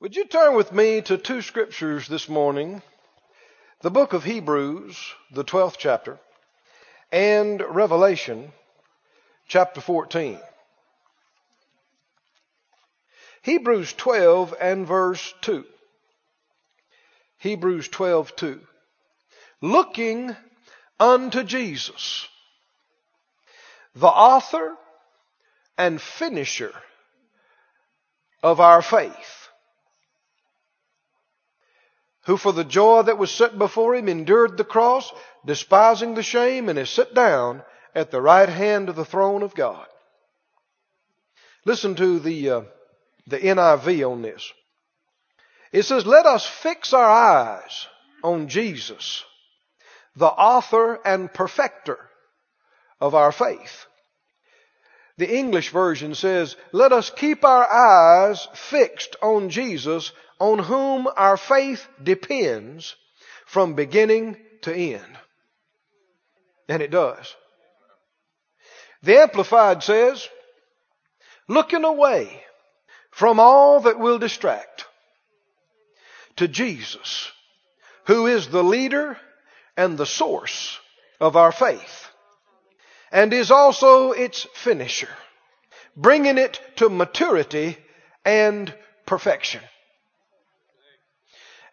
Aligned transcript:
Would 0.00 0.16
you 0.16 0.24
turn 0.26 0.56
with 0.56 0.72
me 0.72 1.00
to 1.02 1.16
two 1.16 1.40
scriptures 1.40 2.08
this 2.08 2.28
morning? 2.28 2.82
The 3.80 3.92
book 3.92 4.12
of 4.12 4.24
Hebrews, 4.24 4.98
the 5.30 5.44
12th 5.44 5.76
chapter, 5.78 6.18
and 7.12 7.62
Revelation, 7.62 8.50
chapter 9.46 9.80
14. 9.80 10.40
Hebrews 13.42 13.92
12 13.92 14.54
and 14.60 14.84
verse 14.84 15.32
2. 15.42 15.64
Hebrews 17.38 17.88
12, 17.88 18.34
2. 18.34 18.60
Looking 19.60 20.34
unto 20.98 21.44
Jesus, 21.44 22.26
the 23.94 24.08
author 24.08 24.74
and 25.78 26.00
finisher 26.00 26.74
of 28.42 28.58
our 28.60 28.82
faith, 28.82 29.43
who 32.26 32.36
for 32.36 32.52
the 32.52 32.64
joy 32.64 33.02
that 33.02 33.18
was 33.18 33.30
set 33.30 33.58
before 33.58 33.94
him 33.94 34.08
endured 34.08 34.56
the 34.56 34.64
cross, 34.64 35.12
despising 35.44 36.14
the 36.14 36.22
shame, 36.22 36.68
and 36.68 36.78
is 36.78 36.90
set 36.90 37.14
down 37.14 37.62
at 37.94 38.10
the 38.10 38.20
right 38.20 38.48
hand 38.48 38.88
of 38.88 38.96
the 38.96 39.04
throne 39.04 39.42
of 39.42 39.54
God. 39.54 39.86
Listen 41.64 41.94
to 41.94 42.18
the, 42.18 42.50
uh, 42.50 42.62
the 43.26 43.38
NIV 43.38 44.10
on 44.10 44.22
this. 44.22 44.52
It 45.72 45.84
says, 45.84 46.06
Let 46.06 46.26
us 46.26 46.46
fix 46.46 46.92
our 46.92 47.10
eyes 47.10 47.86
on 48.22 48.48
Jesus, 48.48 49.24
the 50.16 50.26
author 50.26 51.00
and 51.04 51.32
perfecter 51.32 51.98
of 53.00 53.14
our 53.14 53.32
faith. 53.32 53.86
The 55.16 55.36
English 55.36 55.70
version 55.70 56.14
says, 56.14 56.56
Let 56.72 56.92
us 56.92 57.10
keep 57.10 57.44
our 57.44 57.70
eyes 57.70 58.48
fixed 58.54 59.16
on 59.22 59.50
Jesus, 59.50 60.12
on 60.38 60.58
whom 60.58 61.08
our 61.16 61.36
faith 61.36 61.86
depends 62.02 62.96
from 63.46 63.74
beginning 63.74 64.36
to 64.62 64.74
end. 64.74 65.18
And 66.68 66.82
it 66.82 66.90
does. 66.90 67.34
The 69.02 69.20
Amplified 69.20 69.82
says, 69.82 70.28
Looking 71.46 71.84
away 71.84 72.42
from 73.10 73.38
all 73.38 73.80
that 73.80 73.98
will 73.98 74.18
distract 74.18 74.86
to 76.36 76.48
Jesus, 76.48 77.30
who 78.06 78.26
is 78.26 78.48
the 78.48 78.64
leader 78.64 79.18
and 79.76 79.98
the 79.98 80.06
source 80.06 80.78
of 81.20 81.36
our 81.36 81.52
faith 81.52 82.08
and 83.14 83.32
is 83.32 83.52
also 83.52 84.10
its 84.10 84.44
finisher, 84.54 85.08
bringing 85.96 86.36
it 86.36 86.60
to 86.74 86.90
maturity 86.90 87.78
and 88.24 88.74
perfection. 89.06 89.60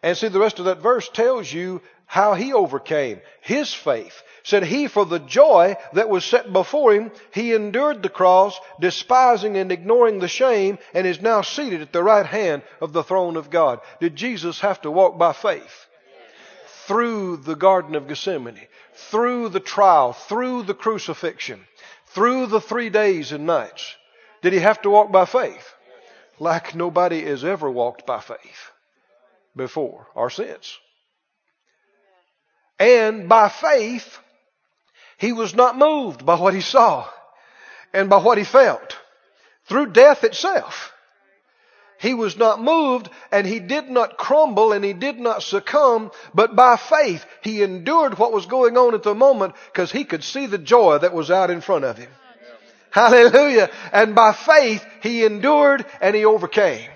And 0.02 0.16
see, 0.16 0.28
the 0.28 0.40
rest 0.40 0.58
of 0.58 0.64
that 0.64 0.82
verse 0.82 1.08
tells 1.08 1.52
you 1.52 1.80
how 2.06 2.34
he 2.34 2.52
overcame 2.52 3.20
his 3.40 3.72
faith. 3.72 4.22
Said 4.42 4.64
he, 4.64 4.88
for 4.88 5.06
the 5.06 5.20
joy 5.20 5.76
that 5.92 6.08
was 6.08 6.24
set 6.24 6.52
before 6.52 6.92
him, 6.92 7.12
he 7.32 7.54
endured 7.54 8.02
the 8.02 8.08
cross, 8.08 8.58
despising 8.80 9.56
and 9.56 9.70
ignoring 9.70 10.18
the 10.18 10.28
shame, 10.28 10.78
and 10.92 11.06
is 11.06 11.22
now 11.22 11.42
seated 11.42 11.80
at 11.80 11.92
the 11.92 12.02
right 12.02 12.26
hand 12.26 12.62
of 12.80 12.92
the 12.92 13.04
throne 13.04 13.36
of 13.36 13.48
God. 13.48 13.80
Did 14.00 14.16
Jesus 14.16 14.60
have 14.60 14.80
to 14.80 14.90
walk 14.90 15.16
by 15.16 15.32
faith? 15.32 15.86
Through 16.86 17.36
the 17.38 17.54
Garden 17.54 17.94
of 17.94 18.08
Gethsemane, 18.08 18.66
through 18.94 19.50
the 19.50 19.60
trial, 19.60 20.12
through 20.12 20.64
the 20.64 20.74
crucifixion, 20.74 21.64
through 22.06 22.46
the 22.46 22.60
three 22.60 22.90
days 22.90 23.30
and 23.30 23.46
nights. 23.46 23.94
Did 24.42 24.52
he 24.52 24.58
have 24.58 24.82
to 24.82 24.90
walk 24.90 25.12
by 25.12 25.26
faith? 25.26 25.74
Like 26.40 26.74
nobody 26.74 27.24
has 27.24 27.44
ever 27.44 27.70
walked 27.70 28.04
by 28.04 28.18
faith 28.18 28.71
before 29.56 30.06
or 30.14 30.30
since. 30.30 30.78
And 32.78 33.28
by 33.28 33.48
faith, 33.48 34.18
he 35.18 35.32
was 35.32 35.54
not 35.54 35.78
moved 35.78 36.26
by 36.26 36.36
what 36.36 36.54
he 36.54 36.60
saw 36.60 37.08
and 37.92 38.10
by 38.10 38.18
what 38.18 38.38
he 38.38 38.44
felt 38.44 38.98
through 39.66 39.92
death 39.92 40.24
itself. 40.24 40.92
He 41.98 42.14
was 42.14 42.36
not 42.36 42.60
moved 42.60 43.08
and 43.30 43.46
he 43.46 43.60
did 43.60 43.88
not 43.88 44.18
crumble 44.18 44.72
and 44.72 44.84
he 44.84 44.92
did 44.92 45.20
not 45.20 45.44
succumb, 45.44 46.10
but 46.34 46.56
by 46.56 46.76
faith 46.76 47.24
he 47.42 47.62
endured 47.62 48.18
what 48.18 48.32
was 48.32 48.46
going 48.46 48.76
on 48.76 48.94
at 48.94 49.04
the 49.04 49.14
moment 49.14 49.54
because 49.72 49.92
he 49.92 50.02
could 50.02 50.24
see 50.24 50.46
the 50.46 50.58
joy 50.58 50.98
that 50.98 51.14
was 51.14 51.30
out 51.30 51.50
in 51.50 51.60
front 51.60 51.84
of 51.84 51.96
him. 51.96 52.10
Hallelujah. 52.90 53.70
And 53.92 54.16
by 54.16 54.32
faith 54.32 54.84
he 55.00 55.24
endured 55.24 55.86
and 56.00 56.16
he 56.16 56.24
overcame. 56.24 56.90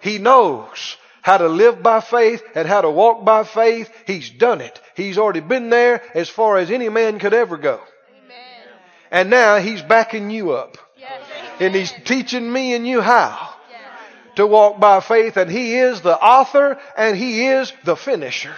He 0.00 0.16
knows 0.16 0.96
how 1.26 1.38
to 1.38 1.48
live 1.48 1.82
by 1.82 2.00
faith 2.00 2.40
and 2.54 2.68
how 2.68 2.80
to 2.80 2.88
walk 2.88 3.24
by 3.24 3.42
faith. 3.42 3.90
He's 4.06 4.30
done 4.30 4.60
it. 4.60 4.80
He's 4.94 5.18
already 5.18 5.40
been 5.40 5.70
there 5.70 6.00
as 6.16 6.28
far 6.28 6.56
as 6.56 6.70
any 6.70 6.88
man 6.88 7.18
could 7.18 7.34
ever 7.34 7.56
go. 7.56 7.80
Amen. 8.24 8.68
And 9.10 9.28
now 9.28 9.58
he's 9.58 9.82
backing 9.82 10.30
you 10.30 10.52
up. 10.52 10.78
Yes. 10.96 11.20
And 11.58 11.74
he's 11.74 11.90
teaching 12.04 12.52
me 12.52 12.74
and 12.74 12.86
you 12.86 13.00
how 13.00 13.54
yes. 13.68 13.80
to 14.36 14.46
walk 14.46 14.78
by 14.78 15.00
faith. 15.00 15.36
And 15.36 15.50
he 15.50 15.76
is 15.76 16.00
the 16.00 16.16
author 16.16 16.78
and 16.96 17.16
he 17.16 17.48
is 17.48 17.72
the 17.82 17.96
finisher 17.96 18.54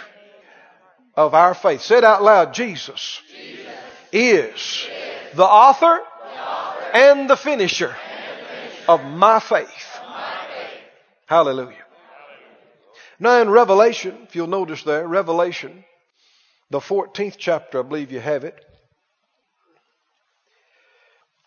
of 1.15 1.33
our 1.33 1.55
faith. 1.55 1.81
Say 1.81 1.97
it 1.97 2.05
out 2.05 2.23
loud. 2.23 2.53
Jesus, 2.53 3.23
Jesus. 3.35 3.67
Is, 4.13 4.53
is 4.53 5.37
the 5.37 5.43
author, 5.43 6.03
the 6.03 6.39
author 6.39 6.91
and 6.93 7.31
the 7.31 7.37
finisher, 7.39 7.97
and 7.97 7.97
the 7.97 8.47
finisher 8.47 8.91
of 8.91 9.05
my 9.05 9.41
faith. 9.41 9.97
Of 9.97 10.09
my 10.11 10.47
faith. 10.51 10.81
Hallelujah. 11.25 11.88
Now 13.21 13.43
in 13.43 13.51
Revelation, 13.51 14.17
if 14.29 14.37
you'll 14.37 14.47
notice 14.47 14.83
there, 14.85 15.07
Revelation, 15.07 15.85
the 16.71 16.81
14th 16.81 17.37
chapter, 17.39 17.81
I 17.81 17.83
believe 17.83 18.13
you 18.13 18.21
have 18.21 18.45
it. 18.45 18.65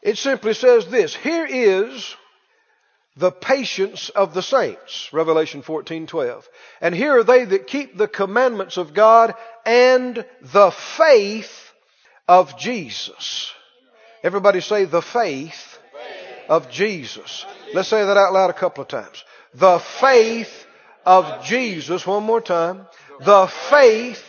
It 0.01 0.17
simply 0.17 0.53
says 0.53 0.87
this, 0.87 1.15
here 1.15 1.45
is 1.45 2.15
the 3.15 3.31
patience 3.31 4.09
of 4.09 4.33
the 4.33 4.41
saints, 4.41 5.09
Revelation 5.13 5.61
14:12. 5.61 6.43
And 6.79 6.95
here 6.95 7.19
are 7.19 7.23
they 7.23 7.43
that 7.45 7.67
keep 7.67 7.97
the 7.97 8.07
commandments 8.07 8.77
of 8.77 8.93
God 8.93 9.35
and 9.65 10.25
the 10.41 10.71
faith 10.71 11.71
of 12.27 12.57
Jesus. 12.57 13.51
Everybody 14.23 14.61
say 14.61 14.85
the 14.85 15.01
faith 15.01 15.77
of 16.47 16.69
Jesus. 16.69 17.45
Let's 17.73 17.89
say 17.89 18.03
that 18.05 18.17
out 18.17 18.33
loud 18.33 18.49
a 18.49 18.53
couple 18.53 18.81
of 18.81 18.87
times. 18.87 19.23
The 19.53 19.79
faith 19.79 20.65
of 21.05 21.43
Jesus. 21.45 22.05
One 22.05 22.23
more 22.23 22.41
time. 22.41 22.87
The 23.19 23.47
faith 23.47 24.23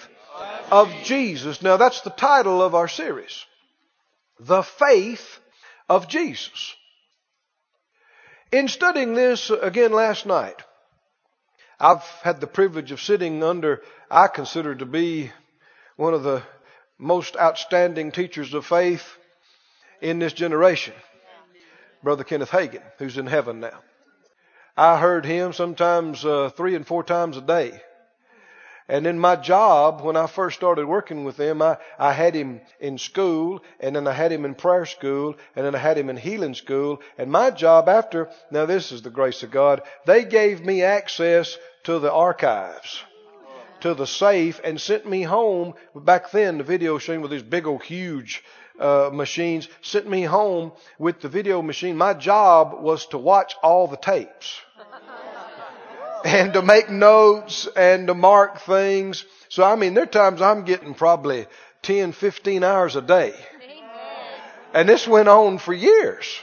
of 0.71 0.93
Jesus. 1.05 1.63
Now 1.63 1.77
that's 1.77 2.01
the 2.03 2.11
title 2.11 2.63
of 2.63 2.75
our 2.75 2.89
series. 2.89 3.45
The 4.41 4.63
faith 4.63 5.39
of 5.89 6.09
Jesus. 6.09 6.75
In 8.51 8.69
studying 8.69 9.15
this 9.15 9.51
again 9.51 9.93
last 9.93 10.27
night, 10.27 10.63
I've 11.81 12.05
had 12.23 12.41
the 12.41 12.47
privilege 12.47 12.93
of 12.93 13.01
sitting 13.01 13.43
under, 13.43 13.83
I 14.11 14.29
consider 14.29 14.75
to 14.75 14.87
be 14.87 15.33
one 15.97 16.15
of 16.15 16.23
the 16.23 16.43
most 16.99 17.37
outstanding 17.37 18.13
teachers 18.13 18.55
of 18.55 18.67
faith 18.67 19.05
in 20.01 20.19
this 20.19 20.33
generation. 20.33 20.95
Brother 22.03 22.25
Kenneth 22.25 22.51
Hagin, 22.51 22.83
who's 22.99 23.19
in 23.19 23.27
heaven 23.27 23.61
now. 23.61 23.81
I 24.77 24.99
heard 24.99 25.27
him 25.27 25.53
sometimes 25.53 26.25
uh, 26.25 26.51
three 26.57 26.75
and 26.75 26.87
four 26.87 27.05
times 27.05 27.37
a 27.37 27.43
day. 27.43 27.83
And 28.89 29.07
in 29.07 29.19
my 29.19 29.37
job, 29.37 30.03
when 30.03 30.17
I 30.17 30.27
first 30.27 30.57
started 30.57 30.87
working 30.87 31.25
with 31.25 31.37
them, 31.37 31.63
I, 31.63 31.79
I 31.99 32.13
had 32.13 32.35
him 32.35 32.61
in 32.81 32.99
school, 32.99 33.63
and 33.81 33.95
then 33.95 34.07
I 34.07 34.13
had 34.13 34.33
him 34.33 34.45
in 34.45 34.55
prayer 34.55 34.87
school, 34.87 35.37
and 35.55 35.65
then 35.65 35.75
I 35.75 35.79
had 35.79 35.97
him 35.97 36.11
in 36.11 36.17
healing 36.17 36.55
school. 36.55 37.01
And 37.17 37.31
my 37.31 37.51
job 37.51 37.89
after, 37.89 38.29
now 38.51 38.67
this 38.67 38.93
is 38.93 39.03
the 39.03 39.11
grace 39.11 39.43
of 39.43 39.51
God, 39.51 39.83
they 40.05 40.25
gave 40.25 40.65
me 40.65 40.83
access 40.83 41.57
to 41.85 42.01
the 42.01 42.13
archives, 42.13 43.03
to 43.81 43.95
the 43.95 44.07
safe, 44.07 44.61
and 44.65 44.81
sent 44.81 45.09
me 45.09 45.23
home. 45.23 45.75
Back 45.95 46.31
then, 46.31 46.59
the 46.59 46.65
video 46.65 46.95
machine 46.95 47.23
with 47.23 47.31
these 47.31 47.43
big 47.43 47.67
old 47.67 47.85
huge 47.85 48.43
uh, 48.79 49.11
machines 49.13 49.69
sent 49.83 50.09
me 50.09 50.23
home 50.23 50.73
with 50.99 51.21
the 51.21 51.29
video 51.29 51.63
machine. 51.63 51.97
My 51.97 52.15
job 52.15 52.83
was 52.83 53.07
to 53.07 53.19
watch 53.19 53.55
all 53.63 53.87
the 53.87 53.97
tapes 53.97 54.61
and 56.25 56.53
to 56.55 56.63
make 56.63 56.91
notes 56.91 57.69
and 57.77 58.07
to 58.07 58.15
mark 58.15 58.61
things. 58.61 59.25
So, 59.49 59.63
I 59.65 59.77
mean, 59.77 59.95
there 59.95 60.05
are 60.05 60.07
times 60.07 60.41
I'm 60.41 60.65
getting 60.65 60.95
probably 60.95 61.47
10, 61.83 62.13
15 62.13 62.65
hours 62.65 62.97
a 62.97 63.03
day. 63.03 63.35
And 64.75 64.89
this 64.89 65.07
went 65.07 65.29
on 65.29 65.59
for 65.59 65.75
years. 65.75 66.41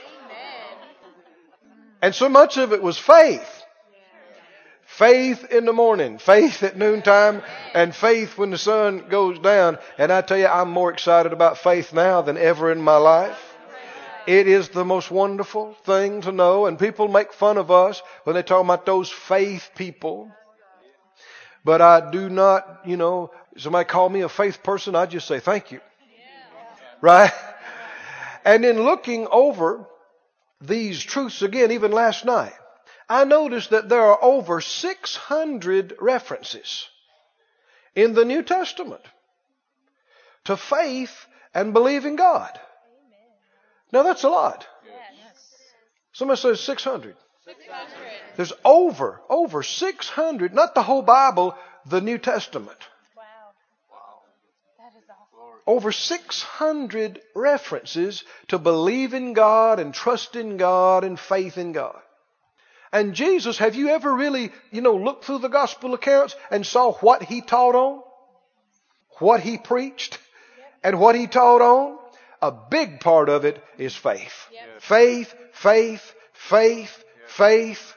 And 2.02 2.14
so 2.14 2.28
much 2.28 2.56
of 2.56 2.72
it 2.72 2.82
was 2.82 2.96
faith. 2.96 3.59
Faith 5.00 5.50
in 5.50 5.64
the 5.64 5.72
morning, 5.72 6.18
faith 6.18 6.62
at 6.62 6.76
noontime, 6.76 7.40
and 7.72 7.96
faith 7.96 8.36
when 8.36 8.50
the 8.50 8.58
sun 8.58 9.06
goes 9.08 9.38
down. 9.38 9.78
And 9.96 10.12
I 10.12 10.20
tell 10.20 10.36
you, 10.36 10.46
I'm 10.46 10.70
more 10.70 10.92
excited 10.92 11.32
about 11.32 11.56
faith 11.56 11.94
now 11.94 12.20
than 12.20 12.36
ever 12.36 12.70
in 12.70 12.82
my 12.82 12.98
life. 12.98 13.56
It 14.26 14.46
is 14.46 14.68
the 14.68 14.84
most 14.84 15.10
wonderful 15.10 15.72
thing 15.86 16.20
to 16.20 16.32
know, 16.32 16.66
and 16.66 16.78
people 16.78 17.08
make 17.08 17.32
fun 17.32 17.56
of 17.56 17.70
us 17.70 18.02
when 18.24 18.36
they 18.36 18.42
talk 18.42 18.62
about 18.62 18.84
those 18.84 19.08
faith 19.08 19.70
people. 19.74 20.30
But 21.64 21.80
I 21.80 22.10
do 22.10 22.28
not, 22.28 22.80
you 22.84 22.98
know, 22.98 23.30
somebody 23.56 23.86
call 23.86 24.10
me 24.10 24.20
a 24.20 24.28
faith 24.28 24.62
person, 24.62 24.94
I 24.94 25.06
just 25.06 25.26
say 25.26 25.40
thank 25.40 25.72
you. 25.72 25.80
Right? 27.00 27.32
And 28.44 28.66
in 28.66 28.82
looking 28.82 29.26
over 29.32 29.86
these 30.60 31.02
truths 31.02 31.40
again, 31.40 31.70
even 31.72 31.90
last 31.90 32.26
night, 32.26 32.52
I 33.10 33.24
noticed 33.24 33.70
that 33.70 33.88
there 33.88 34.02
are 34.02 34.22
over 34.22 34.60
600 34.60 35.96
references 36.00 36.88
in 37.96 38.14
the 38.14 38.24
New 38.24 38.44
Testament 38.44 39.02
to 40.44 40.56
faith 40.56 41.26
and 41.52 41.72
believing 41.72 42.14
God. 42.14 42.56
Now 43.92 44.04
that's 44.04 44.22
a 44.22 44.28
lot. 44.28 44.64
Somebody 46.12 46.40
says 46.40 46.60
600. 46.60 47.16
600. 47.44 47.86
There's 48.36 48.52
over, 48.64 49.20
over 49.28 49.64
600, 49.64 50.54
not 50.54 50.76
the 50.76 50.82
whole 50.82 51.02
Bible, 51.02 51.56
the 51.86 52.00
New 52.00 52.18
Testament. 52.18 52.78
Wow. 53.16 53.24
Wow. 53.90 54.20
That 54.78 54.96
is 54.96 55.04
awesome. 55.10 55.60
Over 55.66 55.90
600 55.90 57.20
references 57.34 58.22
to 58.48 58.58
believe 58.58 59.14
in 59.14 59.32
God 59.32 59.80
and 59.80 59.92
trust 59.92 60.36
in 60.36 60.58
God 60.58 61.02
and 61.02 61.18
faith 61.18 61.58
in 61.58 61.72
God. 61.72 62.00
And 62.92 63.14
Jesus, 63.14 63.58
have 63.58 63.76
you 63.76 63.90
ever 63.90 64.12
really, 64.12 64.50
you 64.72 64.80
know, 64.80 64.96
looked 64.96 65.24
through 65.24 65.38
the 65.38 65.48
gospel 65.48 65.94
accounts 65.94 66.34
and 66.50 66.66
saw 66.66 66.92
what 66.94 67.22
he 67.22 67.40
taught 67.40 67.74
on? 67.74 68.02
What 69.18 69.40
he 69.40 69.58
preached? 69.58 70.18
And 70.82 70.98
what 70.98 71.14
he 71.14 71.26
taught 71.26 71.62
on? 71.62 71.98
A 72.42 72.50
big 72.50 73.00
part 73.00 73.28
of 73.28 73.44
it 73.44 73.62
is 73.78 73.94
faith. 73.94 74.48
Yep. 74.52 74.82
Faith, 74.82 75.34
faith, 75.52 76.14
faith, 76.32 77.04
faith. 77.28 77.94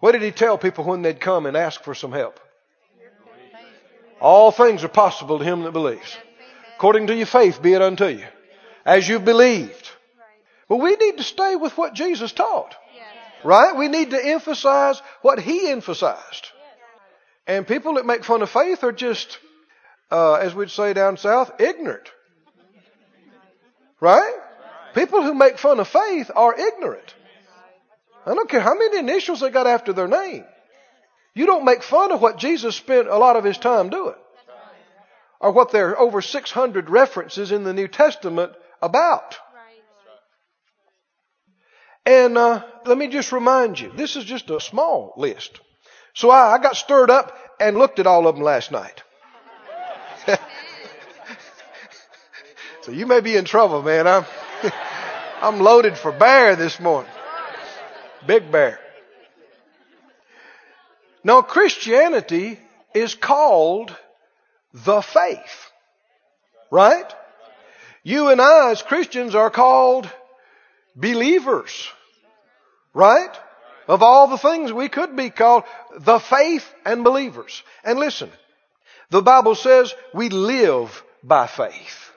What 0.00 0.12
did 0.12 0.22
he 0.22 0.30
tell 0.32 0.58
people 0.58 0.84
when 0.84 1.02
they'd 1.02 1.20
come 1.20 1.46
and 1.46 1.56
ask 1.56 1.84
for 1.84 1.94
some 1.94 2.10
help? 2.10 2.40
All 4.20 4.50
things 4.50 4.82
are 4.82 4.88
possible 4.88 5.38
to 5.38 5.44
him 5.44 5.62
that 5.62 5.72
believes. 5.72 6.16
According 6.76 7.08
to 7.08 7.14
your 7.14 7.26
faith 7.26 7.60
be 7.62 7.74
it 7.74 7.82
unto 7.82 8.06
you. 8.06 8.24
As 8.84 9.08
you've 9.08 9.24
believed. 9.24 9.90
But 10.68 10.78
we 10.78 10.96
need 10.96 11.18
to 11.18 11.22
stay 11.22 11.54
with 11.54 11.76
what 11.76 11.94
Jesus 11.94 12.32
taught. 12.32 12.74
Right? 13.44 13.76
We 13.76 13.88
need 13.88 14.10
to 14.10 14.24
emphasize 14.24 15.00
what 15.22 15.40
he 15.40 15.68
emphasized. 15.70 16.48
And 17.46 17.66
people 17.66 17.94
that 17.94 18.06
make 18.06 18.24
fun 18.24 18.42
of 18.42 18.50
faith 18.50 18.84
are 18.84 18.92
just, 18.92 19.38
uh, 20.10 20.34
as 20.34 20.54
we'd 20.54 20.70
say 20.70 20.92
down 20.92 21.16
south, 21.16 21.60
ignorant. 21.60 22.08
Right? 24.00 24.34
People 24.94 25.22
who 25.22 25.34
make 25.34 25.58
fun 25.58 25.80
of 25.80 25.88
faith 25.88 26.30
are 26.34 26.58
ignorant. 26.58 27.14
I 28.24 28.34
don't 28.34 28.48
care 28.48 28.60
how 28.60 28.74
many 28.74 28.98
initials 28.98 29.40
they 29.40 29.50
got 29.50 29.66
after 29.66 29.92
their 29.92 30.08
name. 30.08 30.44
You 31.34 31.46
don't 31.46 31.64
make 31.64 31.82
fun 31.82 32.12
of 32.12 32.20
what 32.20 32.38
Jesus 32.38 32.76
spent 32.76 33.08
a 33.08 33.16
lot 33.16 33.36
of 33.36 33.44
his 33.44 33.58
time 33.58 33.90
doing. 33.90 34.14
Or 35.40 35.50
what 35.50 35.72
there 35.72 35.90
are 35.90 35.98
over 35.98 36.22
600 36.22 36.90
references 36.90 37.50
in 37.50 37.64
the 37.64 37.72
New 37.72 37.88
Testament 37.88 38.52
about. 38.80 39.36
And 42.04 42.36
uh, 42.36 42.64
let 42.84 42.98
me 42.98 43.08
just 43.08 43.30
remind 43.32 43.78
you, 43.78 43.92
this 43.94 44.16
is 44.16 44.24
just 44.24 44.50
a 44.50 44.60
small 44.60 45.14
list. 45.16 45.60
So 46.14 46.30
I, 46.30 46.54
I 46.54 46.58
got 46.58 46.76
stirred 46.76 47.10
up 47.10 47.36
and 47.60 47.78
looked 47.78 47.98
at 47.98 48.06
all 48.06 48.26
of 48.26 48.34
them 48.34 48.44
last 48.44 48.72
night. 48.72 49.02
so 52.82 52.92
you 52.92 53.06
may 53.06 53.20
be 53.20 53.36
in 53.36 53.44
trouble, 53.44 53.82
man. 53.82 54.06
I'm, 54.06 54.24
I'm 55.40 55.60
loaded 55.60 55.96
for 55.96 56.10
bear 56.12 56.56
this 56.56 56.80
morning. 56.80 57.10
Big 58.26 58.50
bear. 58.50 58.80
Now 61.24 61.42
Christianity 61.42 62.58
is 62.94 63.14
called 63.14 63.96
the 64.72 65.02
faith. 65.02 65.70
Right? 66.70 67.14
You 68.02 68.28
and 68.30 68.40
I 68.40 68.70
as 68.70 68.82
Christians 68.82 69.34
are 69.34 69.50
called 69.50 70.10
believers. 70.94 71.88
Right? 72.94 73.34
Of 73.88 74.02
all 74.02 74.28
the 74.28 74.38
things 74.38 74.72
we 74.72 74.88
could 74.88 75.16
be 75.16 75.30
called 75.30 75.64
the 75.98 76.18
faith 76.18 76.66
and 76.84 77.04
believers. 77.04 77.62
And 77.84 77.98
listen, 77.98 78.30
the 79.10 79.22
Bible 79.22 79.54
says 79.54 79.94
we 80.14 80.28
live 80.28 81.02
by 81.22 81.46
faith. 81.46 82.10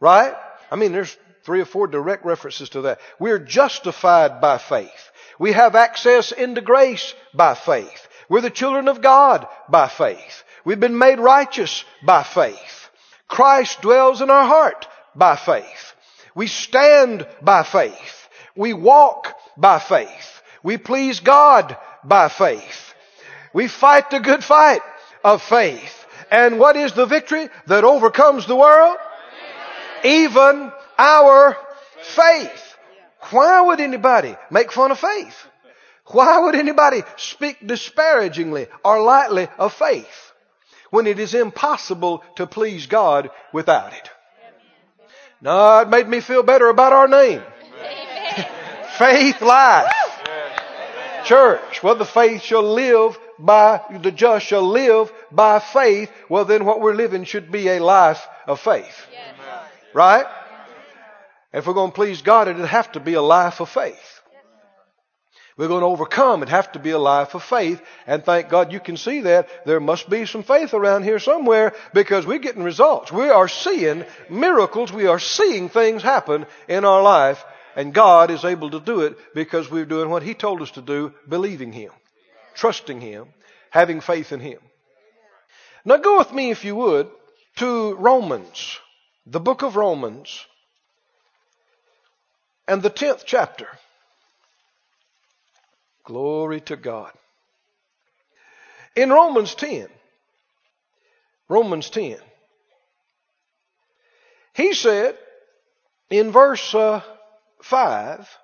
Right? 0.00 0.34
I 0.70 0.76
mean, 0.76 0.92
there's 0.92 1.16
three 1.44 1.60
or 1.60 1.64
four 1.64 1.86
direct 1.86 2.24
references 2.24 2.68
to 2.70 2.82
that. 2.82 3.00
We're 3.18 3.38
justified 3.38 4.40
by 4.40 4.58
faith. 4.58 5.10
We 5.38 5.52
have 5.52 5.74
access 5.74 6.32
into 6.32 6.60
grace 6.60 7.14
by 7.34 7.54
faith. 7.54 8.08
We're 8.28 8.40
the 8.40 8.50
children 8.50 8.88
of 8.88 9.02
God 9.02 9.46
by 9.68 9.88
faith. 9.88 10.44
We've 10.64 10.80
been 10.80 10.98
made 10.98 11.20
righteous 11.20 11.84
by 12.04 12.24
faith. 12.24 12.90
Christ 13.28 13.80
dwells 13.82 14.20
in 14.20 14.30
our 14.30 14.46
heart 14.46 14.86
by 15.14 15.36
faith. 15.36 15.94
We 16.36 16.46
stand 16.46 17.26
by 17.40 17.62
faith. 17.62 18.28
We 18.54 18.74
walk 18.74 19.34
by 19.56 19.78
faith. 19.78 20.42
We 20.62 20.76
please 20.76 21.20
God 21.20 21.76
by 22.04 22.28
faith. 22.28 22.94
We 23.54 23.68
fight 23.68 24.10
the 24.10 24.20
good 24.20 24.44
fight 24.44 24.82
of 25.24 25.42
faith. 25.42 26.06
And 26.30 26.58
what 26.58 26.76
is 26.76 26.92
the 26.92 27.06
victory 27.06 27.48
that 27.68 27.84
overcomes 27.84 28.46
the 28.46 28.54
world? 28.54 28.98
Even 30.04 30.70
our 30.98 31.56
faith. 32.02 32.76
Why 33.30 33.62
would 33.62 33.80
anybody 33.80 34.36
make 34.50 34.72
fun 34.72 34.90
of 34.90 34.98
faith? 34.98 35.46
Why 36.06 36.38
would 36.40 36.54
anybody 36.54 37.02
speak 37.16 37.66
disparagingly 37.66 38.66
or 38.84 39.02
lightly 39.02 39.48
of 39.58 39.72
faith 39.72 40.32
when 40.90 41.06
it 41.06 41.18
is 41.18 41.34
impossible 41.34 42.22
to 42.36 42.46
please 42.46 42.86
God 42.86 43.30
without 43.54 43.94
it? 43.94 44.10
No, 45.40 45.80
it 45.80 45.88
made 45.88 46.08
me 46.08 46.20
feel 46.20 46.42
better 46.42 46.68
about 46.68 46.92
our 46.92 47.08
name. 47.08 47.42
faith 48.98 49.40
life. 49.42 49.92
Church. 51.24 51.82
Well, 51.82 51.96
the 51.96 52.04
faith 52.04 52.42
shall 52.42 52.62
live 52.62 53.18
by, 53.38 53.82
the 54.00 54.12
just 54.12 54.46
shall 54.46 54.66
live 54.66 55.12
by 55.30 55.58
faith. 55.58 56.10
Well, 56.28 56.44
then 56.44 56.64
what 56.64 56.80
we're 56.80 56.94
living 56.94 57.24
should 57.24 57.50
be 57.50 57.68
a 57.68 57.82
life 57.82 58.26
of 58.46 58.60
faith. 58.60 59.06
Right? 59.92 60.26
If 61.52 61.66
we're 61.66 61.74
going 61.74 61.90
to 61.90 61.94
please 61.94 62.22
God, 62.22 62.48
it'd 62.48 62.64
have 62.66 62.92
to 62.92 63.00
be 63.00 63.14
a 63.14 63.22
life 63.22 63.60
of 63.60 63.68
faith. 63.68 64.15
We're 65.56 65.68
going 65.68 65.80
to 65.80 65.86
overcome. 65.86 66.42
It'd 66.42 66.50
have 66.50 66.72
to 66.72 66.78
be 66.78 66.90
a 66.90 66.98
life 66.98 67.34
of 67.34 67.42
faith. 67.42 67.80
And 68.06 68.22
thank 68.22 68.50
God 68.50 68.72
you 68.72 68.80
can 68.80 68.98
see 68.98 69.22
that. 69.22 69.48
There 69.64 69.80
must 69.80 70.10
be 70.10 70.26
some 70.26 70.42
faith 70.42 70.74
around 70.74 71.04
here 71.04 71.18
somewhere 71.18 71.74
because 71.94 72.26
we're 72.26 72.38
getting 72.38 72.62
results. 72.62 73.10
We 73.10 73.30
are 73.30 73.48
seeing 73.48 74.04
miracles. 74.28 74.92
We 74.92 75.06
are 75.06 75.18
seeing 75.18 75.70
things 75.70 76.02
happen 76.02 76.46
in 76.68 76.84
our 76.84 77.02
life. 77.02 77.42
And 77.74 77.94
God 77.94 78.30
is 78.30 78.44
able 78.44 78.70
to 78.70 78.80
do 78.80 79.00
it 79.02 79.16
because 79.34 79.70
we're 79.70 79.86
doing 79.86 80.10
what 80.10 80.22
He 80.22 80.34
told 80.34 80.60
us 80.60 80.72
to 80.72 80.82
do, 80.82 81.14
believing 81.26 81.72
Him, 81.72 81.92
trusting 82.54 83.00
Him, 83.00 83.26
having 83.70 84.02
faith 84.02 84.32
in 84.32 84.40
Him. 84.40 84.58
Now 85.86 85.98
go 85.98 86.18
with 86.18 86.32
me, 86.32 86.50
if 86.50 86.64
you 86.64 86.74
would, 86.76 87.08
to 87.56 87.94
Romans, 87.94 88.78
the 89.24 89.40
book 89.40 89.62
of 89.62 89.76
Romans, 89.76 90.44
and 92.68 92.82
the 92.82 92.90
10th 92.90 93.22
chapter. 93.24 93.68
Glory 96.06 96.60
to 96.62 96.76
God. 96.76 97.12
In 98.94 99.10
Romans 99.10 99.54
10, 99.56 99.88
Romans 101.48 101.90
10, 101.90 102.16
he 104.54 104.72
said 104.72 105.18
in 106.08 106.30
verse 106.30 106.74
uh, 106.74 107.02
5, 107.60 108.38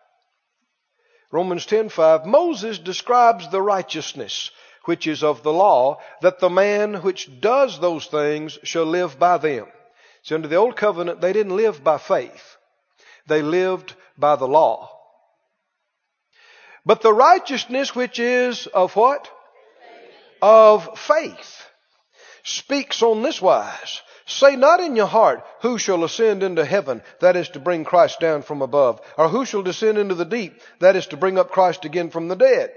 Romans 1.31 1.65
10 1.65 1.89
5, 1.89 2.27
Moses 2.27 2.79
describes 2.81 3.49
the 3.49 3.63
righteousness 3.63 4.51
which 4.85 5.07
is 5.07 5.23
of 5.23 5.45
the 5.45 5.53
law, 5.53 6.01
that 6.21 6.41
the 6.41 6.51
man 6.51 6.95
which 6.95 7.41
does 7.41 7.79
those 7.79 8.07
things 8.07 8.59
shall 8.65 8.87
live 8.87 9.21
by 9.21 9.39
them. 9.39 9.67
See, 10.25 10.35
under 10.35 10.49
the 10.49 10.57
old 10.57 10.75
covenant, 10.75 11.21
they 11.21 11.33
didn't 11.33 11.57
live 11.57 11.85
by 11.85 11.99
faith. 11.99 12.57
They 13.29 13.41
lived 13.41 13.95
by 14.19 14.35
the 14.35 14.49
law. 14.49 14.91
But 16.85 17.03
the 17.03 17.13
righteousness 17.13 17.95
which 17.95 18.19
is 18.19 18.67
of 18.67 18.97
what? 18.97 19.31
Of 20.41 20.99
faith 20.99 21.65
speaks 22.43 23.03
on 23.03 23.23
this 23.23 23.41
wise. 23.41 24.03
Say 24.27 24.57
not 24.57 24.81
in 24.81 24.97
your 24.97 25.07
heart, 25.07 25.45
who 25.61 25.79
shall 25.79 26.05
ascend 26.05 26.43
into 26.43 26.65
heaven? 26.65 27.03
That 27.21 27.37
is 27.37 27.49
to 27.51 27.61
bring 27.61 27.85
Christ 27.85 28.21
down 28.21 28.43
from 28.43 28.63
above. 28.63 29.01
Or 29.17 29.29
who 29.29 29.45
shall 29.45 29.63
descend 29.63 29.99
into 29.99 30.15
the 30.15 30.25
deep? 30.25 30.61
That 30.81 30.97
is 30.97 31.07
to 31.09 31.17
bring 31.17 31.39
up 31.39 31.51
Christ 31.51 31.85
again 31.85 32.11
from 32.11 32.29
the 32.29 32.37
dead. 32.37 32.73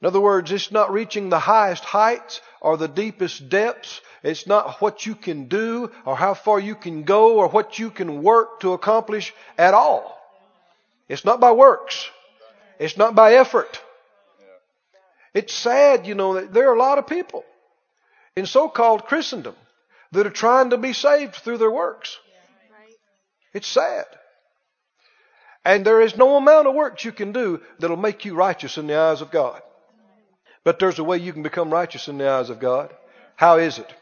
In 0.00 0.06
other 0.06 0.20
words, 0.20 0.52
it's 0.52 0.70
not 0.70 0.92
reaching 0.92 1.28
the 1.28 1.40
highest 1.40 1.84
heights 1.84 2.40
or 2.60 2.76
the 2.76 2.86
deepest 2.86 3.48
depths. 3.48 4.00
It's 4.22 4.46
not 4.46 4.80
what 4.80 5.06
you 5.06 5.16
can 5.16 5.48
do 5.48 5.90
or 6.04 6.16
how 6.16 6.34
far 6.34 6.60
you 6.60 6.76
can 6.76 7.02
go 7.02 7.36
or 7.36 7.48
what 7.48 7.78
you 7.80 7.90
can 7.90 8.22
work 8.22 8.60
to 8.60 8.74
accomplish 8.74 9.34
at 9.56 9.74
all. 9.74 10.16
It's 11.08 11.24
not 11.24 11.40
by 11.40 11.52
works. 11.52 12.08
It's 12.78 12.96
not 12.96 13.14
by 13.14 13.34
effort. 13.34 13.80
It's 15.34 15.52
sad, 15.52 16.06
you 16.06 16.14
know, 16.14 16.34
that 16.34 16.52
there 16.52 16.70
are 16.70 16.74
a 16.74 16.78
lot 16.78 16.98
of 16.98 17.06
people 17.06 17.44
in 18.36 18.46
so-called 18.46 19.04
Christendom 19.04 19.54
that 20.12 20.26
are 20.26 20.30
trying 20.30 20.70
to 20.70 20.78
be 20.78 20.92
saved 20.92 21.34
through 21.34 21.58
their 21.58 21.70
works. 21.70 22.18
It's 23.52 23.66
sad. 23.66 24.06
And 25.64 25.84
there 25.84 26.00
is 26.00 26.16
no 26.16 26.36
amount 26.36 26.66
of 26.66 26.74
works 26.74 27.04
you 27.04 27.12
can 27.12 27.32
do 27.32 27.60
that'll 27.78 27.96
make 27.96 28.24
you 28.24 28.34
righteous 28.34 28.78
in 28.78 28.86
the 28.86 28.96
eyes 28.96 29.20
of 29.20 29.30
God. 29.30 29.60
But 30.64 30.78
there's 30.78 30.98
a 30.98 31.04
way 31.04 31.18
you 31.18 31.32
can 31.32 31.42
become 31.42 31.70
righteous 31.70 32.08
in 32.08 32.18
the 32.18 32.28
eyes 32.28 32.50
of 32.50 32.60
God. 32.60 32.94
How 33.36 33.58
is 33.58 33.78
it? 33.78 33.92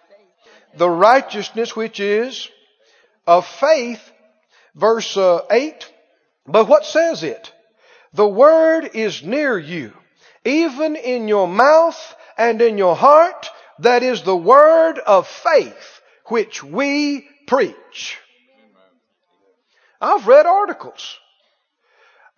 The 0.76 0.90
righteousness 0.90 1.74
which 1.74 2.00
is 2.00 2.48
of 3.26 3.46
faith, 3.46 4.00
verse 4.74 5.16
uh, 5.16 5.42
8. 5.50 5.92
But 6.46 6.68
what 6.68 6.84
says 6.84 7.22
it? 7.22 7.52
The 8.16 8.26
word 8.26 8.92
is 8.94 9.22
near 9.22 9.58
you, 9.58 9.92
even 10.42 10.96
in 10.96 11.28
your 11.28 11.46
mouth 11.46 12.16
and 12.38 12.62
in 12.62 12.78
your 12.78 12.96
heart. 12.96 13.50
That 13.80 14.02
is 14.02 14.22
the 14.22 14.36
word 14.36 14.98
of 14.98 15.28
faith 15.28 16.00
which 16.24 16.64
we 16.64 17.28
preach. 17.46 18.18
I've 20.00 20.26
read 20.26 20.46
articles 20.46 21.18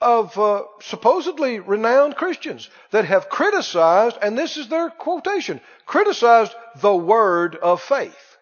of 0.01 0.37
uh, 0.37 0.63
supposedly 0.81 1.61
renowned 1.61 2.17
Christians 2.17 2.69
that 2.91 3.05
have 3.05 3.29
criticized, 3.29 4.17
and 4.21 4.37
this 4.37 4.57
is 4.57 4.67
their 4.67 4.91
quotation, 4.91 5.61
criticized 5.87 6.57
the 6.81 6.95
word 6.95 7.55
of 7.55 7.81
faith. 7.81 8.37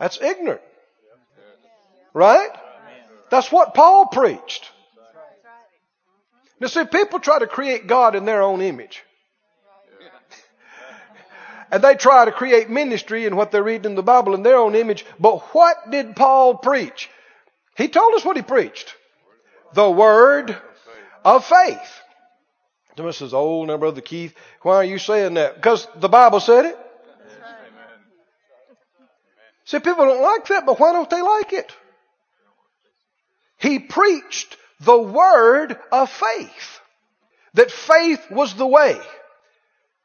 That's 0.00 0.20
ignorant. 0.20 0.62
Right? 2.12 2.50
That's 3.30 3.50
what 3.50 3.74
Paul 3.74 4.06
preached. 4.06 4.70
Now 6.60 6.66
see, 6.66 6.84
people 6.84 7.20
try 7.20 7.38
to 7.38 7.46
create 7.46 7.86
God 7.86 8.14
in 8.14 8.24
their 8.24 8.42
own 8.42 8.60
image. 8.60 9.02
And 11.72 11.84
they 11.84 11.94
try 11.94 12.24
to 12.24 12.32
create 12.32 12.68
ministry 12.68 13.26
in 13.26 13.36
what 13.36 13.52
they're 13.52 13.62
reading 13.62 13.92
in 13.92 13.94
the 13.94 14.02
Bible 14.02 14.34
in 14.34 14.42
their 14.42 14.56
own 14.56 14.74
image. 14.74 15.06
But 15.20 15.38
what 15.54 15.88
did 15.88 16.16
Paul 16.16 16.56
preach? 16.56 17.08
He 17.76 17.86
told 17.86 18.12
us 18.14 18.24
what 18.24 18.36
he 18.36 18.42
preached. 18.42 18.92
The 19.74 19.88
word 19.88 20.56
of 21.24 21.44
faith. 21.44 22.02
Thomas 22.96 23.18
says, 23.18 23.32
Oh, 23.32 23.64
now, 23.64 23.76
Brother 23.76 24.00
Keith, 24.00 24.34
why 24.62 24.76
are 24.76 24.84
you 24.84 24.98
saying 24.98 25.34
that? 25.34 25.54
Because 25.54 25.86
the 25.94 26.08
Bible 26.08 26.40
said 26.40 26.64
it. 26.64 26.78
See, 29.64 29.78
people 29.78 30.04
don't 30.04 30.22
like 30.22 30.48
that, 30.48 30.66
but 30.66 30.80
why 30.80 30.92
don't 30.92 31.08
they 31.08 31.22
like 31.22 31.52
it? 31.52 31.72
He 33.60 33.78
preached 33.78 34.56
the 34.80 34.98
word 34.98 35.78
of 35.92 36.10
faith. 36.10 36.80
That 37.54 37.70
faith 37.70 38.30
was 38.30 38.54
the 38.54 38.66
way. 38.66 38.98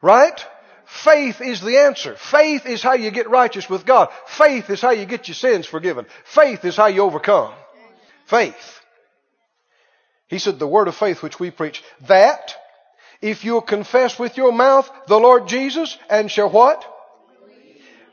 Right? 0.01 0.45
Faith 0.85 1.41
is 1.41 1.61
the 1.61 1.77
answer. 1.79 2.15
Faith 2.15 2.65
is 2.65 2.83
how 2.83 2.93
you 2.93 3.11
get 3.11 3.29
righteous 3.29 3.69
with 3.69 3.85
God. 3.85 4.09
Faith 4.27 4.69
is 4.69 4.81
how 4.81 4.91
you 4.91 5.05
get 5.05 5.27
your 5.27 5.35
sins 5.35 5.65
forgiven. 5.65 6.05
Faith 6.25 6.65
is 6.65 6.75
how 6.75 6.87
you 6.87 7.01
overcome. 7.01 7.53
Faith. 8.25 8.81
He 10.27 10.39
said, 10.39 10.59
the 10.59 10.67
word 10.67 10.87
of 10.87 10.95
faith 10.95 11.23
which 11.23 11.39
we 11.39 11.51
preach, 11.51 11.83
that 12.07 12.55
if 13.21 13.45
you'll 13.45 13.61
confess 13.61 14.19
with 14.19 14.37
your 14.37 14.51
mouth 14.51 14.89
the 15.07 15.19
Lord 15.19 15.47
Jesus 15.47 15.97
and 16.09 16.29
shall 16.29 16.49
what? 16.49 16.83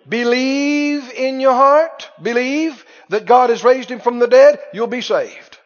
Believe. 0.09 1.11
In 1.13 1.41
your 1.41 1.55
heart. 1.55 2.09
Believe 2.21 2.85
that 3.09 3.27
God 3.27 3.51
has 3.51 3.65
raised 3.65 3.91
him 3.91 4.01
from 4.01 4.19
the 4.19 4.27
dead. 4.29 4.59
You'll 4.73 4.87
be 4.87 5.03
saved. 5.03 5.59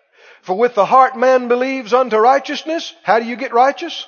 For 0.42 0.56
with 0.56 0.74
the 0.74 0.84
heart 0.84 1.16
man 1.16 1.48
believes 1.48 1.92
unto 1.92 2.16
righteousness. 2.16 2.94
How 3.02 3.18
do 3.18 3.26
you 3.26 3.36
get 3.36 3.52
righteous? 3.52 4.06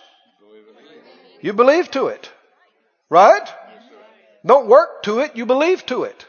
You 1.40 1.52
believe 1.52 1.90
to 1.92 2.08
it. 2.08 2.30
Right? 3.10 3.48
Don't 4.44 4.68
work 4.68 5.02
to 5.04 5.20
it, 5.20 5.36
you 5.36 5.46
believe 5.46 5.84
to 5.86 6.04
it. 6.04 6.26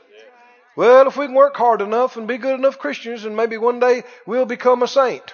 Well, 0.76 1.08
if 1.08 1.18
we 1.18 1.26
can 1.26 1.36
work 1.36 1.56
hard 1.56 1.82
enough 1.82 2.18
and 2.18 2.28
be 2.28 2.38
good 2.38 2.58
enough 2.58 2.80
Christians, 2.80 3.26
and 3.26 3.36
maybe 3.36 3.58
one 3.58 3.80
day 3.80 4.04
we'll 4.26 4.46
become 4.46 4.82
a 4.82 4.88
saint. 4.88 5.34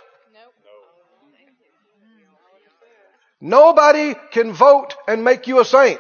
Nobody 3.40 4.16
can 4.32 4.54
vote 4.54 4.96
and 5.08 5.24
make 5.24 5.48
you 5.48 5.60
a 5.60 5.66
saint. 5.66 6.00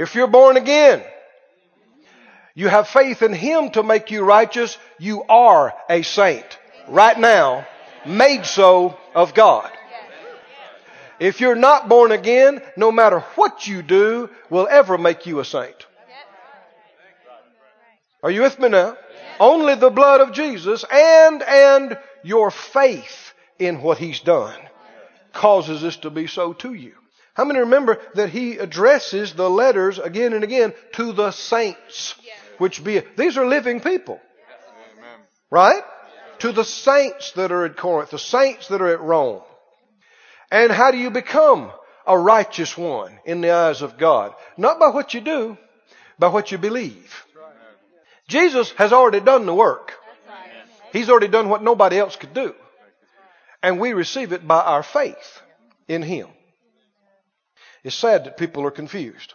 If 0.00 0.14
you're 0.14 0.28
born 0.28 0.56
again, 0.56 1.02
you 2.54 2.68
have 2.68 2.88
faith 2.88 3.20
in 3.20 3.34
Him 3.34 3.68
to 3.72 3.82
make 3.82 4.10
you 4.10 4.22
righteous, 4.22 4.78
you 4.98 5.22
are 5.24 5.74
a 5.90 6.00
saint 6.00 6.58
right 6.88 7.18
now, 7.18 7.66
made 8.06 8.46
so 8.46 8.96
of 9.14 9.34
God. 9.34 9.70
If 11.18 11.42
you're 11.42 11.54
not 11.54 11.90
born 11.90 12.12
again, 12.12 12.62
no 12.78 12.90
matter 12.90 13.20
what 13.34 13.66
you 13.66 13.82
do 13.82 14.30
will 14.48 14.66
ever 14.70 14.96
make 14.96 15.26
you 15.26 15.38
a 15.38 15.44
saint. 15.44 15.86
Are 18.22 18.30
you 18.30 18.40
with 18.40 18.58
me 18.58 18.70
now? 18.70 18.96
Only 19.38 19.74
the 19.74 19.90
blood 19.90 20.22
of 20.22 20.32
Jesus 20.32 20.82
and, 20.90 21.42
and 21.42 21.98
your 22.22 22.50
faith 22.50 23.34
in 23.58 23.82
what 23.82 23.98
He's 23.98 24.20
done 24.20 24.58
causes 25.34 25.82
this 25.82 25.98
to 25.98 26.08
be 26.08 26.26
so 26.26 26.54
to 26.54 26.72
you. 26.72 26.94
How 27.34 27.44
many 27.44 27.60
remember 27.60 27.98
that 28.14 28.30
He 28.30 28.58
addresses 28.58 29.32
the 29.32 29.48
letters 29.48 29.98
again 29.98 30.32
and 30.32 30.44
again 30.44 30.74
to 30.94 31.12
the 31.12 31.30
saints, 31.30 32.14
which 32.58 32.82
be, 32.82 33.02
these 33.16 33.36
are 33.36 33.46
living 33.46 33.80
people. 33.80 34.20
Right? 35.50 35.82
to 36.40 36.52
the 36.52 36.64
saints 36.64 37.32
that 37.32 37.52
are 37.52 37.64
at 37.64 37.76
Corinth, 37.76 38.10
the 38.10 38.18
saints 38.18 38.68
that 38.68 38.82
are 38.82 38.88
at 38.88 39.00
Rome. 39.00 39.42
And 40.50 40.72
how 40.72 40.90
do 40.90 40.98
you 40.98 41.10
become 41.10 41.70
a 42.06 42.18
righteous 42.18 42.76
one 42.76 43.18
in 43.24 43.40
the 43.40 43.52
eyes 43.52 43.82
of 43.82 43.98
God? 43.98 44.34
Not 44.56 44.80
by 44.80 44.88
what 44.88 45.14
you 45.14 45.20
do, 45.20 45.56
by 46.18 46.28
what 46.28 46.50
you 46.50 46.58
believe. 46.58 47.24
Jesus 48.26 48.70
has 48.72 48.92
already 48.92 49.20
done 49.20 49.46
the 49.46 49.54
work. 49.54 49.94
He's 50.92 51.08
already 51.08 51.28
done 51.28 51.48
what 51.48 51.62
nobody 51.62 51.98
else 51.98 52.16
could 52.16 52.34
do. 52.34 52.54
And 53.62 53.78
we 53.78 53.92
receive 53.92 54.32
it 54.32 54.46
by 54.46 54.60
our 54.60 54.82
faith 54.82 55.42
in 55.88 56.02
Him. 56.02 56.28
It's 57.82 57.96
sad 57.96 58.24
that 58.24 58.36
people 58.36 58.64
are 58.66 58.70
confused. 58.70 59.34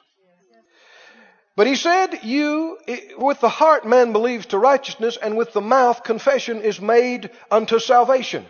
But 1.55 1.67
he 1.67 1.75
said, 1.75 2.19
you, 2.23 2.77
with 3.17 3.39
the 3.39 3.49
heart 3.49 3.85
man 3.85 4.11
believes 4.11 4.47
to 4.47 4.57
righteousness, 4.57 5.17
and 5.21 5.37
with 5.37 5.53
the 5.53 5.61
mouth 5.61 6.03
confession 6.03 6.61
is 6.61 6.81
made 6.81 7.29
unto 7.49 7.79
salvation. 7.79 8.45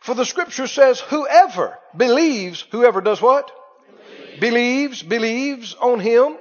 For 0.00 0.14
the 0.14 0.24
scripture 0.24 0.68
says, 0.68 1.00
whoever 1.00 1.76
believes, 1.96 2.64
whoever 2.70 3.00
does 3.00 3.20
what? 3.20 3.50
Believes, 4.38 5.02
believes, 5.02 5.02
believes 5.02 5.74
on 5.74 5.98
him, 5.98 6.36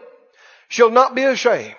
shall 0.68 0.92
not 0.92 1.16
be 1.16 1.24
ashamed. 1.24 1.76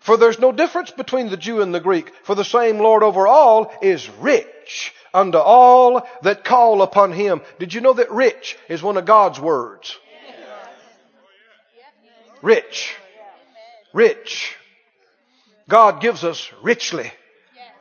For 0.00 0.16
there's 0.16 0.38
no 0.38 0.52
difference 0.52 0.92
between 0.92 1.30
the 1.30 1.36
Jew 1.36 1.60
and 1.60 1.74
the 1.74 1.80
Greek, 1.80 2.12
for 2.22 2.36
the 2.36 2.44
same 2.44 2.78
Lord 2.78 3.02
over 3.02 3.26
all 3.26 3.72
is 3.82 4.08
rich 4.20 4.94
unto 5.14 5.38
all 5.38 6.06
that 6.22 6.44
call 6.44 6.82
upon 6.82 7.12
him. 7.12 7.40
Did 7.58 7.74
you 7.74 7.80
know 7.80 7.94
that 7.94 8.10
rich 8.10 8.56
is 8.68 8.82
one 8.82 8.96
of 8.96 9.06
God's 9.06 9.40
words? 9.40 9.96
Rich. 12.42 12.94
Rich. 13.92 14.56
God 15.68 16.00
gives 16.00 16.24
us 16.24 16.50
richly 16.62 17.12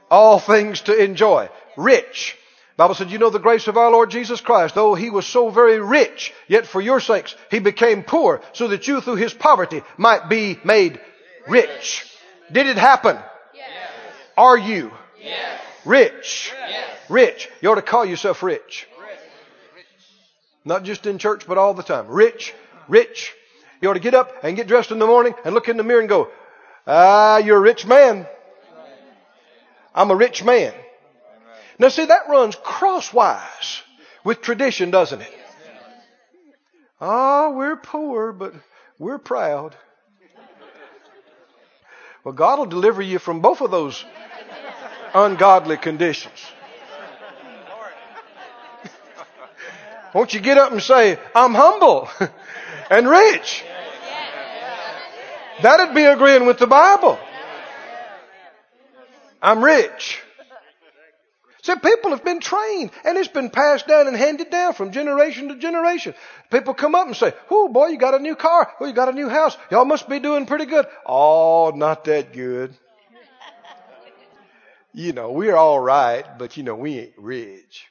all 0.09 0.39
things 0.39 0.81
to 0.81 0.95
enjoy. 0.95 1.49
Rich. 1.75 2.37
Bible 2.77 2.93
said, 2.93 3.09
you 3.09 3.17
know 3.17 3.31
the 3.31 3.39
grace 3.39 3.67
of 3.67 3.75
our 3.75 3.89
Lord 3.89 4.11
Jesus 4.11 4.39
Christ, 4.39 4.75
though 4.75 4.93
he 4.93 5.09
was 5.09 5.25
so 5.25 5.49
very 5.49 5.79
rich, 5.79 6.31
yet 6.47 6.67
for 6.67 6.79
your 6.79 6.99
sakes 6.99 7.35
he 7.49 7.57
became 7.57 8.03
poor, 8.03 8.41
so 8.53 8.67
that 8.67 8.87
you 8.87 9.01
through 9.01 9.15
his 9.15 9.33
poverty 9.33 9.81
might 9.97 10.29
be 10.29 10.59
made 10.63 11.01
rich. 11.47 12.05
Did 12.51 12.67
it 12.67 12.77
happen? 12.77 13.17
Yes. 13.55 13.89
Are 14.37 14.57
you? 14.57 14.91
Yes. 15.19 15.59
Rich. 15.87 16.53
Rich. 17.07 17.49
You 17.61 17.71
ought 17.71 17.75
to 17.75 17.81
call 17.81 18.03
yourself 18.05 18.43
rich. 18.43 18.87
rich. 19.01 19.85
Not 20.65 20.83
just 20.83 21.05
in 21.05 21.17
church, 21.17 21.47
but 21.47 21.57
all 21.57 21.73
the 21.73 21.83
time. 21.83 22.07
Rich, 22.09 22.53
rich, 22.89 23.33
you 23.81 23.89
ought 23.89 23.93
to 23.93 24.01
get 24.01 24.13
up 24.13 24.43
and 24.43 24.57
get 24.57 24.67
dressed 24.67 24.91
in 24.91 24.99
the 24.99 25.07
morning 25.07 25.33
and 25.45 25.53
look 25.55 25.69
in 25.69 25.77
the 25.77 25.83
mirror 25.83 26.01
and 26.01 26.09
go, 26.09 26.29
ah, 26.85 27.37
you're 27.37 27.57
a 27.57 27.61
rich 27.61 27.85
man. 27.85 28.27
I'm 29.95 30.11
a 30.11 30.15
rich 30.15 30.43
man. 30.43 30.73
Now 31.79 31.87
see, 31.87 32.05
that 32.05 32.27
runs 32.27 32.55
crosswise 32.55 33.81
with 34.25 34.41
tradition, 34.41 34.91
doesn't 34.91 35.21
it? 35.21 35.33
Ah, 36.99 37.45
oh, 37.45 37.51
we're 37.51 37.77
poor, 37.77 38.33
but 38.33 38.53
we're 38.99 39.19
proud. 39.19 39.75
Well, 42.23 42.33
God 42.33 42.59
will 42.59 42.65
deliver 42.65 43.01
you 43.01 43.19
from 43.19 43.39
both 43.39 43.61
of 43.61 43.71
those 43.71 44.03
ungodly 45.13 45.77
conditions. 45.77 46.45
Won't 50.13 50.33
you 50.33 50.39
get 50.39 50.57
up 50.57 50.71
and 50.71 50.81
say, 50.81 51.19
I'm 51.35 51.53
humble 51.53 52.09
and 52.89 53.07
rich? 53.09 53.63
That'd 55.61 55.95
be 55.95 56.03
agreeing 56.03 56.45
with 56.45 56.59
the 56.59 56.67
Bible. 56.67 57.17
I'm 59.41 59.63
rich. 59.63 60.21
See, 61.67 61.75
people 61.75 62.11
have 62.11 62.23
been 62.23 62.39
trained 62.39 62.91
and 63.03 63.17
it's 63.17 63.27
been 63.27 63.49
passed 63.49 63.87
down 63.87 64.07
and 64.07 64.15
handed 64.15 64.49
down 64.49 64.73
from 64.73 64.91
generation 64.91 65.49
to 65.49 65.55
generation. 65.57 66.13
People 66.49 66.73
come 66.73 66.95
up 66.95 67.07
and 67.07 67.15
say, 67.15 67.33
Oh 67.49 67.67
boy, 67.67 67.87
you 67.87 67.97
got 67.97 68.13
a 68.13 68.19
new 68.19 68.35
car. 68.35 68.71
Oh, 68.79 68.85
you 68.85 68.93
got 68.93 69.09
a 69.09 69.11
new 69.11 69.27
house. 69.27 69.57
Y'all 69.69 69.83
must 69.83 70.07
be 70.07 70.19
doing 70.19 70.45
pretty 70.45 70.65
good. 70.65 70.85
Oh, 71.05 71.73
not 71.75 72.05
that 72.05 72.31
good. 72.31 72.73
You 74.97 75.13
know, 75.13 75.31
we're 75.31 75.55
all 75.55 75.79
right, 75.79 76.25
but 76.39 76.57
you 76.57 76.63
know, 76.63 76.73
we 76.73 76.97
ain't 76.97 77.13
rich. 77.19 77.85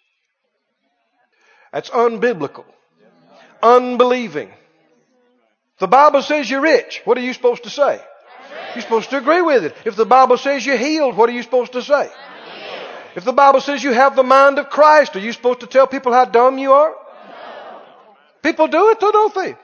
That's 1.73 1.89
unbiblical. 1.89 2.65
Unbelieving. 3.63 4.51
The 5.79 5.87
Bible 5.87 6.21
says 6.23 6.51
you're 6.51 6.63
rich. 6.63 7.03
What 7.05 7.17
are 7.17 7.21
you 7.21 7.33
supposed 7.33 7.63
to 7.63 7.71
say? 7.71 8.01
You're 8.75 8.83
supposed 8.83 9.11
to 9.11 9.19
agree 9.19 9.41
with 9.41 9.65
it. 9.65 9.77
If 9.85 9.95
the 9.95 10.05
Bible 10.05 10.37
says 10.37 10.67
you're 10.67 10.77
healed, 10.77 11.17
what 11.17 11.31
are 11.31 11.33
you 11.33 11.45
supposed 11.45 11.75
to 11.75 11.83
say? 11.83 12.11
If 13.15 13.25
the 13.25 13.33
Bible 13.33 13.61
says 13.61 13.85
you 13.85 13.93
have 13.93 14.17
the 14.17 14.25
mind 14.25 14.59
of 14.59 14.69
Christ, 14.69 15.15
are 15.15 15.21
you 15.21 15.33
supposed 15.33 15.61
to 15.61 15.69
tell 15.69 15.87
people 15.87 16.13
how 16.13 16.25
dumb 16.25 16.59
you 16.59 16.73
are? 16.73 16.93
People 18.43 18.67
do 18.67 18.91
it 18.91 18.99
though, 18.99 19.13
don't 19.13 19.33
they? 19.33 19.57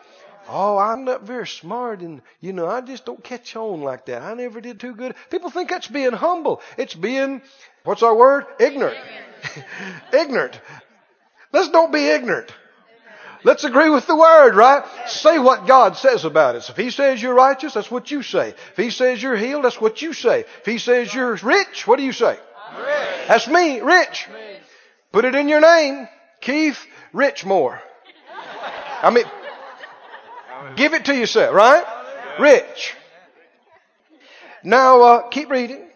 Oh, 0.48 0.76
I'm 0.76 1.04
not 1.04 1.22
very 1.22 1.46
smart 1.46 2.00
and, 2.00 2.22
you 2.40 2.52
know, 2.52 2.66
I 2.66 2.80
just 2.80 3.04
don't 3.04 3.22
catch 3.22 3.54
on 3.56 3.82
like 3.82 4.06
that. 4.06 4.22
I 4.22 4.34
never 4.34 4.60
did 4.60 4.80
too 4.80 4.94
good. 4.94 5.14
People 5.30 5.50
think 5.50 5.70
that's 5.70 5.88
being 5.88 6.12
humble. 6.12 6.60
It's 6.76 6.94
being, 6.94 7.42
what's 7.84 8.02
our 8.02 8.14
word? 8.14 8.46
Ignorant. 8.58 8.98
ignorant. 10.12 10.60
Let's 11.52 11.68
don't 11.70 11.92
be 11.92 12.08
ignorant. 12.08 12.52
Let's 13.44 13.64
agree 13.64 13.90
with 13.90 14.06
the 14.06 14.16
word, 14.16 14.54
right? 14.54 14.84
Say 15.08 15.38
what 15.38 15.66
God 15.66 15.96
says 15.96 16.24
about 16.24 16.54
it. 16.54 16.68
If 16.68 16.76
He 16.76 16.90
says 16.90 17.20
you're 17.20 17.34
righteous, 17.34 17.74
that's 17.74 17.90
what 17.90 18.10
you 18.10 18.22
say. 18.22 18.50
If 18.50 18.76
He 18.76 18.90
says 18.90 19.22
you're 19.22 19.36
healed, 19.36 19.64
that's 19.64 19.80
what 19.80 20.00
you 20.00 20.12
say. 20.12 20.40
If 20.40 20.66
He 20.66 20.78
says 20.78 21.12
you're 21.12 21.34
rich, 21.36 21.86
what 21.86 21.98
do 21.98 22.04
you 22.04 22.12
say? 22.12 22.38
Rich. 22.76 23.28
That's 23.28 23.48
me, 23.48 23.80
rich. 23.80 24.28
Put 25.10 25.24
it 25.24 25.34
in 25.34 25.48
your 25.48 25.60
name. 25.60 26.08
Keith 26.40 26.78
Richmore. 27.12 27.80
I 29.02 29.10
mean, 29.10 29.24
give 30.76 30.94
it 30.94 31.06
to 31.06 31.14
yourself, 31.14 31.54
right? 31.54 31.84
Rich. 32.38 32.94
Now, 34.64 35.02
uh, 35.02 35.28
keep 35.28 35.50
reading. 35.50 35.88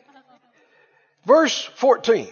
Verse 1.24 1.64
14. 1.76 2.28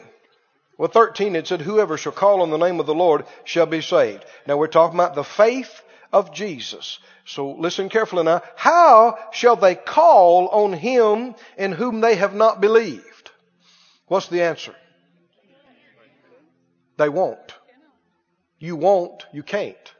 Well, 0.76 0.88
13 0.88 1.36
it 1.36 1.46
said, 1.46 1.60
Whoever 1.60 1.96
shall 1.96 2.12
call 2.12 2.42
on 2.42 2.50
the 2.50 2.56
name 2.56 2.80
of 2.80 2.86
the 2.86 2.94
Lord 2.94 3.26
shall 3.44 3.66
be 3.66 3.80
saved. 3.80 4.24
Now 4.46 4.56
we're 4.56 4.66
talking 4.66 4.98
about 4.98 5.14
the 5.14 5.24
faith 5.24 5.82
of 6.12 6.32
Jesus. 6.32 6.98
So 7.24 7.52
listen 7.52 7.88
carefully 7.88 8.24
now. 8.24 8.42
How 8.56 9.18
shall 9.32 9.56
they 9.56 9.74
call 9.74 10.48
on 10.48 10.72
him 10.72 11.34
in 11.56 11.72
whom 11.72 12.00
they 12.00 12.16
have 12.16 12.34
not 12.34 12.60
believed? 12.60 13.30
What's 14.06 14.28
the 14.28 14.42
answer? 14.42 14.74
They 16.96 17.08
won't. 17.08 17.54
You 18.58 18.76
won't, 18.76 19.26
you 19.32 19.42
can't 19.42 19.93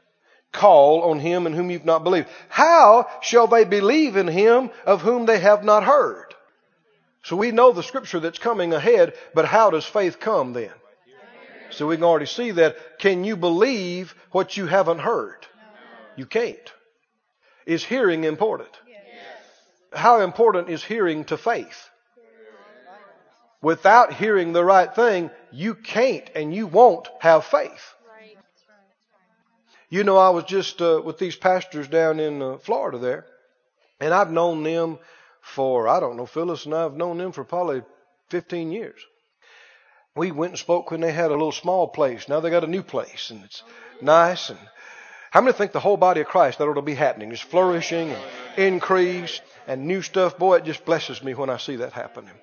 call 0.55 1.03
on 1.03 1.19
him 1.19 1.45
in 1.45 1.53
whom 1.53 1.69
you've 1.69 1.85
not 1.85 2.03
believed. 2.03 2.27
How 2.49 3.07
shall 3.21 3.47
they 3.47 3.65
believe 3.65 4.15
in 4.15 4.27
him 4.27 4.71
of 4.85 5.01
whom 5.01 5.25
they 5.25 5.39
have 5.39 5.63
not 5.63 5.83
heard? 5.83 6.33
So 7.23 7.35
we 7.35 7.51
know 7.51 7.71
the 7.71 7.83
scripture 7.83 8.19
that's 8.19 8.39
coming 8.39 8.73
ahead, 8.73 9.13
but 9.33 9.45
how 9.45 9.69
does 9.69 9.85
faith 9.85 10.19
come 10.19 10.53
then? 10.53 10.71
So 11.71 11.87
we 11.87 11.95
can 11.95 12.03
already 12.05 12.27
see 12.27 12.51
that. 12.51 12.99
Can 12.99 13.23
you 13.23 13.35
believe 13.35 14.15
what 14.31 14.55
you 14.55 14.67
haven't 14.67 14.99
heard? 14.99 15.45
You 16.15 16.25
can't. 16.25 16.73
Is 17.65 17.83
hearing 17.83 18.23
important? 18.23 18.69
How 19.91 20.21
important 20.21 20.69
is 20.69 20.83
hearing 20.83 21.25
to 21.25 21.37
faith? 21.37 21.89
Without 23.61 24.13
hearing 24.13 24.53
the 24.53 24.63
right 24.63 24.93
thing, 24.93 25.31
you 25.51 25.73
can't 25.73 26.29
and 26.35 26.53
you 26.53 26.67
won't 26.67 27.07
have 27.19 27.45
faith. 27.45 27.95
You 29.89 30.03
know, 30.03 30.17
I 30.17 30.29
was 30.29 30.45
just 30.45 30.81
uh, 30.81 31.01
with 31.03 31.19
these 31.19 31.35
pastors 31.35 31.87
down 31.87 32.19
in 32.19 32.41
uh, 32.41 32.57
Florida 32.57 32.97
there, 32.97 33.25
and 33.99 34.13
I've 34.13 34.31
known 34.31 34.63
them 34.63 34.99
for, 35.41 35.87
I 35.87 35.99
don't 35.99 36.17
know, 36.17 36.25
Phyllis 36.25 36.65
and 36.65 36.73
I 36.73 36.81
have 36.81 36.95
known 36.95 37.19
them 37.19 37.31
for 37.31 37.43
probably 37.43 37.83
15 38.29 38.71
years. 38.71 38.99
We 40.15 40.31
went 40.31 40.53
and 40.53 40.59
spoke 40.59 40.89
when 40.89 41.01
they 41.01 41.11
had 41.11 41.29
a 41.29 41.33
little 41.35 41.51
small 41.51 41.87
place. 41.87 42.27
Now 42.27 42.39
they 42.39 42.49
got 42.49 42.63
a 42.63 42.67
new 42.67 42.81
place 42.81 43.29
and 43.29 43.43
it's 43.43 43.61
nice. 44.01 44.49
And 44.49 44.59
how 45.29 45.41
many 45.41 45.53
think 45.53 45.71
the 45.71 45.79
whole 45.79 45.97
body 45.97 46.21
of 46.21 46.27
Christ 46.27 46.57
that 46.57 46.67
ought 46.67 46.75
to 46.75 46.81
be 46.81 46.95
happening? 46.95 47.29
Just 47.29 47.43
flourishing 47.43 48.11
and 48.11 48.23
increase 48.57 49.41
and 49.67 49.85
new 49.85 50.01
stuff. 50.01 50.37
Boy, 50.37 50.57
it 50.57 50.65
just 50.65 50.85
blesses 50.85 51.21
me 51.21 51.33
when 51.33 51.49
I 51.49 51.57
see 51.57 51.75
that 51.77 51.91
happening. 51.93 52.33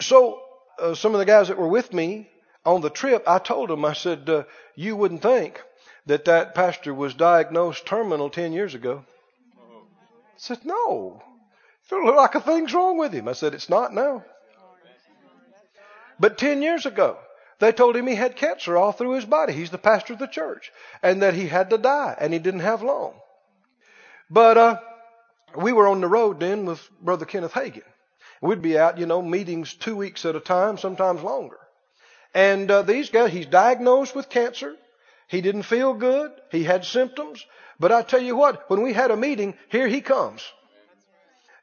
So, 0.00 0.40
uh, 0.78 0.94
some 0.94 1.14
of 1.14 1.18
the 1.18 1.24
guys 1.24 1.48
that 1.48 1.58
were 1.58 1.68
with 1.68 1.92
me 1.92 2.30
on 2.64 2.80
the 2.80 2.90
trip, 2.90 3.24
I 3.26 3.38
told 3.38 3.70
them, 3.70 3.84
I 3.84 3.94
said, 3.94 4.28
uh, 4.30 4.44
you 4.74 4.94
wouldn't 4.96 5.22
think 5.22 5.60
that 6.06 6.24
that 6.24 6.54
pastor 6.54 6.94
was 6.94 7.14
diagnosed 7.14 7.86
terminal 7.86 8.30
10 8.30 8.52
years 8.52 8.74
ago. 8.74 9.04
I 9.58 10.38
said, 10.38 10.64
no. 10.64 11.22
It 11.90 11.94
look 11.94 12.16
like 12.16 12.34
a 12.34 12.40
thing's 12.40 12.74
wrong 12.74 12.98
with 12.98 13.12
him. 13.12 13.28
I 13.28 13.32
said, 13.32 13.54
It's 13.54 13.68
not 13.68 13.94
now. 13.94 14.24
But 16.18 16.38
10 16.38 16.62
years 16.62 16.86
ago, 16.86 17.18
they 17.58 17.72
told 17.72 17.94
him 17.94 18.06
he 18.06 18.14
had 18.14 18.36
cancer 18.36 18.76
all 18.76 18.92
through 18.92 19.12
his 19.12 19.24
body. 19.24 19.52
He's 19.52 19.70
the 19.70 19.78
pastor 19.78 20.14
of 20.14 20.18
the 20.18 20.26
church. 20.26 20.72
And 21.02 21.22
that 21.22 21.34
he 21.34 21.46
had 21.46 21.70
to 21.70 21.78
die, 21.78 22.16
and 22.18 22.32
he 22.32 22.38
didn't 22.38 22.60
have 22.60 22.82
long. 22.82 23.14
But 24.28 24.58
uh, 24.58 24.80
we 25.56 25.72
were 25.72 25.86
on 25.86 26.00
the 26.00 26.08
road 26.08 26.40
then 26.40 26.64
with 26.64 26.88
Brother 27.00 27.24
Kenneth 27.24 27.52
Hagin. 27.52 27.82
We'd 28.40 28.62
be 28.62 28.78
out, 28.78 28.98
you 28.98 29.06
know, 29.06 29.22
meetings 29.22 29.74
two 29.74 29.96
weeks 29.96 30.24
at 30.24 30.36
a 30.36 30.40
time, 30.40 30.78
sometimes 30.78 31.22
longer. 31.22 31.58
And 32.34 32.70
uh, 32.70 32.82
these 32.82 33.10
guys, 33.10 33.32
he's 33.32 33.46
diagnosed 33.46 34.14
with 34.14 34.28
cancer. 34.28 34.74
He 35.28 35.40
didn't 35.40 35.64
feel 35.64 35.94
good. 35.94 36.30
He 36.50 36.64
had 36.64 36.84
symptoms. 36.84 37.44
But 37.78 37.92
I 37.92 38.02
tell 38.02 38.22
you 38.22 38.36
what, 38.36 38.70
when 38.70 38.82
we 38.82 38.92
had 38.92 39.10
a 39.10 39.16
meeting, 39.16 39.54
here 39.68 39.88
he 39.88 40.00
comes. 40.00 40.42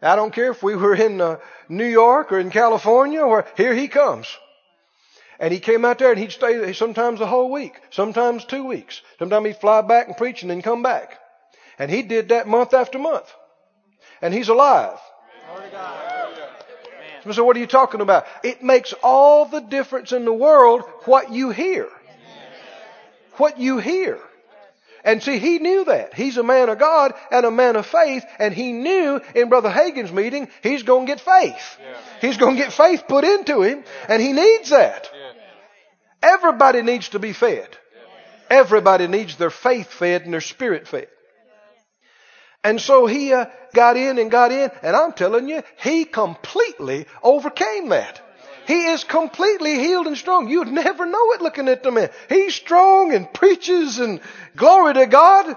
I 0.01 0.15
don't 0.15 0.33
care 0.33 0.51
if 0.51 0.61
we 0.61 0.75
were 0.75 0.95
in 0.95 1.21
uh, 1.21 1.37
New 1.69 1.85
York 1.85 2.31
or 2.31 2.39
in 2.39 2.51
California 2.51 3.21
or 3.21 3.45
here 3.55 3.73
he 3.73 3.87
comes. 3.87 4.27
And 5.39 5.53
he 5.53 5.59
came 5.59 5.85
out 5.85 5.99
there 5.99 6.11
and 6.11 6.19
he'd 6.19 6.31
stay 6.31 6.73
sometimes 6.73 7.21
a 7.21 7.25
whole 7.25 7.51
week, 7.51 7.73
sometimes 7.89 8.45
two 8.45 8.65
weeks. 8.65 9.01
Sometimes 9.17 9.47
he'd 9.47 9.57
fly 9.57 9.81
back 9.81 10.07
and 10.07 10.17
preach 10.17 10.41
and 10.41 10.51
then 10.51 10.61
come 10.61 10.83
back. 10.83 11.17
And 11.79 11.89
he 11.89 12.01
did 12.01 12.29
that 12.29 12.47
month 12.47 12.73
after 12.73 12.99
month. 12.99 13.31
And 14.21 14.33
he's 14.33 14.49
alive. 14.49 14.99
So 17.31 17.43
what 17.45 17.55
are 17.55 17.59
you 17.59 17.67
talking 17.67 18.01
about? 18.01 18.25
It 18.43 18.61
makes 18.61 18.93
all 19.01 19.45
the 19.45 19.61
difference 19.61 20.11
in 20.11 20.25
the 20.25 20.33
world 20.33 20.83
what 21.05 21.31
you 21.31 21.51
hear. 21.51 21.87
What 23.37 23.59
you 23.59 23.79
hear. 23.79 24.19
And 25.03 25.21
see, 25.21 25.37
he 25.37 25.59
knew 25.59 25.83
that. 25.85 26.13
He's 26.13 26.37
a 26.37 26.43
man 26.43 26.69
of 26.69 26.79
God 26.79 27.13
and 27.29 27.45
a 27.45 27.51
man 27.51 27.75
of 27.75 27.85
faith, 27.85 28.25
and 28.39 28.53
he 28.53 28.71
knew 28.71 29.19
in 29.35 29.49
Brother 29.49 29.69
Hagin's 29.69 30.13
meeting 30.13 30.47
he's 30.61 30.83
going 30.83 31.05
to 31.05 31.11
get 31.11 31.19
faith. 31.19 31.77
Yeah. 31.81 31.97
He's 32.21 32.37
going 32.37 32.55
to 32.55 32.63
get 32.63 32.71
faith 32.71 33.03
put 33.07 33.25
into 33.25 33.63
him, 33.63 33.83
and 34.07 34.21
he 34.21 34.31
needs 34.31 34.69
that. 34.69 35.09
Yeah. 35.13 36.31
Everybody 36.35 36.83
needs 36.83 37.09
to 37.09 37.19
be 37.19 37.33
fed. 37.33 37.67
Yeah. 37.69 38.59
Everybody 38.59 39.07
needs 39.07 39.35
their 39.35 39.49
faith 39.49 39.87
fed 39.87 40.21
and 40.21 40.33
their 40.33 40.41
spirit 40.41 40.87
fed. 40.87 41.07
And 42.63 42.79
so 42.79 43.05
he 43.05 43.33
uh, 43.33 43.47
got 43.73 43.97
in 43.97 44.17
and 44.17 44.31
got 44.31 44.53
in, 44.53 44.71
and 44.81 44.95
I'm 44.95 45.11
telling 45.11 45.49
you, 45.49 45.63
he 45.81 46.05
completely 46.05 47.07
overcame 47.21 47.89
that. 47.89 48.21
He 48.67 48.85
is 48.85 49.03
completely 49.03 49.79
healed 49.79 50.07
and 50.07 50.17
strong. 50.17 50.49
You'd 50.49 50.69
never 50.69 51.05
know 51.05 51.31
it 51.33 51.41
looking 51.41 51.67
at 51.67 51.83
the 51.83 51.91
man. 51.91 52.09
He's 52.29 52.55
strong 52.55 53.13
and 53.13 53.31
preaches 53.33 53.99
and 53.99 54.21
glory 54.55 54.93
to 54.93 55.05
God. 55.05 55.55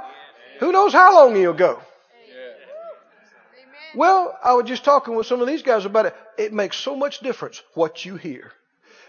Who 0.61 0.73
knows 0.73 0.93
how 0.93 1.15
long 1.15 1.35
he'll 1.35 1.53
go. 1.53 1.81
Well, 3.95 4.39
I 4.45 4.55
was 4.55 4.67
just 4.67 4.85
talking 4.85 5.15
with 5.17 5.27
some 5.27 5.41
of 5.41 5.47
these 5.47 5.63
guys 5.63 5.85
about 5.85 6.07
it. 6.07 6.17
It 6.37 6.53
makes 6.53 6.77
so 6.77 6.97
much 6.97 7.21
difference 7.21 7.63
what 7.75 8.05
you 8.05 8.17
hear. 8.17 8.53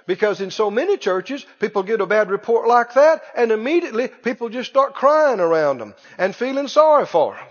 Because 0.05 0.39
in 0.39 0.51
so 0.51 0.71
many 0.71 0.97
churches, 0.97 1.45
people 1.59 1.83
get 1.83 1.99
a 1.99 2.05
bad 2.05 2.29
report 2.29 2.67
like 2.67 2.93
that, 2.93 3.21
and 3.35 3.51
immediately 3.51 4.07
people 4.07 4.47
just 4.47 4.69
start 4.69 4.93
crying 4.93 5.41
around 5.41 5.79
them 5.79 5.93
and 6.17 6.33
feeling 6.33 6.69
sorry 6.69 7.05
for 7.05 7.35
them 7.35 7.45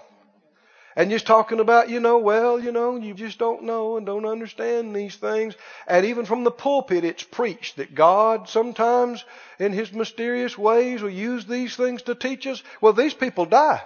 and 0.96 1.10
just 1.10 1.26
talking 1.26 1.60
about, 1.60 1.90
you 1.90 2.00
know, 2.00 2.18
well, 2.18 2.58
you 2.58 2.72
know, 2.72 2.96
you 2.96 3.12
just 3.12 3.38
don't 3.38 3.64
know 3.64 3.98
and 3.98 4.06
don't 4.06 4.24
understand 4.24 4.96
these 4.96 5.14
things. 5.14 5.54
And 5.86 6.06
even 6.06 6.24
from 6.24 6.42
the 6.42 6.50
pulpit, 6.50 7.04
it's 7.04 7.22
preached 7.22 7.76
that 7.76 7.94
God 7.94 8.48
sometimes, 8.48 9.22
in 9.58 9.72
His 9.72 9.92
mysterious 9.92 10.56
ways, 10.56 11.02
will 11.02 11.10
use 11.10 11.44
these 11.44 11.76
things 11.76 12.02
to 12.02 12.14
teach 12.14 12.46
us. 12.46 12.62
Well, 12.80 12.94
these 12.94 13.12
people 13.12 13.44
die 13.44 13.82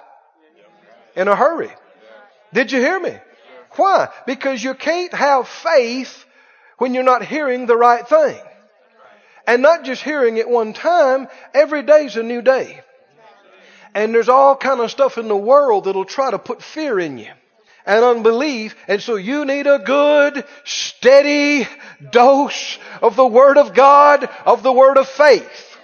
in 1.17 1.27
a 1.27 1.35
hurry. 1.35 1.73
Did 2.53 2.71
you 2.71 2.79
hear 2.79 3.01
me? 3.01 3.17
Why? 3.73 4.09
Because 4.25 4.63
you 4.63 4.75
can't 4.75 5.13
have 5.13 5.49
faith 5.49 6.25
when 6.79 6.95
you're 6.95 7.03
not 7.03 7.25
hearing 7.25 7.67
the 7.67 7.77
right 7.77 8.07
thing. 8.07 8.41
And 9.49 9.63
not 9.63 9.85
just 9.85 10.03
hearing 10.03 10.37
it 10.37 10.49
one 10.49 10.75
time, 10.75 11.27
every 11.55 11.83
day's 11.83 12.17
a 12.17 12.23
new 12.23 12.41
day. 12.41 12.83
And 13.95 14.15
there's 14.15 14.29
all 14.29 14.57
kind 14.57 14.81
of 14.81 14.91
stuff 14.91 15.19
in 15.19 15.29
the 15.29 15.37
world 15.37 15.85
that'll 15.85 16.05
try 16.05 16.31
to 16.31 16.39
put 16.39 16.63
fear 16.63 16.99
in 16.99 17.19
you 17.19 17.31
and 17.87 18.05
unbelief. 18.05 18.77
And 18.89 19.03
so 19.03 19.17
you 19.17 19.45
need 19.45 19.67
a 19.67 19.79
good, 19.79 20.45
steady 20.65 21.67
dose 22.11 22.79
of 23.03 23.17
the 23.17 23.27
Word 23.27 23.59
of 23.59 23.75
God, 23.75 24.29
of 24.47 24.63
the 24.63 24.73
Word 24.73 24.97
of 24.97 25.09
faith. 25.09 25.77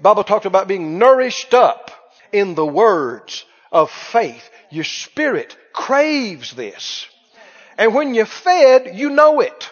Bible 0.00 0.24
talks 0.24 0.46
about 0.46 0.68
being 0.68 0.98
nourished 0.98 1.52
up 1.52 1.90
in 2.32 2.54
the 2.54 2.66
words 2.66 3.44
of 3.70 3.90
faith. 3.90 4.48
Your 4.70 4.84
spirit 4.84 5.56
craves 5.72 6.52
this. 6.52 7.06
And 7.76 7.94
when 7.94 8.14
you're 8.14 8.26
fed, 8.26 8.92
you 8.94 9.10
know 9.10 9.40
it. 9.40 9.70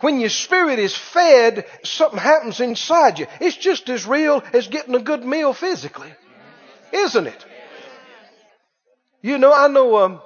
When 0.00 0.20
your 0.20 0.30
spirit 0.30 0.78
is 0.78 0.96
fed, 0.96 1.66
something 1.82 2.20
happens 2.20 2.60
inside 2.60 3.18
you. 3.18 3.26
It's 3.40 3.56
just 3.56 3.88
as 3.88 4.06
real 4.06 4.44
as 4.52 4.68
getting 4.68 4.94
a 4.94 5.00
good 5.00 5.24
meal 5.24 5.52
physically. 5.52 6.12
Isn't 6.92 7.26
it? 7.26 7.46
You 9.20 9.38
know, 9.38 9.52
I 9.52 9.68
know 9.68 9.96
um, 9.98 10.20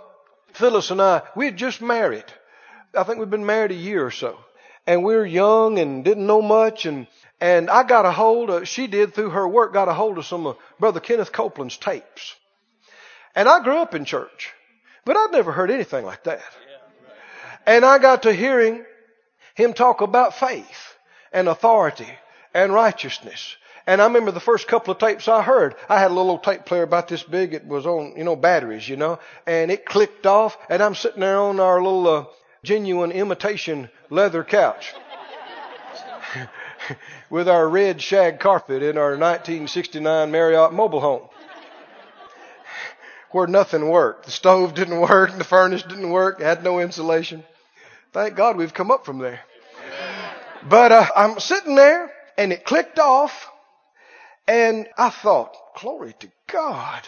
Phyllis 0.53 0.91
and 0.91 1.01
I, 1.01 1.23
we 1.35 1.47
had 1.47 1.57
just 1.57 1.81
married. 1.81 2.25
I 2.95 3.05
think 3.05 3.19
we've 3.19 3.31
been 3.31 3.47
married 3.47 3.71
a 3.71 3.75
year 3.75 4.05
or 4.05 4.11
so. 4.11 4.39
And 4.87 5.05
we 5.05 5.15
were 5.15 5.25
young 5.25 5.79
and 5.79 6.05
didn't 6.05 6.27
know 6.27 6.43
much 6.43 6.87
and 6.87 7.07
and 7.43 7.69
I 7.69 7.83
got 7.83 8.07
a 8.07 8.13
hold 8.13 8.51
of, 8.51 8.69
she 8.69 8.87
did 8.87 9.15
through 9.15 9.31
her 9.31 9.49
work, 9.49 9.73
got 9.73 9.89
a 9.89 9.93
hold 9.93 10.17
of 10.17 10.25
some 10.25 10.47
of 10.47 10.57
Brother 10.79 11.01
Kenneth 11.01 11.33
Copeland's 11.33 11.77
tapes. 11.77 12.37
And 13.35 13.49
I 13.49 13.61
grew 13.65 13.79
up 13.79 13.97
in 13.97 14.05
church, 14.05 14.53
but 15.05 15.17
I'd 15.17 15.33
never 15.33 15.51
heard 15.51 15.69
anything 15.69 16.05
like 16.05 16.23
that. 16.23 16.45
And 17.67 17.85
I 17.85 17.99
got 17.99 18.23
to 18.23 18.33
hearing 18.33 18.85
him 19.57 19.73
talk 19.73 20.03
about 20.03 20.39
faith 20.39 20.95
and 21.33 21.49
authority 21.49 22.07
and 22.55 22.73
righteousness. 22.73 23.57
And 23.87 24.01
I 24.01 24.07
remember 24.07 24.31
the 24.31 24.41
first 24.41 24.69
couple 24.69 24.93
of 24.93 24.99
tapes 24.99 25.27
I 25.29 25.43
heard, 25.43 25.75
I 25.89 25.99
had 25.99 26.11
a 26.11 26.15
little 26.15 26.39
tape 26.39 26.65
player 26.65 26.83
about 26.83 27.09
this 27.09 27.23
big. 27.23 27.55
It 27.55 27.67
was 27.67 27.87
on, 27.87 28.15
you 28.17 28.25
know, 28.25 28.37
batteries, 28.37 28.89
you 28.89 28.97
know, 28.97 29.19
and 29.47 29.71
it 29.71 29.85
clicked 29.85 30.27
off 30.27 30.57
and 30.69 30.83
I'm 30.83 30.95
sitting 30.95 31.21
there 31.21 31.39
on 31.39 31.59
our 31.59 31.83
little 31.83 32.07
uh, 32.07 32.25
genuine 32.63 33.11
imitation 33.11 33.91
leather 34.11 34.45
couch. 34.45 34.95
with 37.31 37.49
our 37.49 37.69
red 37.69 38.01
shag 38.01 38.41
carpet 38.41 38.83
in 38.83 38.99
our 38.99 39.11
1969 39.11 40.31
Marriott 40.31 40.73
mobile 40.73 41.01
home. 41.01 41.29
Where 43.31 43.47
nothing 43.47 43.89
worked. 43.89 44.27
The 44.27 44.31
stove 44.31 44.75
didn't 44.75 45.01
work, 45.01 45.37
the 45.39 45.45
furnace 45.45 45.83
didn't 45.83 46.11
work, 46.11 46.41
had 46.41 46.63
no 46.63 46.81
insulation. 46.81 47.45
Thank 48.13 48.37
God 48.37 48.57
we've 48.57 48.75
come 48.75 48.91
up 48.91 49.07
from 49.07 49.19
there. 49.19 49.41
But 50.69 50.93
uh, 50.93 51.07
I'm 51.17 51.41
sitting 51.41 51.75
there 51.75 52.13
and 52.37 52.53
it 52.53 52.65
clicked 52.65 52.99
off 52.99 53.51
and 54.47 54.89
I 54.97 55.11
thought, 55.11 55.55
glory 55.81 56.15
to 56.21 56.31
God. 56.49 57.03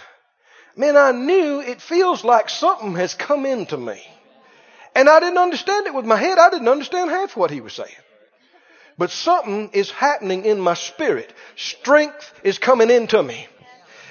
Man, 0.76 0.96
I 0.96 1.12
knew 1.12 1.60
it 1.60 1.80
feels 1.80 2.24
like 2.24 2.48
something 2.48 2.94
has 2.96 3.14
come 3.14 3.46
into 3.46 3.76
me. 3.76 4.02
And 4.94 5.08
I 5.08 5.20
didn't 5.20 5.38
understand 5.38 5.86
it 5.86 5.94
with 5.94 6.04
my 6.04 6.16
head. 6.16 6.38
I 6.38 6.50
didn't 6.50 6.68
understand 6.68 7.10
half 7.10 7.36
what 7.36 7.50
he 7.50 7.60
was 7.60 7.72
saying. 7.72 7.90
But 8.96 9.10
something 9.10 9.70
is 9.72 9.90
happening 9.90 10.44
in 10.44 10.60
my 10.60 10.74
spirit. 10.74 11.32
Strength 11.56 12.32
is 12.44 12.58
coming 12.58 12.90
into 12.90 13.20
me. 13.22 13.48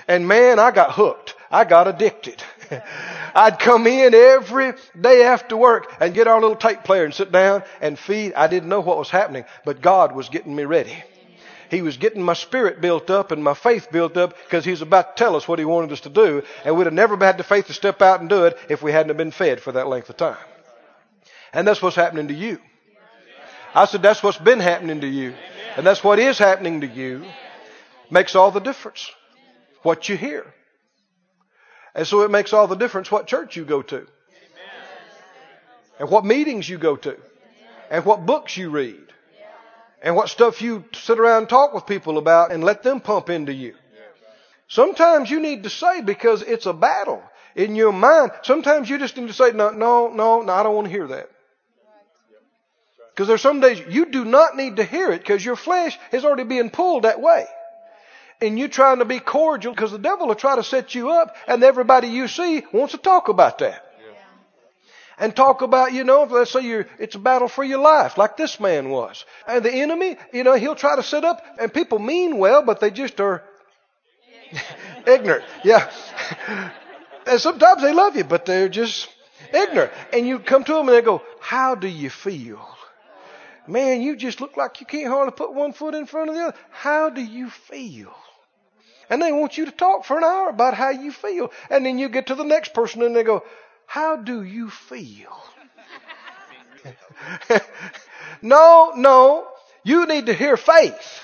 And 0.08 0.28
man, 0.28 0.60
I 0.60 0.72
got 0.72 0.92
hooked. 0.92 1.36
I 1.50 1.64
got 1.64 1.88
addicted. 1.88 2.44
I'd 3.36 3.60
come 3.60 3.88
in 3.88 4.14
every 4.14 4.74
day 5.00 5.24
after 5.24 5.56
work 5.56 5.94
and 6.02 6.14
get 6.14 6.28
our 6.28 6.42
little 6.42 6.58
tape 6.58 6.84
player 6.84 7.06
and 7.06 7.14
sit 7.14 7.32
down 7.32 7.64
and 7.80 7.98
feed. 7.98 8.34
I 8.34 8.48
didn't 8.48 8.70
know 8.70 8.82
what 8.82 8.98
was 8.98 9.10
happening, 9.10 9.46
but 9.64 9.82
God 9.82 10.14
was 10.14 10.28
getting 10.28 10.56
me 10.56 10.66
ready. 10.66 11.02
He 11.74 11.82
was 11.82 11.98
getting 11.98 12.22
my 12.22 12.34
spirit 12.34 12.82
built 12.82 13.10
up 13.10 13.32
and 13.32 13.44
my 13.44 13.56
faith 13.56 13.92
built 13.92 14.16
up 14.16 14.36
because 14.44 14.64
He 14.64 14.72
was 14.72 14.84
about 14.84 15.18
to 15.18 15.24
tell 15.24 15.36
us 15.36 15.48
what 15.48 15.58
He 15.58 15.66
wanted 15.66 15.92
us 15.92 16.02
to 16.02 16.10
do. 16.10 16.44
And 16.64 16.78
we'd 16.78 16.86
have 16.86 16.94
never 16.94 17.18
had 17.18 17.38
the 17.38 17.44
faith 17.44 17.68
to 17.68 17.74
step 17.74 18.02
out 18.02 18.20
and 18.20 18.30
do 18.30 18.46
it 18.46 18.58
if 18.70 18.84
we 18.84 18.92
hadn't 18.92 19.18
been 19.18 19.32
fed 19.32 19.60
for 19.60 19.72
that 19.72 19.88
length 19.88 20.10
of 20.10 20.18
time. 20.18 20.38
And 21.52 21.68
that's 21.68 21.82
what's 21.82 21.96
happening 21.96 22.28
to 22.28 22.34
you. 22.34 22.60
I 23.74 23.86
said, 23.86 24.04
that's 24.04 24.22
what's 24.22 24.38
been 24.38 24.60
happening 24.60 25.02
to 25.02 25.08
you. 25.08 25.34
And 25.76 25.86
that's 25.86 26.04
what 26.04 26.20
is 26.20 26.38
happening 26.38 26.82
to 26.82 26.88
you. 26.88 27.26
Makes 28.12 28.36
all 28.36 28.52
the 28.52 28.60
difference. 28.60 29.12
What 29.82 30.08
you 30.10 30.16
hear. 30.16 30.46
And 31.96 32.06
so 32.06 32.22
it 32.22 32.30
makes 32.30 32.54
all 32.54 32.68
the 32.68 32.76
difference 32.76 33.12
what 33.12 33.26
church 33.26 33.56
you 33.56 33.66
go 33.66 33.82
to. 33.82 34.06
And 36.00 36.10
what 36.10 36.24
meetings 36.24 36.70
you 36.70 36.78
go 36.78 36.96
to. 36.98 37.18
And 37.90 38.06
what 38.06 38.26
books 38.26 38.58
you 38.58 38.70
read. 38.70 39.13
And 40.04 40.18
what 40.18 40.28
stuff 40.30 40.62
you 40.62 40.84
sit 40.94 41.18
around 41.18 41.44
and 41.44 41.50
talk 41.50 41.74
with 41.74 41.86
people 41.86 42.18
about 42.18 42.52
and 42.52 42.62
let 42.62 42.84
them 42.84 43.00
pump 43.00 43.30
into 43.30 43.54
you. 43.54 43.74
Sometimes 44.68 45.32
you 45.32 45.40
need 45.40 45.64
to 45.64 45.70
say 45.70 46.02
because 46.02 46.42
it's 46.42 46.66
a 46.66 46.74
battle 46.74 47.24
in 47.56 47.76
your 47.76 47.94
mind. 47.94 48.32
Sometimes 48.44 48.90
you 48.90 48.98
just 48.98 49.16
need 49.16 49.28
to 49.28 49.34
say, 49.34 49.52
no, 49.52 49.70
no, 49.70 50.10
no, 50.10 50.42
no, 50.42 50.54
I 50.54 50.64
don't 50.64 50.76
want 50.76 50.88
to 50.88 50.92
hear 50.92 51.08
that. 51.08 51.30
Because 53.12 53.28
there's 53.28 53.42
some 53.42 53.60
days 53.60 53.82
you 53.88 54.08
do 54.08 54.26
not 54.26 54.58
need 54.58 54.78
to 54.78 54.84
hear 54.84 55.12
it 55.12 55.20
because 55.20 55.46
your 55.46 55.56
flesh 55.56 55.98
is 56.12 56.26
already 56.26 56.44
being 56.44 56.70
pulled 56.70 57.04
that 57.04 57.22
way. 57.22 57.46
And 58.42 58.60
you're 58.60 58.68
trying 58.68 59.00
to 59.00 59.06
be 59.06 59.20
cordial 59.20 59.74
because 59.74 59.92
the 59.92 60.00
devil 60.00 60.28
will 60.28 60.36
try 60.36 60.56
to 60.56 60.64
set 60.64 60.96
you 60.96 61.12
up 61.12 61.36
and 61.48 61.64
everybody 61.64 62.08
you 62.08 62.28
see 62.28 62.64
wants 62.74 62.94
to 62.94 62.98
talk 62.98 63.30
about 63.30 63.60
that. 63.60 63.86
And 65.18 65.36
talk 65.36 65.62
about, 65.62 65.94
you 65.94 66.04
know, 66.04 66.24
let's 66.24 66.52
say 66.52 66.62
you're, 66.62 66.88
it's 67.00 67.16
a 67.16 67.20
battle 67.20 67.48
for 67.48 67.64
your 67.64 67.80
life, 67.80 68.18
like 68.18 68.36
this 68.36 68.60
man 68.60 68.90
was. 68.90 69.26
And 69.48 69.64
the 69.64 69.72
enemy, 69.72 70.18
you 70.32 70.44
know, 70.44 70.56
he'll 70.56 70.76
try 70.76 70.96
to 70.96 71.04
set 71.04 71.24
up, 71.24 71.46
and 71.60 71.74
people 71.74 72.00
mean 72.00 72.38
well, 72.38 72.64
but 72.64 72.80
they 72.80 72.90
just 72.90 73.20
are 73.20 73.44
ignorant. 75.08 75.44
Yeah. 75.64 75.90
and 77.28 77.40
sometimes 77.40 77.82
they 77.82 77.94
love 77.94 78.16
you, 78.16 78.24
but 78.24 78.46
they're 78.46 78.70
just 78.70 79.10
ignorant. 79.54 79.92
And 80.12 80.28
you 80.28 80.40
come 80.40 80.64
to 80.64 80.74
them 80.74 80.88
and 80.88 80.98
they 80.98 81.02
go, 81.02 81.22
how 81.40 81.76
do 81.76 81.88
you 81.88 82.10
feel? 82.10 82.68
Man, 83.68 84.02
you 84.02 84.16
just 84.16 84.42
look 84.42 84.58
like 84.58 84.82
you 84.82 84.86
can't 84.86 85.08
hardly 85.08 85.32
put 85.32 85.54
one 85.54 85.74
foot 85.74 85.96
in 85.96 86.06
front 86.06 86.30
of 86.30 86.36
the 86.36 86.42
other. 86.42 86.58
How 86.72 87.10
do 87.10 87.22
you 87.22 87.50
feel? 87.50 88.14
And 89.10 89.22
they 89.22 89.32
want 89.32 89.58
you 89.58 89.66
to 89.66 89.72
talk 89.72 90.06
for 90.06 90.18
an 90.18 90.24
hour 90.24 90.50
about 90.50 90.74
how 90.74 90.90
you 90.90 91.12
feel. 91.12 91.52
And 91.70 91.86
then 91.86 91.98
you 91.98 92.10
get 92.10 92.28
to 92.28 92.36
the 92.36 92.44
next 92.44 92.74
person 92.74 93.04
and 93.04 93.16
they 93.16 93.24
go, 93.24 93.44
How 93.94 94.16
do 94.16 94.42
you 94.42 94.72
feel? 94.72 95.38
no, 98.42 98.94
no. 98.96 99.48
You 99.84 100.08
need 100.08 100.26
to 100.26 100.34
hear 100.34 100.58
faith. 100.58 101.24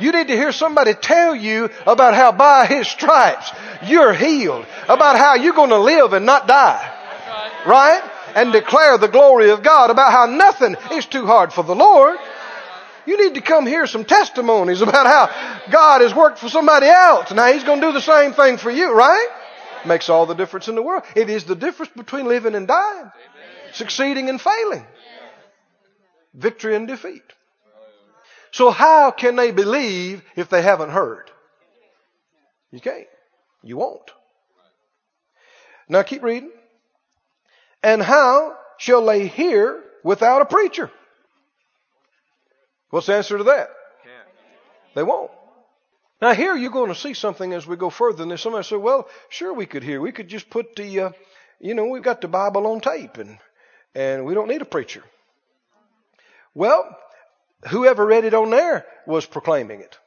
You 0.00 0.12
need 0.12 0.28
to 0.28 0.36
hear 0.36 0.52
somebody 0.52 0.92
tell 0.92 1.34
you 1.34 1.70
about 1.86 2.12
how 2.12 2.32
by 2.32 2.66
His 2.66 2.86
stripes 2.86 3.50
you're 3.86 4.12
healed. 4.12 4.66
About 4.84 5.16
how 5.16 5.36
you're 5.36 5.54
going 5.54 5.70
to 5.70 5.78
live 5.78 6.12
and 6.12 6.26
not 6.26 6.46
die. 6.46 7.62
Right? 7.66 8.02
and 8.34 8.52
declare 8.52 8.98
the 8.98 9.08
glory 9.08 9.50
of 9.50 9.62
God 9.62 9.90
about 9.90 10.12
how 10.12 10.26
nothing 10.26 10.76
is 10.92 11.06
too 11.06 11.24
hard 11.26 11.54
for 11.54 11.64
the 11.64 11.74
Lord. 11.74 12.16
You 13.06 13.16
need 13.16 13.34
to 13.34 13.40
come 13.40 13.66
hear 13.66 13.86
some 13.86 14.04
testimonies 14.04 14.82
about 14.82 15.06
how 15.06 15.70
God 15.72 16.02
has 16.02 16.14
worked 16.14 16.38
for 16.38 16.50
somebody 16.50 16.86
else 16.86 17.32
Now 17.32 17.50
He's 17.50 17.64
going 17.64 17.80
to 17.80 17.86
do 17.86 17.92
the 17.92 18.02
same 18.02 18.34
thing 18.34 18.58
for 18.58 18.70
you, 18.70 18.92
right? 18.92 19.39
Makes 19.86 20.08
all 20.08 20.26
the 20.26 20.34
difference 20.34 20.68
in 20.68 20.74
the 20.74 20.82
world. 20.82 21.04
It 21.14 21.30
is 21.30 21.44
the 21.44 21.54
difference 21.54 21.92
between 21.96 22.26
living 22.26 22.54
and 22.54 22.68
dying, 22.68 23.10
succeeding 23.72 24.28
and 24.28 24.40
failing, 24.40 24.86
victory 26.34 26.76
and 26.76 26.86
defeat. 26.86 27.22
So 28.52 28.70
how 28.70 29.10
can 29.10 29.36
they 29.36 29.52
believe 29.52 30.22
if 30.36 30.48
they 30.48 30.62
haven't 30.62 30.90
heard? 30.90 31.30
You 32.70 32.80
can't. 32.80 33.06
You 33.62 33.76
won't. 33.76 34.10
Now 35.88 36.02
keep 36.02 36.22
reading. 36.22 36.50
And 37.82 38.02
how 38.02 38.56
shall 38.78 39.04
they 39.06 39.26
hear 39.26 39.82
without 40.04 40.42
a 40.42 40.44
preacher? 40.44 40.90
What's 42.90 43.06
the 43.06 43.14
answer 43.14 43.38
to 43.38 43.44
that? 43.44 43.70
They 44.94 45.02
won't. 45.02 45.30
Now 46.20 46.34
here 46.34 46.54
you're 46.54 46.70
going 46.70 46.92
to 46.92 46.98
see 46.98 47.14
something 47.14 47.52
as 47.52 47.66
we 47.66 47.76
go 47.76 47.90
further. 47.90 48.22
And 48.22 48.38
somebody 48.38 48.64
said, 48.64 48.78
well, 48.78 49.08
sure 49.28 49.52
we 49.52 49.66
could 49.66 49.82
hear. 49.82 50.00
We 50.00 50.12
could 50.12 50.28
just 50.28 50.50
put 50.50 50.76
the, 50.76 51.00
uh, 51.00 51.10
you 51.60 51.74
know, 51.74 51.86
we've 51.86 52.02
got 52.02 52.20
the 52.20 52.28
Bible 52.28 52.66
on 52.66 52.80
tape 52.80 53.16
and, 53.16 53.38
and 53.94 54.24
we 54.24 54.34
don't 54.34 54.48
need 54.48 54.62
a 54.62 54.66
preacher. 54.66 55.02
Well, 56.54 56.96
whoever 57.68 58.04
read 58.04 58.24
it 58.24 58.34
on 58.34 58.50
there 58.50 58.86
was 59.06 59.24
proclaiming 59.24 59.80
it. 59.80 59.98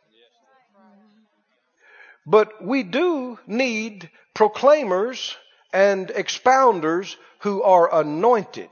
But 2.26 2.64
we 2.64 2.84
do 2.84 3.38
need 3.48 4.10
proclaimers 4.34 5.36
and 5.74 6.08
expounders 6.08 7.16
who 7.40 7.64
are 7.64 7.94
anointed. 7.94 8.70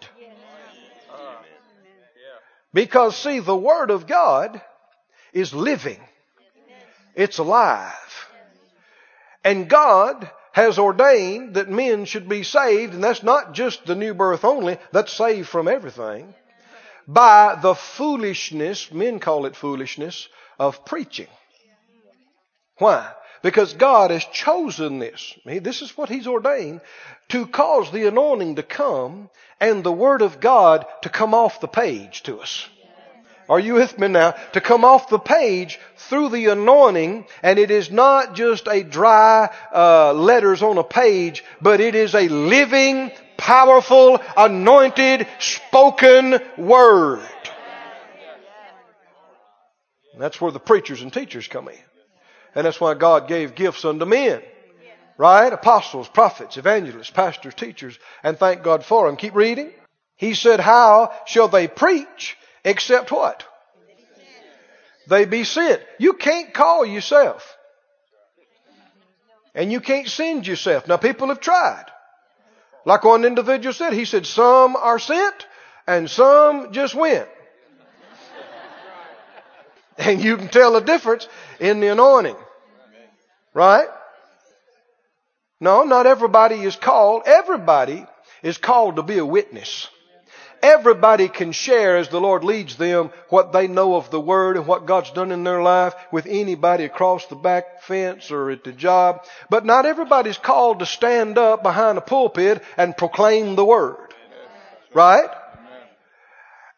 Because 2.73 3.17
see, 3.17 3.39
the 3.39 3.56
Word 3.56 3.91
of 3.91 4.08
God 4.08 4.62
is 5.34 5.54
living. 5.54 5.99
It's 7.15 7.38
alive. 7.38 8.28
And 9.43 9.69
God 9.69 10.30
has 10.54 10.78
ordained 10.78 11.56
that 11.56 11.69
men 11.69 12.06
should 12.06 12.28
be 12.28 12.43
saved, 12.43 12.93
and 12.93 13.04
that's 13.04 13.24
not 13.24 13.54
just 13.54 13.86
the 13.86 13.95
new 13.95 14.13
birth 14.13 14.43
only, 14.43 14.78
that's 14.91 15.13
saved 15.13 15.47
from 15.47 15.67
everything, 15.67 16.34
by 17.08 17.58
the 17.62 17.74
foolishness, 17.74 18.91
men 18.91 19.19
call 19.19 19.45
it 19.45 19.56
foolishness, 19.56 20.28
of 20.60 20.86
preaching. 20.86 21.28
Why? 22.78 23.12
Because 23.41 23.74
God 23.74 24.12
has 24.12 24.24
chosen 24.26 25.00
this. 25.00 25.36
This 25.45 25.82
is 25.82 25.97
what 25.97 26.10
He's 26.10 26.28
ordained 26.28 26.82
to 27.30 27.47
cause 27.47 27.91
the 27.91 28.08
anointing 28.08 28.58
to 28.58 28.63
come 28.63 29.30
and 29.60 29.84
the 29.84 29.91
Word 29.91 30.21
of 30.21 30.39
God 30.39 30.86
to 31.02 31.10
come 31.10 31.34
off 31.34 31.60
the 31.60 31.67
page 31.67 32.24
to 32.24 32.39
us. 32.39 32.67
Are 33.51 33.59
you 33.59 33.73
with 33.73 33.99
me 33.99 34.07
now? 34.07 34.31
To 34.53 34.61
come 34.61 34.85
off 34.85 35.09
the 35.09 35.19
page 35.19 35.77
through 35.97 36.29
the 36.29 36.45
anointing, 36.45 37.25
and 37.43 37.59
it 37.59 37.69
is 37.69 37.91
not 37.91 38.33
just 38.33 38.65
a 38.69 38.81
dry 38.81 39.53
uh, 39.75 40.13
letters 40.13 40.63
on 40.63 40.77
a 40.77 40.85
page, 40.85 41.43
but 41.61 41.81
it 41.81 41.93
is 41.93 42.15
a 42.15 42.29
living, 42.29 43.11
powerful, 43.35 44.21
anointed, 44.37 45.27
spoken 45.39 46.39
word. 46.57 47.27
And 50.13 50.21
that's 50.21 50.39
where 50.39 50.53
the 50.53 50.59
preachers 50.61 51.01
and 51.01 51.11
teachers 51.11 51.49
come 51.49 51.67
in. 51.67 51.75
And 52.55 52.65
that's 52.65 52.79
why 52.79 52.93
God 52.93 53.27
gave 53.27 53.53
gifts 53.53 53.83
unto 53.83 54.05
men. 54.05 54.41
Right? 55.17 55.51
Apostles, 55.51 56.07
prophets, 56.07 56.55
evangelists, 56.55 57.09
pastors, 57.09 57.55
teachers, 57.55 57.99
and 58.23 58.37
thank 58.37 58.63
God 58.63 58.85
for 58.85 59.07
them. 59.07 59.17
Keep 59.17 59.35
reading. 59.35 59.73
He 60.15 60.35
said, 60.35 60.61
How 60.61 61.11
shall 61.25 61.49
they 61.49 61.67
preach 61.67 62.37
except 62.63 63.12
what? 63.12 63.43
They 65.08 65.26
be 65.26 65.43
sent. 65.43 65.82
You 66.00 66.13
can't 66.13 66.54
call 66.54 66.86
yourself. 66.86 67.58
And 69.54 69.71
you 69.71 69.82
can't 69.82 70.08
send 70.08 70.47
yourself. 70.47 70.88
Now 70.88 70.97
people 70.97 71.28
have 71.28 71.41
tried. 71.41 71.86
Like 72.86 73.04
one 73.04 73.26
individual 73.26 73.74
said, 73.74 73.93
he 73.93 74.06
said, 74.06 74.26
some 74.26 74.76
are 74.76 75.00
sent 75.00 75.45
and 75.86 76.10
some 76.10 76.71
just 76.71 76.95
went. 76.95 77.28
And 79.97 80.24
you 80.24 80.38
can 80.38 80.47
tell 80.47 80.74
the 80.74 80.80
difference 80.80 81.28
in 81.60 81.80
the 81.80 81.88
anointing. 81.89 82.38
Right? 83.54 83.88
No, 85.60 85.84
not 85.84 86.08
everybody 86.08 86.56
is 86.56 86.76
called. 86.76 87.24
Everybody 87.26 88.06
is 88.41 88.58
called 88.58 88.95
to 88.95 89.04
be 89.04 89.19
a 89.19 89.26
witness. 89.26 89.88
Everybody 90.62 91.28
can 91.28 91.52
share 91.52 91.97
as 91.97 92.10
the 92.10 92.21
Lord 92.21 92.43
leads 92.43 92.76
them 92.76 93.12
what 93.30 93.52
they 93.52 93.67
know 93.67 93.95
of 93.95 94.12
the 94.12 94.19
Word 94.19 94.58
and 94.58 94.67
what 94.67 94.86
God's 94.86 95.12
done 95.12 95.32
in 95.32 95.43
their 95.43 95.62
life 95.62 95.93
with 96.12 96.28
anybody 96.28 96.86
across 96.86 97.26
the 97.26 97.36
back 97.36 97.82
fence 97.84 98.30
or 98.32 98.52
at 98.52 98.63
the 98.63 98.71
job. 98.71 99.26
But 99.50 99.65
not 99.65 99.86
everybody's 99.86 100.38
called 100.38 100.80
to 100.80 100.86
stand 100.86 101.38
up 101.38 101.63
behind 101.63 101.97
a 101.97 102.02
pulpit 102.02 102.63
and 102.78 102.95
proclaim 102.95 103.56
the 103.56 103.65
Word. 103.65 104.13
Right? 104.93 105.30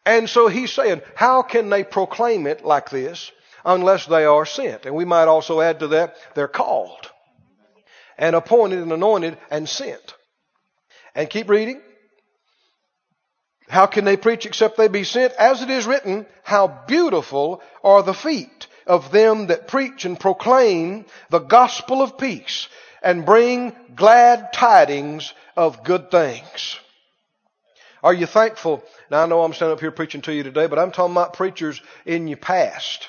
And 0.06 0.28
so 0.28 0.48
he's 0.48 0.72
saying, 0.72 1.02
how 1.14 1.42
can 1.42 1.70
they 1.70 1.84
proclaim 1.84 2.46
it 2.46 2.64
like 2.64 2.90
this 2.90 3.32
unless 3.64 4.06
they 4.06 4.24
are 4.24 4.46
sent? 4.46 4.86
And 4.86 4.94
we 4.94 5.04
might 5.04 5.28
also 5.28 5.60
add 5.60 5.80
to 5.80 5.88
that, 5.88 6.16
they're 6.34 6.48
called 6.48 7.10
and 8.18 8.36
appointed 8.36 8.80
and 8.80 8.92
anointed 8.92 9.38
and 9.50 9.68
sent. 9.68 10.14
And 11.14 11.28
keep 11.28 11.48
reading. 11.48 11.80
How 13.68 13.86
can 13.86 14.04
they 14.04 14.16
preach 14.16 14.46
except 14.46 14.76
they 14.76 14.88
be 14.88 15.04
sent? 15.04 15.32
As 15.34 15.62
it 15.62 15.70
is 15.70 15.86
written, 15.86 16.26
how 16.42 16.68
beautiful 16.86 17.62
are 17.82 18.02
the 18.02 18.14
feet 18.14 18.66
of 18.86 19.10
them 19.10 19.46
that 19.46 19.68
preach 19.68 20.04
and 20.04 20.20
proclaim 20.20 21.06
the 21.30 21.38
gospel 21.38 22.02
of 22.02 22.18
peace 22.18 22.68
and 23.02 23.26
bring 23.26 23.74
glad 23.94 24.52
tidings 24.52 25.32
of 25.56 25.84
good 25.84 26.10
things. 26.10 26.78
Are 28.02 28.12
you 28.12 28.26
thankful? 28.26 28.84
Now 29.10 29.22
I 29.22 29.26
know 29.26 29.42
I'm 29.42 29.54
standing 29.54 29.74
up 29.74 29.80
here 29.80 29.90
preaching 29.90 30.20
to 30.22 30.34
you 30.34 30.42
today, 30.42 30.66
but 30.66 30.78
I'm 30.78 30.90
talking 30.90 31.14
about 31.14 31.32
preachers 31.32 31.80
in 32.04 32.28
your 32.28 32.36
past. 32.36 33.08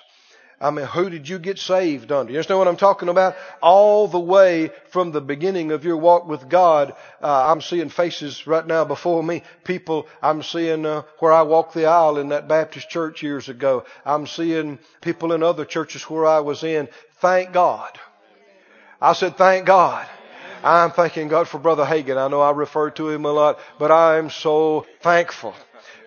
I 0.59 0.71
mean, 0.71 0.85
who 0.85 1.09
did 1.09 1.27
you 1.27 1.37
get 1.37 1.59
saved 1.59 2.11
under? 2.11 2.31
You 2.31 2.37
understand 2.37 2.59
what 2.59 2.67
I'm 2.67 2.77
talking 2.77 3.09
about? 3.09 3.35
All 3.61 4.07
the 4.07 4.19
way 4.19 4.71
from 4.89 5.11
the 5.11 5.19
beginning 5.19 5.71
of 5.71 5.83
your 5.83 5.97
walk 5.97 6.27
with 6.27 6.47
God, 6.47 6.95
uh, 7.21 7.51
I'm 7.51 7.61
seeing 7.61 7.89
faces 7.89 8.47
right 8.47 8.65
now 8.65 8.85
before 8.85 9.21
me. 9.21 9.43
People, 9.65 10.07
I'm 10.21 10.43
seeing 10.43 10.85
uh, 10.85 11.03
where 11.19 11.33
I 11.33 11.41
walked 11.41 11.73
the 11.73 11.87
aisle 11.87 12.17
in 12.17 12.29
that 12.29 12.47
Baptist 12.47 12.89
church 12.89 13.21
years 13.21 13.49
ago. 13.49 13.83
I'm 14.05 14.27
seeing 14.27 14.79
people 15.01 15.33
in 15.33 15.43
other 15.43 15.65
churches 15.65 16.03
where 16.03 16.25
I 16.25 16.39
was 16.39 16.63
in. 16.63 16.87
Thank 17.19 17.51
God. 17.51 17.99
I 19.01 19.13
said, 19.13 19.37
thank 19.37 19.65
God. 19.65 20.07
I'm 20.63 20.91
thanking 20.91 21.27
God 21.27 21.47
for 21.47 21.59
Brother 21.59 21.85
Hagin. 21.85 22.17
I 22.17 22.27
know 22.29 22.41
I 22.41 22.51
refer 22.51 22.89
to 22.91 23.09
him 23.09 23.25
a 23.25 23.31
lot, 23.31 23.59
but 23.77 23.91
I'm 23.91 24.29
so 24.29 24.85
thankful 25.01 25.53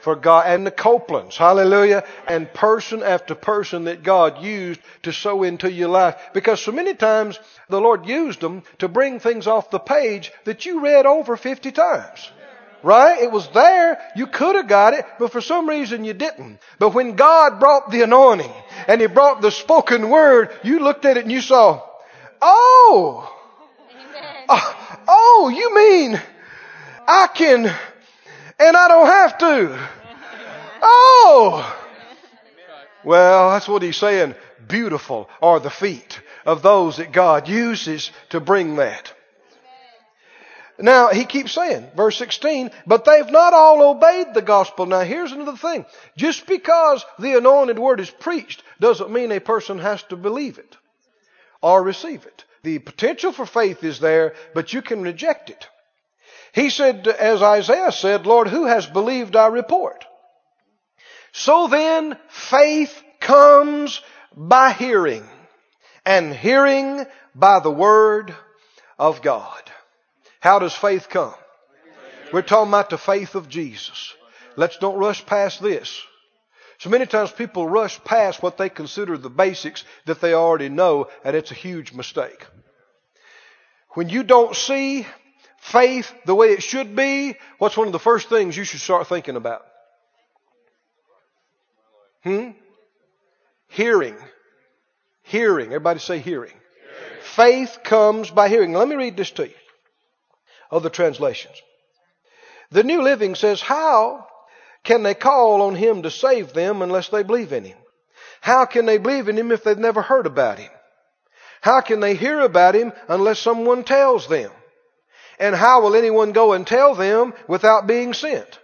for 0.01 0.17
God 0.17 0.47
and 0.47 0.67
the 0.67 0.71
Copelands, 0.71 1.37
hallelujah, 1.37 2.05
and 2.27 2.53
person 2.53 3.03
after 3.03 3.35
person 3.35 3.85
that 3.85 4.03
God 4.03 4.43
used 4.43 4.81
to 5.03 5.13
sow 5.13 5.43
into 5.43 5.71
your 5.71 5.89
life. 5.89 6.17
Because 6.33 6.61
so 6.61 6.73
many 6.73 6.95
times 6.95 7.39
the 7.69 7.81
Lord 7.81 8.07
used 8.07 8.41
them 8.41 8.63
to 8.79 8.89
bring 8.89 9.21
things 9.21 9.47
off 9.47 9.71
the 9.71 9.79
page 9.79 10.33
that 10.45 10.67
you 10.67 10.81
read 10.81 11.07
over 11.07 11.37
50 11.37 11.73
times. 11.73 12.31
Right? 12.83 13.23
It 13.23 13.33
was 13.33 13.49
there. 13.49 13.99
You 14.15 14.29
could 14.29 14.55
have 14.55 14.69
got 14.69 14.95
it, 14.95 15.05
but 15.19 15.33
for 15.33 15.41
some 15.41 15.69
reason 15.69 16.05
you 16.05 16.15
didn't. 16.15 16.61
But 16.79 16.95
when 16.95 17.17
God 17.17 17.59
brought 17.59 17.91
the 17.91 18.03
anointing 18.03 18.53
and 18.87 19.01
He 19.01 19.09
brought 19.09 19.41
the 19.41 19.51
spoken 19.51 20.11
word, 20.11 20.51
you 20.63 20.79
looked 20.79 21.05
at 21.05 21.17
it 21.17 21.25
and 21.25 21.33
you 21.33 21.41
saw, 21.41 21.83
oh, 22.41 23.35
oh, 24.49 24.99
oh, 25.09 25.49
you 25.53 25.75
mean 25.75 26.21
I 27.09 27.27
can, 27.35 27.75
and 28.59 28.77
I 28.77 28.89
don't 28.89 29.07
have 29.07 29.39
to. 29.39 29.89
Oh! 30.83 31.77
Well, 33.05 33.51
that's 33.51 33.69
what 33.69 33.83
he's 33.83 33.97
saying. 33.97 34.35
Beautiful 34.67 35.29
are 35.41 35.61
the 35.61 35.71
feet 35.71 36.21
of 36.45 36.63
those 36.63 36.99
that 36.99 37.13
God 37.13 37.49
uses 37.49 38.11
to 38.31 38.41
bring 38.41 38.77
that. 38.77 39.13
Now, 40.81 41.09
he 41.09 41.25
keeps 41.25 41.53
saying, 41.53 41.89
verse 41.97 42.17
16, 42.19 42.71
but 42.87 43.05
they've 43.05 43.31
not 43.31 43.53
all 43.53 43.83
obeyed 43.91 44.33
the 44.33 44.43
gospel. 44.43 44.87
Now, 44.87 45.01
here's 45.01 45.33
another 45.33 45.57
thing. 45.57 45.85
Just 46.17 46.47
because 46.47 47.05
the 47.19 47.37
anointed 47.37 47.79
word 47.79 47.99
is 47.99 48.11
preached 48.11 48.63
doesn't 48.79 49.11
mean 49.11 49.33
a 49.33 49.41
person 49.41 49.79
has 49.79 50.03
to 50.05 50.17
believe 50.17 50.59
it 50.59 50.77
or 51.61 51.83
receive 51.83 52.27
it. 52.27 52.45
The 52.63 52.79
potential 52.79 53.33
for 53.33 53.47
faith 53.47 53.83
is 53.83 53.99
there, 53.99 54.35
but 54.55 54.73
you 54.73 54.83
can 54.83 55.03
reject 55.03 55.51
it. 55.51 55.67
He 56.59 56.71
said, 56.71 57.07
as 57.07 57.41
Isaiah 57.41 57.93
said, 57.93 58.27
Lord, 58.27 58.49
who 58.49 58.65
has 58.67 58.85
believed 58.85 59.37
our 59.37 59.49
report? 59.49 60.05
So 61.31 61.69
then, 61.69 62.19
faith 62.29 63.01
comes 63.21 64.01
by 64.35 64.73
hearing, 64.73 65.25
and 66.05 66.35
hearing 66.35 67.07
by 67.33 67.61
the 67.61 67.71
Word 67.71 68.35
of 68.99 69.23
God. 69.23 69.71
How 70.41 70.59
does 70.59 70.75
faith 70.75 71.09
come? 71.09 71.37
We're 72.33 72.43
talking 72.43 72.71
about 72.71 72.91
the 72.91 72.99
faith 72.99 73.37
of 73.37 73.49
Jesus. 73.49 74.13
Let's 74.57 74.79
don't 74.79 74.99
rush 74.99 75.25
past 75.27 75.63
this. 75.63 76.03
So 76.79 76.91
many 76.91 77.07
times 77.07 77.31
people 77.31 77.69
rush 77.69 78.03
past 78.03 78.43
what 78.43 78.59
they 78.59 78.69
consider 78.69 79.17
the 79.17 79.31
basics 79.31 79.85
that 80.07 80.21
they 80.21 80.35
already 80.35 80.71
know, 80.71 81.07
and 81.23 81.37
it's 81.37 81.53
a 81.53 81.63
huge 81.69 81.93
mistake. 81.93 82.45
When 83.91 84.09
you 84.09 84.25
don't 84.25 84.57
see 84.57 85.07
faith 85.59 86.13
the 86.25 86.35
way 86.35 86.49
it 86.49 86.63
should 86.63 86.97
be, 86.97 87.37
what's 87.59 87.77
one 87.77 87.87
of 87.87 87.93
the 87.93 87.99
first 87.99 88.29
things 88.29 88.57
you 88.57 88.65
should 88.65 88.81
start 88.81 89.07
thinking 89.07 89.37
about? 89.37 89.63
Hmm? 92.25 92.51
Hearing. 93.69 94.17
Hearing. 95.23 95.67
Everybody 95.67 96.01
say 96.01 96.19
hearing. 96.19 96.51
hearing. 96.51 97.23
Faith 97.23 97.79
comes 97.85 98.31
by 98.31 98.49
hearing. 98.49 98.73
Let 98.73 98.89
me 98.89 98.97
read 98.97 99.17
this 99.17 99.31
to 99.33 99.47
you. 99.47 99.55
Other 100.71 100.91
translations. 100.91 101.57
The 102.71 102.83
New 102.83 103.03
Living 103.03 103.35
says, 103.35 103.61
How 103.61 104.27
can 104.85 105.03
they 105.03 105.15
call 105.15 105.63
on 105.63 105.75
Him 105.75 106.03
to 106.03 106.11
save 106.11 106.53
them 106.53 106.83
unless 106.83 107.09
they 107.09 107.23
believe 107.23 107.53
in 107.53 107.65
Him? 107.65 107.79
How 108.41 108.67
can 108.67 108.87
they 108.87 108.99
believe 108.99 109.29
in 109.29 109.39
Him 109.39 109.53
if 109.53 109.65
they've 109.65 109.79
never 109.79 110.03
heard 110.03 110.27
about 110.27 110.59
Him? 110.59 110.71
How 111.61 111.81
can 111.81 112.01
they 112.01 112.15
hear 112.15 112.41
about 112.41 112.75
Him 112.75 112.93
unless 113.09 113.39
someone 113.39 113.85
tells 113.85 114.29
them? 114.29 114.51
And 115.39 115.55
how 115.55 115.83
will 115.83 115.95
anyone 115.95 116.33
go 116.33 116.53
and 116.53 116.67
tell 116.67 116.95
them 116.95 117.35
without 117.47 117.87
being 117.87 118.13
sent? 118.15 118.59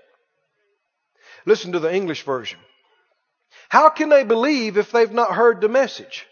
Listen 1.46 1.72
to 1.72 1.80
the 1.80 1.94
English 1.94 2.24
version. 2.24 2.58
How 3.68 3.90
can 3.90 4.08
they 4.08 4.24
believe 4.24 4.76
if 4.76 4.92
they've 4.92 5.10
not 5.10 5.34
heard 5.34 5.60
the 5.60 5.68
message? 5.68 6.26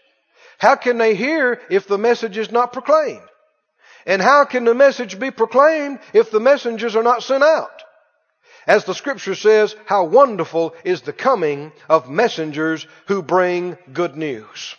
How 0.57 0.75
can 0.75 0.97
they 0.97 1.15
hear 1.15 1.61
if 1.69 1.87
the 1.87 1.97
message 1.97 2.37
is 2.37 2.51
not 2.51 2.73
proclaimed? 2.73 3.21
And 4.05 4.21
how 4.21 4.45
can 4.45 4.65
the 4.65 4.73
message 4.73 5.19
be 5.19 5.31
proclaimed 5.31 5.99
if 6.13 6.31
the 6.31 6.39
messengers 6.39 6.95
are 6.95 7.03
not 7.03 7.23
sent 7.23 7.43
out? 7.43 7.83
As 8.65 8.85
the 8.85 8.93
scripture 8.93 9.35
says, 9.35 9.75
how 9.85 10.05
wonderful 10.05 10.73
is 10.83 11.01
the 11.01 11.13
coming 11.13 11.73
of 11.89 12.09
messengers 12.09 12.87
who 13.07 13.21
bring 13.21 13.77
good 13.91 14.15
news. 14.15 14.75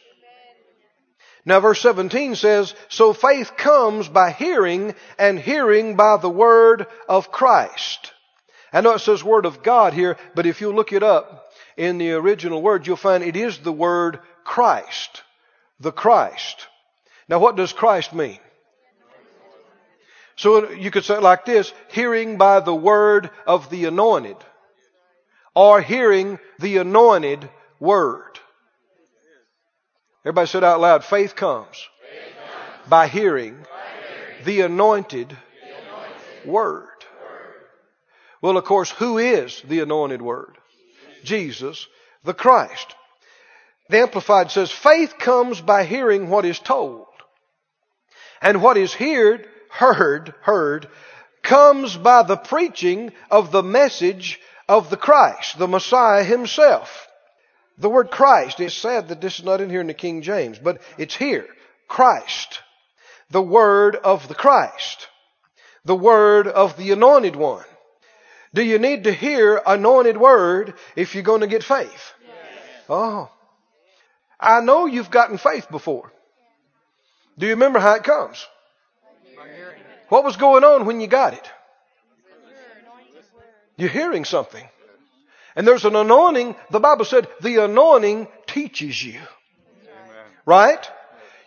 Now 1.44 1.60
verse 1.60 1.80
17 1.82 2.36
says, 2.36 2.74
So 2.88 3.12
faith 3.12 3.56
comes 3.56 4.08
by 4.08 4.30
hearing, 4.30 4.94
and 5.18 5.38
hearing 5.38 5.96
by 5.96 6.16
the 6.16 6.30
word 6.30 6.86
of 7.08 7.30
Christ. 7.30 8.12
I 8.72 8.80
know 8.80 8.94
it 8.94 9.00
says 9.00 9.22
word 9.22 9.46
of 9.46 9.62
God 9.62 9.92
here, 9.92 10.16
but 10.34 10.46
if 10.46 10.60
you 10.60 10.72
look 10.72 10.92
it 10.92 11.02
up 11.02 11.52
in 11.76 11.98
the 11.98 12.12
original 12.12 12.62
word, 12.62 12.86
you'll 12.86 12.96
find 12.96 13.22
it 13.22 13.36
is 13.36 13.58
the 13.58 13.72
word 13.72 14.18
Christ. 14.42 15.22
The 15.80 15.92
Christ. 15.92 16.66
Now 17.28 17.38
what 17.38 17.56
does 17.56 17.72
Christ 17.72 18.12
mean? 18.12 18.38
So 20.36 20.70
you 20.70 20.90
could 20.90 21.04
say 21.04 21.14
it 21.14 21.22
like 21.22 21.44
this, 21.44 21.72
hearing 21.88 22.38
by 22.38 22.60
the 22.60 22.74
word 22.74 23.30
of 23.46 23.70
the 23.70 23.84
anointed. 23.84 24.36
Or 25.54 25.80
hearing 25.80 26.40
the 26.58 26.78
anointed 26.78 27.48
word. 27.78 28.40
Everybody 30.24 30.46
said 30.46 30.64
out 30.64 30.80
loud, 30.80 31.04
faith 31.04 31.36
comes, 31.36 31.76
faith 32.00 32.34
comes. 32.34 32.88
By, 32.88 33.08
hearing 33.08 33.56
by 33.56 33.58
hearing 33.58 34.44
the 34.44 34.60
anointed, 34.62 35.28
the 35.28 35.34
anointed 35.34 36.46
word. 36.46 36.82
word. 36.82 37.54
Well, 38.40 38.56
of 38.56 38.64
course, 38.64 38.90
who 38.90 39.18
is 39.18 39.62
the 39.68 39.80
anointed 39.80 40.22
word? 40.22 40.56
Jesus, 41.24 41.86
the 42.24 42.32
Christ. 42.32 42.94
The 43.90 43.98
Amplified 43.98 44.50
says, 44.50 44.70
faith 44.70 45.18
comes 45.18 45.60
by 45.60 45.84
hearing 45.84 46.30
what 46.30 46.46
is 46.46 46.58
told. 46.58 47.06
And 48.40 48.62
what 48.62 48.78
is 48.78 48.94
heard, 48.94 49.46
heard, 49.70 50.34
heard, 50.40 50.88
comes 51.42 51.96
by 51.96 52.22
the 52.22 52.38
preaching 52.38 53.12
of 53.30 53.52
the 53.52 53.62
message 53.62 54.40
of 54.68 54.88
the 54.88 54.96
Christ, 54.96 55.58
the 55.58 55.68
Messiah 55.68 56.24
himself. 56.24 57.08
The 57.78 57.90
word 57.90 58.10
Christ, 58.10 58.60
it's 58.60 58.74
sad 58.74 59.08
that 59.08 59.20
this 59.20 59.38
is 59.38 59.44
not 59.44 59.60
in 59.60 59.70
here 59.70 59.80
in 59.80 59.88
the 59.88 59.94
King 59.94 60.22
James, 60.22 60.58
but 60.58 60.80
it's 60.96 61.16
here. 61.16 61.46
Christ. 61.88 62.60
The 63.30 63.42
word 63.42 63.96
of 63.96 64.28
the 64.28 64.34
Christ. 64.34 65.08
The 65.84 65.96
word 65.96 66.46
of 66.46 66.76
the 66.76 66.92
anointed 66.92 67.36
one. 67.36 67.64
Do 68.54 68.62
you 68.62 68.78
need 68.78 69.04
to 69.04 69.12
hear 69.12 69.60
anointed 69.66 70.16
word 70.16 70.74
if 70.94 71.14
you're 71.14 71.24
going 71.24 71.40
to 71.40 71.48
get 71.48 71.64
faith? 71.64 72.12
Yes. 72.22 72.84
Oh. 72.88 73.30
I 74.38 74.60
know 74.60 74.86
you've 74.86 75.10
gotten 75.10 75.38
faith 75.38 75.68
before. 75.70 76.12
Do 77.36 77.46
you 77.46 77.54
remember 77.54 77.80
how 77.80 77.94
it 77.94 78.04
comes? 78.04 78.46
What 80.08 80.22
was 80.22 80.36
going 80.36 80.62
on 80.62 80.86
when 80.86 81.00
you 81.00 81.08
got 81.08 81.34
it? 81.34 81.50
You're 83.76 83.88
hearing 83.88 84.24
something. 84.24 84.64
And 85.56 85.66
there's 85.66 85.84
an 85.84 85.96
anointing. 85.96 86.56
The 86.70 86.80
Bible 86.80 87.04
said 87.04 87.28
the 87.40 87.64
anointing 87.64 88.28
teaches 88.46 89.02
you. 89.02 89.20
Right? 90.46 90.90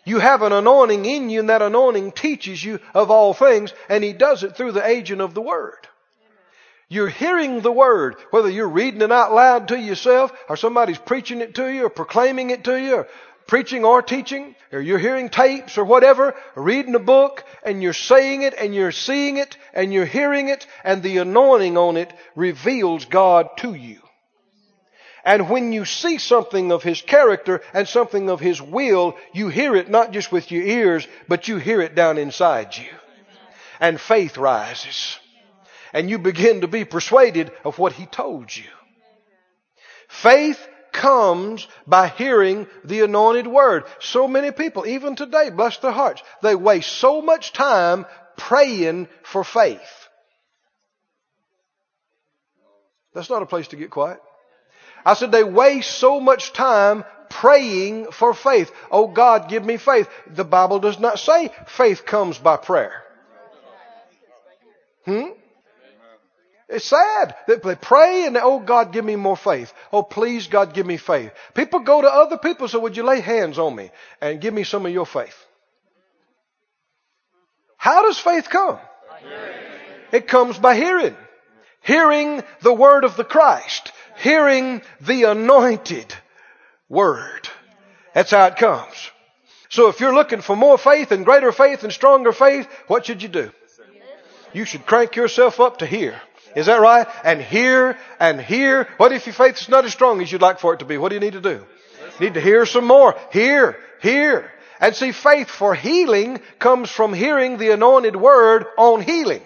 You 0.06 0.20
have 0.20 0.42
an 0.42 0.54
anointing 0.54 1.06
in 1.06 1.30
you 1.30 1.42
and 1.42 1.50
that 1.50 1.62
anointing 1.62 2.14
teaches 2.14 2.64
you 2.64 2.80
of 2.94 3.12
all 3.12 3.34
things 3.34 3.74
and 3.90 4.04
He 4.04 4.14
does 4.14 4.44
it 4.44 4.56
through 4.56 4.72
the 4.72 4.88
agent 4.88 5.22
of 5.22 5.34
the 5.34 5.42
Word. 5.42 5.88
You're 6.90 7.10
hearing 7.10 7.60
the 7.60 7.72
Word, 7.72 8.16
whether 8.32 8.50
you're 8.50 8.70
reading 8.70 9.02
it 9.02 9.12
out 9.12 9.34
loud 9.34 9.68
to 9.68 9.78
yourself 9.78 10.32
or 10.48 10.56
somebody's 10.56 10.98
preaching 10.98 11.42
it 11.42 11.56
to 11.56 11.68
you 11.68 11.86
or 11.86 11.90
proclaiming 11.90 12.50
it 12.52 12.64
to 12.64 12.82
you 12.82 12.96
or 12.96 13.08
preaching 13.48 13.86
or 13.86 14.02
teaching, 14.02 14.56
or 14.72 14.82
you're 14.82 15.00
hearing 15.00 15.30
tapes 15.30 15.78
or 15.78 15.86
whatever, 15.86 16.36
or 16.56 16.64
reading 16.64 16.96
a 16.96 17.00
book, 17.00 17.44
and 17.64 17.82
you're 17.82 17.94
saying 17.94 18.42
it, 18.42 18.54
and 18.54 18.76
you're 18.76 18.92
seeing 18.92 19.38
it, 19.38 19.58
and 19.74 19.94
you're 19.94 20.06
hearing 20.06 20.50
it, 20.50 20.68
and 20.84 21.02
the 21.02 21.18
anointing 21.18 21.78
on 21.78 21.98
it 21.98 22.14
reveals 22.36 23.06
God 23.06 23.50
to 23.58 23.74
you. 23.74 24.02
And 25.24 25.50
when 25.50 25.74
you 25.74 25.84
see 25.84 26.20
something 26.20 26.72
of 26.72 26.84
His 26.84 27.02
character 27.02 27.62
and 27.74 27.86
something 27.86 28.30
of 28.30 28.40
His 28.40 28.62
will, 28.62 29.18
you 29.34 29.50
hear 29.50 29.76
it 29.76 29.90
not 29.90 30.12
just 30.12 30.32
with 30.32 30.52
your 30.52 30.64
ears, 30.64 31.06
but 31.28 31.50
you 31.50 31.58
hear 31.58 31.82
it 31.82 31.96
down 31.96 32.18
inside 32.18 32.78
you. 32.78 32.88
And 33.80 34.00
faith 34.00 34.38
rises. 34.38 35.20
And 35.92 36.10
you 36.10 36.18
begin 36.18 36.62
to 36.62 36.68
be 36.68 36.86
persuaded 36.86 37.52
of 37.66 37.78
what 37.78 37.92
He 37.92 38.06
told 38.06 38.56
you. 38.56 38.70
Faith 40.08 40.66
comes 40.98 41.68
by 41.86 42.08
hearing 42.10 42.68
the 42.84 43.02
anointed 43.02 43.48
word. 43.48 43.84
So 44.00 44.28
many 44.28 44.52
people, 44.52 44.86
even 44.86 45.16
today, 45.16 45.50
bless 45.50 45.78
their 45.78 45.92
hearts, 45.92 46.22
they 46.42 46.56
waste 46.56 46.92
so 46.92 47.22
much 47.22 47.54
time 47.54 48.06
praying 48.36 49.08
for 49.24 49.44
faith. 49.44 49.80
That's 53.14 53.30
not 53.30 53.42
a 53.42 53.48
place 53.48 53.70
to 53.70 53.76
get 53.76 53.90
quiet. 53.90 54.20
I 55.06 55.14
said 55.14 55.32
they 55.32 55.44
waste 55.44 55.92
so 55.92 56.20
much 56.20 56.54
time 56.54 57.04
praying 57.30 58.12
for 58.12 58.34
faith. 58.34 58.72
Oh 58.92 59.08
God, 59.08 59.50
give 59.50 59.66
me 59.66 59.78
faith. 59.78 60.10
The 60.28 60.44
Bible 60.44 60.80
does 60.80 61.00
not 61.00 61.20
say 61.20 61.50
faith 61.66 62.06
comes 62.06 62.38
by 62.38 62.58
prayer. 62.58 63.04
Hmm? 65.06 65.30
It's 66.70 66.86
sad 66.86 67.36
that 67.48 67.64
they 67.64 67.76
pray 67.76 68.26
and, 68.26 68.38
oh 68.38 68.60
God, 68.60 68.92
give 68.92 69.06
me 69.06 69.16
more 69.16 69.38
faith. 69.38 69.74
Oh 69.94 70.04
please, 70.04 70.48
God, 70.48 70.74
give 70.74 70.86
me 70.86 70.98
faith. 70.98 71.32
People 71.54 71.80
go 71.80 72.02
to 72.02 72.08
other 72.08 72.38
people 72.38 72.68
say, 72.68 72.78
would 72.78 72.98
you 72.98 73.04
lay 73.04 73.22
hands 73.22 73.58
on 73.58 73.74
me 73.74 73.90
and 74.22 74.42
give 74.42 74.54
me 74.54 74.64
some 74.64 74.86
of 74.86 74.92
your 74.92 75.06
faith? 75.06 75.36
How 77.78 78.02
does 78.02 78.20
faith 78.20 78.50
come? 78.50 78.80
It 80.12 80.28
comes 80.28 80.58
by 80.58 80.76
hearing. 80.76 81.16
Hearing 81.82 82.44
the 82.62 82.74
word 82.74 83.06
of 83.06 83.16
the 83.16 83.24
Christ. 83.24 83.94
Hearing 84.18 84.82
the 85.00 85.24
anointed 85.24 86.14
word. 86.90 87.48
That's 88.14 88.32
how 88.32 88.48
it 88.48 88.58
comes. 88.58 89.12
So 89.70 89.88
if 89.88 90.02
you're 90.02 90.14
looking 90.14 90.42
for 90.42 90.56
more 90.56 90.78
faith 90.78 91.12
and 91.12 91.24
greater 91.24 91.52
faith 91.52 91.84
and 91.84 91.94
stronger 91.94 92.34
faith, 92.34 92.68
what 92.88 93.06
should 93.06 93.22
you 93.22 93.30
do? 93.30 93.52
You 94.54 94.66
should 94.66 94.86
crank 94.86 95.16
yourself 95.16 95.60
up 95.60 95.78
to 95.80 95.86
hear. 95.86 96.20
Is 96.58 96.66
that 96.66 96.82
right? 96.82 97.06
And 97.24 97.40
hear 97.40 98.00
and 98.20 98.42
hear. 98.42 98.88
What 98.98 99.12
if 99.12 99.28
your 99.28 99.34
faith 99.34 99.62
is 99.62 99.70
not 99.70 99.86
as 99.86 99.94
strong 99.94 100.24
as 100.24 100.32
you'd 100.32 100.42
like 100.42 100.58
for 100.58 100.74
it 100.74 100.80
to 100.80 100.86
be? 100.86 100.98
What 100.98 101.10
do 101.10 101.16
you 101.16 101.22
need 101.22 101.34
to 101.34 101.42
do? 101.42 101.64
You 102.20 102.26
need 102.26 102.34
to 102.34 102.42
hear 102.42 102.66
some 102.66 102.86
more. 102.86 103.16
Hear, 103.32 103.78
hear. 104.02 104.52
And 104.80 104.96
see, 104.96 105.12
faith 105.12 105.50
for 105.50 105.76
healing 105.76 106.42
comes 106.58 106.90
from 106.90 107.14
hearing 107.14 107.58
the 107.60 107.70
anointed 107.70 108.16
word 108.16 108.66
on 108.76 109.02
healing. 109.02 109.44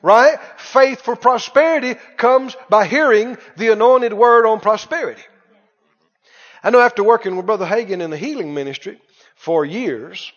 Right? 0.00 0.38
Faith 0.58 1.00
for 1.00 1.16
prosperity 1.16 1.96
comes 2.16 2.56
by 2.70 2.86
hearing 2.86 3.36
the 3.56 3.72
anointed 3.72 4.12
word 4.12 4.46
on 4.46 4.60
prosperity. 4.60 5.22
I 6.62 6.70
know 6.70 6.80
after 6.80 7.02
working 7.02 7.34
with 7.34 7.46
Brother 7.46 7.66
Hagin 7.66 8.00
in 8.00 8.10
the 8.10 8.16
healing 8.16 8.54
ministry 8.54 9.00
for 9.34 9.64
years, 9.64 10.32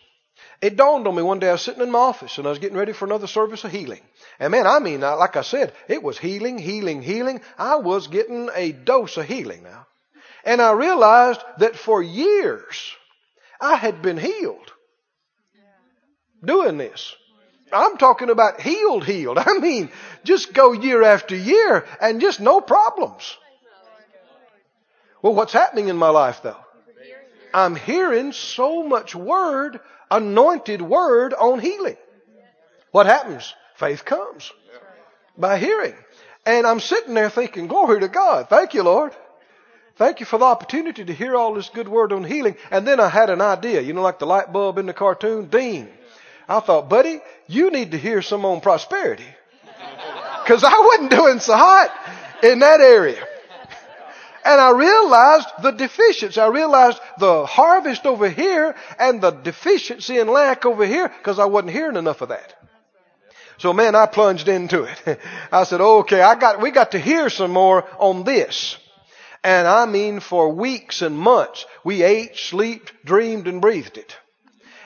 it 0.61 0.77
dawned 0.77 1.07
on 1.07 1.15
me 1.15 1.21
one 1.21 1.37
day 1.37 1.49
I 1.49 1.53
was 1.53 1.61
sitting 1.61 1.83
in 1.83 1.91
my 1.91 1.99
office 1.99 2.39
and 2.39 2.47
I 2.47 2.49
was 2.49 2.57
getting 2.57 2.77
ready 2.77 2.93
for 2.93 3.05
another 3.05 3.27
service 3.27 3.63
of 3.63 3.71
healing. 3.71 4.01
And 4.39 4.51
man, 4.51 4.67
I 4.67 4.79
mean, 4.79 5.03
uh, 5.03 5.15
like 5.17 5.37
I 5.37 5.41
said, 5.41 5.73
it 5.87 6.03
was 6.03 6.17
healing, 6.17 6.57
healing, 6.57 7.01
healing. 7.01 7.41
I 7.57 7.77
was 7.77 8.07
getting 8.07 8.49
a 8.53 8.71
dose 8.71 9.17
of 9.17 9.25
healing 9.25 9.63
now. 9.63 9.87
And 10.43 10.61
I 10.61 10.73
realized 10.73 11.41
that 11.59 11.75
for 11.75 12.03
years 12.03 12.93
I 13.59 13.75
had 13.75 14.01
been 14.01 14.17
healed 14.17 14.71
doing 16.43 16.77
this. 16.77 17.15
I'm 17.71 17.97
talking 17.97 18.29
about 18.29 18.61
healed, 18.61 19.05
healed. 19.05 19.37
I 19.45 19.57
mean, 19.57 19.89
just 20.23 20.53
go 20.53 20.73
year 20.73 21.03
after 21.03 21.35
year 21.35 21.85
and 21.99 22.21
just 22.21 22.39
no 22.39 22.61
problems. 22.61 23.37
Well, 25.21 25.33
what's 25.33 25.53
happening 25.53 25.87
in 25.87 25.97
my 25.97 26.09
life 26.09 26.41
though? 26.43 26.57
I'm 27.53 27.75
hearing 27.75 28.33
so 28.33 28.83
much 28.83 29.15
word, 29.15 29.79
anointed 30.11 30.81
word 30.81 31.33
on 31.33 31.59
healing. 31.59 31.97
What 32.91 33.07
happens? 33.07 33.53
Faith 33.75 34.05
comes 34.05 34.51
by 35.37 35.57
hearing. 35.57 35.93
And 36.45 36.65
I'm 36.67 36.79
sitting 36.79 37.13
there 37.13 37.29
thinking, 37.29 37.67
glory 37.67 37.99
to 38.01 38.07
God. 38.07 38.49
Thank 38.49 38.73
you, 38.73 38.83
Lord. 38.83 39.13
Thank 39.97 40.19
you 40.19 40.25
for 40.25 40.37
the 40.37 40.45
opportunity 40.45 41.05
to 41.05 41.13
hear 41.13 41.35
all 41.35 41.53
this 41.53 41.69
good 41.69 41.87
word 41.87 42.11
on 42.11 42.23
healing. 42.23 42.55
And 42.69 42.85
then 42.85 42.99
I 42.99 43.09
had 43.09 43.29
an 43.29 43.41
idea, 43.41 43.81
you 43.81 43.93
know, 43.93 44.01
like 44.01 44.19
the 44.19 44.25
light 44.25 44.51
bulb 44.51 44.77
in 44.77 44.85
the 44.85 44.93
cartoon, 44.93 45.47
ding. 45.47 45.87
I 46.47 46.59
thought, 46.59 46.89
buddy, 46.89 47.21
you 47.47 47.71
need 47.71 47.91
to 47.91 47.97
hear 47.97 48.21
some 48.21 48.45
on 48.45 48.61
prosperity. 48.61 49.25
Cause 50.45 50.63
I 50.63 50.79
wasn't 50.79 51.11
doing 51.11 51.39
so 51.39 51.55
hot 51.55 51.91
in 52.43 52.59
that 52.59 52.79
area. 52.79 53.25
And 54.43 54.61
I 54.61 54.69
realized 54.71 55.47
the 55.63 55.71
deficiency. 55.71 56.39
I 56.39 56.47
realized 56.47 56.99
the 57.17 57.47
harvest 57.47 58.05
over 58.05 58.29
here 58.29 58.75
and 58.99 59.19
the 59.19 59.31
deficiency 59.31 60.19
and 60.19 60.29
lack 60.29 60.65
over 60.65 60.85
here 60.85 61.07
because 61.07 61.39
I 61.39 61.45
wasn't 61.45 61.71
hearing 61.71 61.95
enough 61.95 62.21
of 62.21 62.29
that. 62.29 62.53
So 63.57 63.73
man, 63.73 63.95
I 63.95 64.05
plunged 64.05 64.47
into 64.47 64.83
it. 64.83 65.19
I 65.51 65.63
said, 65.63 65.81
okay, 65.81 66.21
I 66.21 66.35
got, 66.35 66.61
we 66.61 66.71
got 66.71 66.91
to 66.91 66.99
hear 66.99 67.29
some 67.29 67.51
more 67.51 67.85
on 67.99 68.23
this. 68.23 68.77
And 69.43 69.67
I 69.67 69.85
mean 69.85 70.19
for 70.19 70.49
weeks 70.49 71.01
and 71.01 71.17
months, 71.17 71.65
we 71.83 72.03
ate, 72.03 72.35
slept, 72.35 72.93
dreamed, 73.05 73.47
and 73.47 73.61
breathed 73.61 73.97
it. 73.97 74.15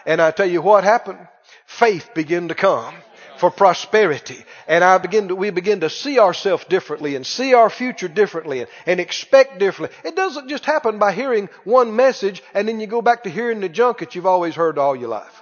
And 0.06 0.22
I 0.22 0.32
tell 0.32 0.50
you 0.50 0.62
what 0.62 0.84
happened. 0.84 1.20
Faith 1.66 2.10
began 2.14 2.48
to 2.50 2.56
come. 2.56 2.94
for 3.40 3.50
prosperity. 3.50 4.44
And 4.68 4.84
I 4.84 4.98
begin 4.98 5.30
to, 5.30 5.36
we 5.36 5.50
begin 5.50 5.80
to 5.80 5.90
see 5.90 6.20
ourselves 6.20 6.66
differently 6.66 7.16
and 7.16 7.26
see 7.26 7.54
our 7.54 7.70
future 7.70 8.10
differently 8.10 8.60
and, 8.60 8.70
and 8.86 9.00
expect 9.00 9.60
differently. 9.60 9.98
It 10.04 10.16
doesn't 10.16 10.50
just 10.50 10.66
happen 10.66 11.00
by 11.00 11.14
hearing 11.14 11.50
one 11.64 11.96
message 11.96 12.44
and 12.54 12.68
then 12.68 12.80
you 12.80 12.88
go 12.88 13.02
back 13.02 13.24
to 13.24 13.30
hearing 13.30 13.62
the 13.62 13.70
junk 13.70 14.00
that 14.00 14.14
you've 14.14 14.26
always 14.26 14.56
heard 14.56 14.78
all 14.78 14.96
your 14.96 15.10
life. 15.10 15.42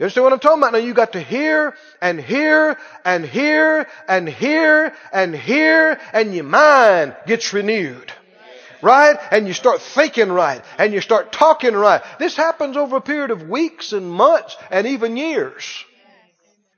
You 0.00 0.04
understand 0.04 0.24
what 0.24 0.32
I'm 0.32 0.38
talking 0.38 0.62
about? 0.62 0.72
Now 0.72 0.78
you 0.78 0.94
got 0.94 1.12
to 1.12 1.20
hear 1.20 1.74
and 2.00 2.18
hear 2.18 2.78
and 3.04 3.22
hear 3.22 3.86
and 4.08 4.26
hear 4.26 4.94
and 5.12 5.36
hear 5.36 6.00
and 6.14 6.34
your 6.34 6.44
mind 6.44 7.14
gets 7.26 7.52
renewed. 7.52 8.10
Right? 8.80 9.18
And 9.30 9.46
you 9.46 9.52
start 9.52 9.82
thinking 9.82 10.32
right 10.32 10.64
and 10.78 10.94
you 10.94 11.02
start 11.02 11.32
talking 11.32 11.74
right. 11.74 12.00
This 12.18 12.34
happens 12.34 12.78
over 12.78 12.96
a 12.96 13.02
period 13.02 13.30
of 13.30 13.50
weeks 13.50 13.92
and 13.92 14.10
months 14.10 14.56
and 14.70 14.86
even 14.86 15.18
years. 15.18 15.84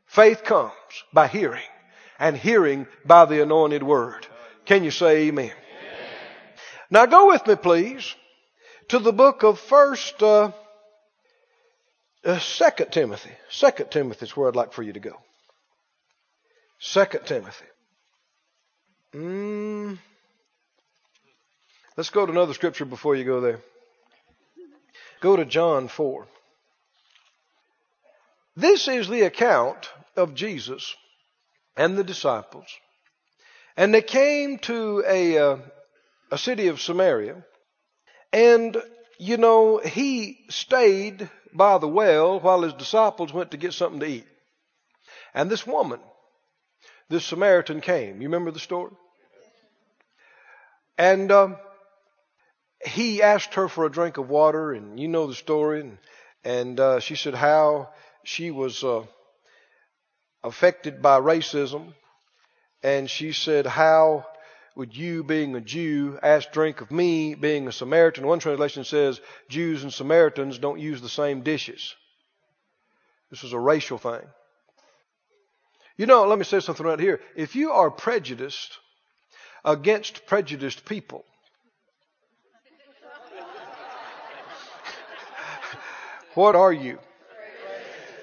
Faith 0.07 0.43
comes 0.43 0.73
by 1.13 1.29
hearing 1.29 1.63
and 2.19 2.37
hearing 2.37 2.89
by 3.05 3.27
the 3.27 3.41
anointed 3.41 3.85
word. 3.85 4.27
Can 4.65 4.83
you 4.83 4.91
say 4.91 5.29
amen? 5.29 5.45
amen. 5.45 5.55
Now 6.91 7.07
go 7.07 7.29
with 7.29 7.47
me 7.47 7.55
please 7.55 8.17
to 8.89 8.99
the 8.99 9.13
book 9.13 9.45
of 9.45 9.61
first, 9.61 10.21
uh, 10.25 10.51
uh, 12.25 12.39
Second 12.39 12.91
Timothy. 12.91 13.33
Second 13.51 13.91
Timothy 13.91 14.27
is 14.27 14.37
where 14.37 14.49
I'd 14.49 14.57
like 14.57 14.73
for 14.73 14.83
you 14.83 14.93
to 14.93 15.01
go. 15.01 15.17
Second 16.79 17.27
Timothy. 17.27 17.67
Mm. 19.15 19.99
Let's 21.97 22.11
go 22.11 22.25
to 22.25 22.33
another 22.33 22.55
scripture 22.55 22.85
before 22.85 23.15
you 23.15 23.25
go 23.25 23.41
there. 23.41 23.61
Go 25.21 25.37
to 25.37 25.45
John 25.45 25.89
4. 25.89 26.27
This 28.57 28.89
is 28.89 29.09
the 29.09 29.23
account 29.23 29.89
of 30.17 30.35
Jesus 30.35 30.95
and 31.77 31.97
the 31.97 32.05
disciples. 32.05 32.67
And 33.77 33.95
they 33.95 34.03
came 34.03 34.59
to 34.59 35.05
a, 35.07 35.39
uh, 35.39 35.57
a 36.31 36.39
city 36.39 36.69
of 36.69 36.81
Samaria. 36.81 37.45
And, 38.33 38.77
you 39.19 39.37
know, 39.37 39.79
he 39.79 40.39
stayed 40.49 41.29
by 41.53 41.79
the 41.79 41.89
well 41.89 42.41
while 42.41 42.63
his 42.63 42.73
disciples 42.75 43.33
went 43.33 43.51
to 43.53 43.57
get 43.57 43.73
something 43.73 44.01
to 44.01 44.07
eat. 44.07 44.27
And 45.35 45.51
this 45.51 45.67
woman, 45.67 46.01
this 47.09 47.25
Samaritan 47.25 47.81
came. 47.81 48.21
You 48.21 48.29
remember 48.29 48.51
the 48.51 48.59
story? 48.59 48.93
And 50.99 51.33
um, 51.33 51.57
he 52.85 53.23
asked 53.23 53.55
her 53.55 53.69
for 53.69 53.87
a 53.87 53.91
drink 53.91 54.19
of 54.19 54.29
water, 54.29 54.73
and 54.73 54.99
you 54.99 55.09
know 55.09 55.27
the 55.27 55.35
story. 55.35 55.81
And, 55.81 55.99
and 56.45 56.81
uh, 56.81 57.01
she 57.01 57.17
said 57.17 57.35
how 57.35 57.91
she 58.25 58.51
was 58.51 58.85
uh, 58.85 59.05
affected 60.43 61.01
by 61.01 61.21
racism. 61.21 61.95
And 62.83 63.09
she 63.09 63.33
said, 63.33 63.67
How 63.67 64.27
would 64.75 64.97
you, 64.97 65.23
being 65.23 65.55
a 65.55 65.61
Jew, 65.61 66.19
ask 66.23 66.51
drink 66.51 66.81
of 66.81 66.91
me, 66.91 67.35
being 67.35 67.69
a 67.69 67.73
Samaritan? 67.73 68.27
One 68.27 68.39
translation 68.39 68.85
says 68.85 69.21
Jews 69.49 69.83
and 69.83 69.93
Samaritans 69.93 70.59
don't 70.59 70.81
use 70.81 71.01
the 71.01 71.09
same 71.09 71.43
dishes. 71.43 71.95
This 73.31 73.45
is 73.45 73.53
a 73.53 73.59
racial 73.59 73.99
thing. 73.99 74.23
You 75.97 76.07
know, 76.07 76.27
let 76.27 76.39
me 76.39 76.45
say 76.45 76.61
something 76.61 76.87
right 76.87 76.99
here. 76.99 77.21
If 77.37 77.55
you 77.55 77.73
are 77.73 77.91
prejudiced 77.91 78.79
against 79.65 80.27
prejudiced 80.27 80.87
people, 80.87 81.25
what 86.35 86.57
are 86.57 86.73
you? 86.73 86.99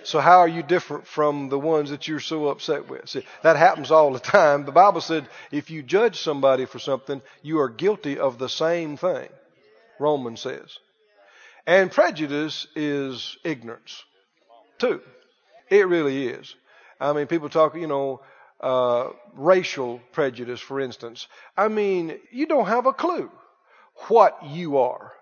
So 0.03 0.19
how 0.19 0.39
are 0.39 0.47
you 0.47 0.63
different 0.63 1.07
from 1.07 1.49
the 1.49 1.59
ones 1.59 1.89
that 1.89 2.07
you're 2.07 2.19
so 2.19 2.47
upset 2.47 2.89
with? 2.89 3.09
See, 3.09 3.25
that 3.43 3.57
happens 3.57 3.91
all 3.91 4.13
the 4.13 4.19
time. 4.37 4.65
The 4.65 4.71
Bible 4.71 5.01
said 5.01 5.27
if 5.51 5.69
you 5.69 5.83
judge 5.83 6.19
somebody 6.21 6.65
for 6.65 6.79
something, 6.79 7.21
you 7.41 7.59
are 7.59 7.69
guilty 7.69 8.17
of 8.17 8.37
the 8.37 8.49
same 8.49 8.97
thing. 8.97 9.29
Romans 9.99 10.41
says. 10.41 10.79
And 11.67 11.91
prejudice 11.91 12.67
is 12.75 13.37
ignorance, 13.43 14.03
too. 14.79 15.01
It 15.69 15.87
really 15.87 16.27
is. 16.27 16.55
I 16.99 17.13
mean, 17.13 17.27
people 17.27 17.49
talk, 17.49 17.75
you 17.75 17.87
know, 17.87 18.21
uh, 18.59 19.09
racial 19.35 20.01
prejudice, 20.11 20.59
for 20.59 20.79
instance. 20.79 21.27
I 21.55 21.67
mean, 21.67 22.17
you 22.31 22.45
don't 22.47 22.67
have 22.67 22.85
a 22.85 22.93
clue 22.93 23.29
what 24.07 24.37
you 24.47 24.77
are. 24.77 25.13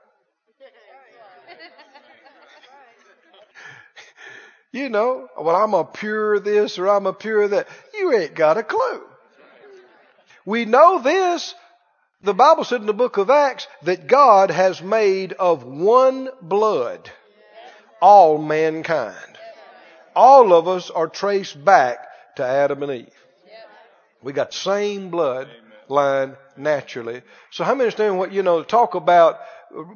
You 4.78 4.90
know, 4.90 5.28
well, 5.36 5.56
I'm 5.56 5.74
a 5.74 5.84
pure 5.84 6.40
this 6.40 6.78
or 6.78 6.88
I'm 6.88 7.08
a 7.08 7.14
pure 7.14 7.48
that. 7.48 7.68
You 7.96 8.14
ain't 8.14 8.36
got 8.36 8.60
a 8.60 8.64
clue. 8.64 9.02
We 10.46 10.66
know 10.66 11.02
this. 11.02 11.56
The 12.22 12.36
Bible 12.36 12.64
said 12.64 12.82
in 12.82 12.86
the 12.86 12.94
book 12.94 13.18
of 13.18 13.32
Acts 13.32 13.68
that 13.84 14.06
God 14.06 14.52
has 14.52 14.80
made 14.80 15.34
of 15.34 15.64
one 15.64 16.30
blood 16.44 17.10
all 18.00 18.38
mankind. 18.38 19.40
All 20.16 20.54
of 20.54 20.68
us 20.68 20.92
are 20.92 21.08
traced 21.08 21.66
back 21.66 21.98
to 22.36 22.46
Adam 22.46 22.84
and 22.84 22.92
Eve. 22.92 23.10
We 24.22 24.32
got 24.32 24.54
same 24.54 25.10
blood 25.10 25.50
line 25.88 26.38
naturally. 26.56 27.24
So 27.50 27.64
how 27.64 27.72
many 27.72 27.86
understand 27.86 28.20
what, 28.20 28.32
you 28.32 28.44
know, 28.44 28.62
talk 28.62 28.94
about 28.94 29.40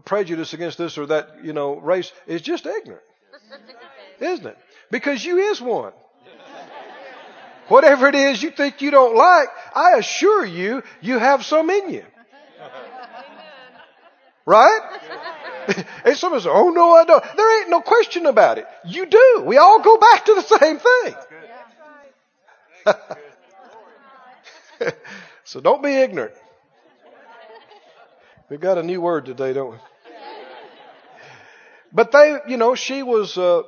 prejudice 0.06 0.54
against 0.54 0.80
this 0.80 0.98
or 0.98 1.06
that, 1.06 1.44
you 1.44 1.54
know, 1.54 1.76
race 1.76 2.12
is 2.26 2.42
just 2.42 2.66
ignorant. 2.66 3.04
Isn't 4.20 4.48
it? 4.48 4.58
Because 4.92 5.24
you 5.24 5.38
is 5.40 5.62
one. 5.62 5.94
Whatever 7.70 8.08
it 8.10 8.16
is 8.16 8.44
you 8.44 8.52
think 8.52 8.82
you 8.82 8.92
don't 8.92 9.16
like, 9.16 9.48
I 9.74 9.98
assure 9.98 10.46
you, 10.46 10.84
you 11.00 11.18
have 11.18 11.46
some 11.46 11.70
in 11.70 11.90
you. 11.90 12.06
Right? 14.46 14.82
and 16.06 16.18
some 16.18 16.38
say, 16.40 16.50
oh 16.50 16.70
no, 16.70 16.92
I 16.92 17.06
don't. 17.06 17.24
There 17.38 17.62
ain't 17.62 17.70
no 17.70 17.80
question 17.80 18.26
about 18.26 18.58
it. 18.58 18.68
You 18.86 19.06
do. 19.06 19.44
We 19.46 19.58
all 19.58 19.82
go 19.82 19.98
back 19.98 20.26
to 20.26 20.34
the 20.34 20.42
same 20.42 20.80
thing. 20.80 21.16
so 25.46 25.62
don't 25.62 25.82
be 25.82 25.94
ignorant. 25.94 26.34
We've 28.50 28.60
got 28.60 28.78
a 28.78 28.84
new 28.84 29.00
word 29.00 29.26
today, 29.26 29.54
don't 29.54 29.72
we? 29.72 29.78
But 31.94 32.12
they, 32.12 32.38
you 32.48 32.58
know, 32.58 32.76
she 32.76 33.04
was, 33.04 33.38
uh, 33.38 33.62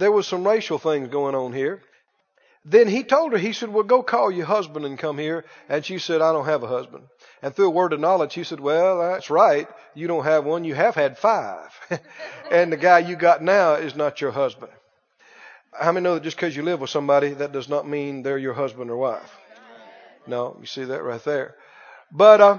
there 0.00 0.10
was 0.10 0.26
some 0.26 0.46
racial 0.46 0.78
things 0.78 1.08
going 1.08 1.34
on 1.34 1.52
here. 1.52 1.82
Then 2.64 2.88
he 2.88 3.04
told 3.04 3.32
her, 3.32 3.38
he 3.38 3.52
said, 3.52 3.70
well, 3.70 3.84
go 3.84 4.02
call 4.02 4.30
your 4.30 4.46
husband 4.46 4.84
and 4.84 4.98
come 4.98 5.16
here. 5.16 5.44
And 5.68 5.84
she 5.84 5.98
said, 5.98 6.20
I 6.20 6.32
don't 6.32 6.44
have 6.44 6.62
a 6.62 6.66
husband. 6.66 7.04
And 7.42 7.54
through 7.54 7.68
a 7.68 7.70
word 7.70 7.92
of 7.92 8.00
knowledge, 8.00 8.34
he 8.34 8.44
said, 8.44 8.60
well, 8.60 8.98
that's 8.98 9.30
right. 9.30 9.66
You 9.94 10.08
don't 10.08 10.24
have 10.24 10.44
one. 10.44 10.64
You 10.64 10.74
have 10.74 10.94
had 10.94 11.16
five. 11.16 11.70
and 12.50 12.70
the 12.70 12.76
guy 12.76 12.98
you 12.98 13.16
got 13.16 13.42
now 13.42 13.74
is 13.74 13.94
not 13.94 14.20
your 14.20 14.30
husband. 14.30 14.72
How 15.72 15.92
many 15.92 16.04
know 16.04 16.14
that 16.14 16.22
just 16.22 16.36
because 16.36 16.54
you 16.54 16.62
live 16.62 16.80
with 16.80 16.90
somebody, 16.90 17.32
that 17.34 17.52
does 17.52 17.68
not 17.68 17.88
mean 17.88 18.22
they're 18.22 18.36
your 18.36 18.54
husband 18.54 18.90
or 18.90 18.96
wife? 18.96 19.36
No, 20.26 20.56
you 20.60 20.66
see 20.66 20.84
that 20.84 21.02
right 21.02 21.24
there. 21.24 21.54
But, 22.12 22.40
uh, 22.40 22.58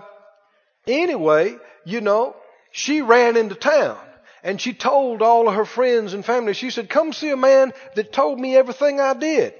anyway, 0.87 1.57
you 1.85 2.01
know, 2.01 2.35
she 2.71 3.01
ran 3.01 3.37
into 3.37 3.55
town 3.55 3.99
and 4.43 4.59
she 4.59 4.73
told 4.73 5.21
all 5.21 5.47
of 5.47 5.55
her 5.55 5.65
friends 5.65 6.13
and 6.13 6.25
family, 6.25 6.53
she 6.53 6.71
said, 6.71 6.89
come 6.89 7.13
see 7.13 7.29
a 7.29 7.37
man 7.37 7.73
that 7.95 8.11
told 8.11 8.39
me 8.39 8.55
everything 8.55 8.99
I 8.99 9.13
did. 9.13 9.53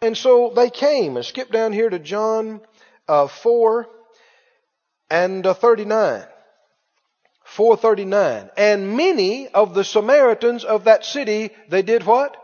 And 0.00 0.16
so 0.16 0.52
they 0.54 0.70
came 0.70 1.16
and 1.16 1.24
skipped 1.24 1.52
down 1.52 1.72
here 1.72 1.88
to 1.88 1.98
John 1.98 2.60
uh, 3.06 3.28
4 3.28 3.88
and 5.10 5.46
uh, 5.46 5.54
39. 5.54 6.24
439. 7.44 8.50
And 8.56 8.96
many 8.96 9.48
of 9.48 9.74
the 9.74 9.84
Samaritans 9.84 10.64
of 10.64 10.84
that 10.84 11.04
city, 11.04 11.50
they 11.68 11.82
did 11.82 12.04
what? 12.04 12.36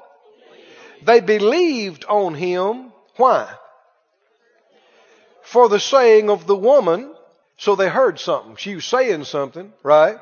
They 1.04 1.20
believed 1.20 2.04
on 2.06 2.34
him. 2.34 2.92
Why? 3.16 3.52
For 5.42 5.68
the 5.68 5.80
saying 5.80 6.30
of 6.30 6.46
the 6.46 6.56
woman. 6.56 7.14
So 7.56 7.76
they 7.76 7.88
heard 7.88 8.18
something. 8.18 8.56
She 8.56 8.74
was 8.74 8.84
saying 8.84 9.24
something, 9.24 9.72
right? 9.82 10.18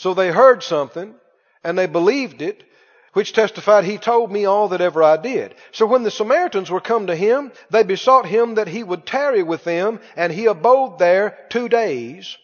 So 0.00 0.14
they 0.14 0.30
heard 0.30 0.62
something 0.62 1.14
and 1.62 1.76
they 1.76 1.84
believed 1.84 2.40
it, 2.40 2.64
which 3.12 3.34
testified, 3.34 3.84
He 3.84 3.98
told 3.98 4.32
me 4.32 4.46
all 4.46 4.68
that 4.68 4.80
ever 4.80 5.02
I 5.02 5.18
did. 5.18 5.54
So 5.72 5.84
when 5.84 6.04
the 6.04 6.10
Samaritans 6.10 6.70
were 6.70 6.80
come 6.80 7.08
to 7.08 7.14
him, 7.14 7.52
they 7.68 7.82
besought 7.82 8.24
him 8.24 8.54
that 8.54 8.66
he 8.68 8.82
would 8.82 9.04
tarry 9.04 9.42
with 9.42 9.62
them, 9.64 10.00
and 10.16 10.32
he 10.32 10.46
abode 10.46 10.98
there 10.98 11.36
two 11.50 11.68
days. 11.68 12.38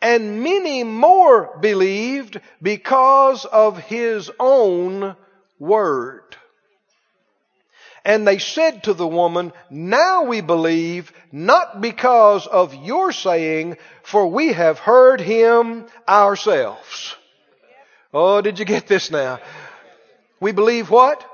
And 0.00 0.44
many 0.44 0.84
more 0.84 1.58
believed 1.58 2.40
because 2.62 3.44
of 3.44 3.78
his 3.78 4.30
own 4.38 5.16
word. 5.58 6.36
And 8.04 8.26
they 8.26 8.38
said 8.38 8.84
to 8.84 8.94
the 8.94 9.06
woman, 9.06 9.52
Now 9.68 10.24
we 10.24 10.40
believe, 10.40 11.12
not 11.32 11.80
because 11.80 12.46
of 12.46 12.74
your 12.74 13.12
saying, 13.12 13.76
for 14.02 14.26
we 14.28 14.52
have 14.52 14.78
heard 14.78 15.20
him 15.20 15.86
ourselves. 16.08 17.14
Oh, 18.12 18.40
did 18.40 18.58
you 18.58 18.64
get 18.64 18.86
this 18.86 19.10
now? 19.10 19.38
We 20.40 20.52
believe 20.52 20.90
what? 20.90 21.24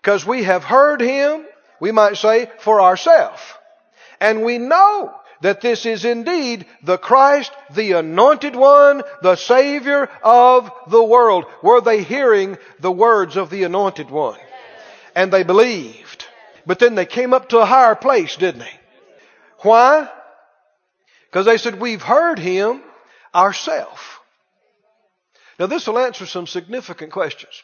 Because 0.00 0.26
we 0.26 0.44
have 0.44 0.64
heard 0.64 1.00
him 1.00 1.46
we 1.80 1.92
might 1.92 2.16
say, 2.16 2.50
for 2.58 2.80
ourselves. 2.80 3.42
And 4.20 4.44
we 4.44 4.58
know 4.58 5.14
that 5.42 5.60
this 5.60 5.84
is 5.84 6.04
indeed 6.04 6.66
the 6.82 6.96
Christ, 6.96 7.52
the 7.74 7.92
anointed 7.92 8.56
one, 8.56 9.02
the 9.22 9.36
Savior 9.36 10.08
of 10.22 10.70
the 10.88 11.02
world. 11.02 11.44
Were 11.62 11.80
they 11.80 12.02
hearing 12.02 12.56
the 12.80 12.92
words 12.92 13.36
of 13.36 13.50
the 13.50 13.64
anointed 13.64 14.10
one? 14.10 14.38
And 15.16 15.32
they 15.32 15.42
believed. 15.42 16.26
But 16.66 16.78
then 16.78 16.94
they 16.94 17.06
came 17.06 17.32
up 17.32 17.48
to 17.48 17.58
a 17.58 17.64
higher 17.64 17.96
place, 17.96 18.36
didn't 18.36 18.60
they? 18.60 18.80
Why? 19.60 20.08
Because 21.24 21.46
they 21.46 21.56
said, 21.56 21.80
we've 21.80 22.02
heard 22.02 22.38
him 22.38 22.82
ourselves. 23.34 24.00
Now 25.58 25.66
this 25.66 25.86
will 25.86 25.98
answer 25.98 26.26
some 26.26 26.46
significant 26.46 27.12
questions. 27.12 27.62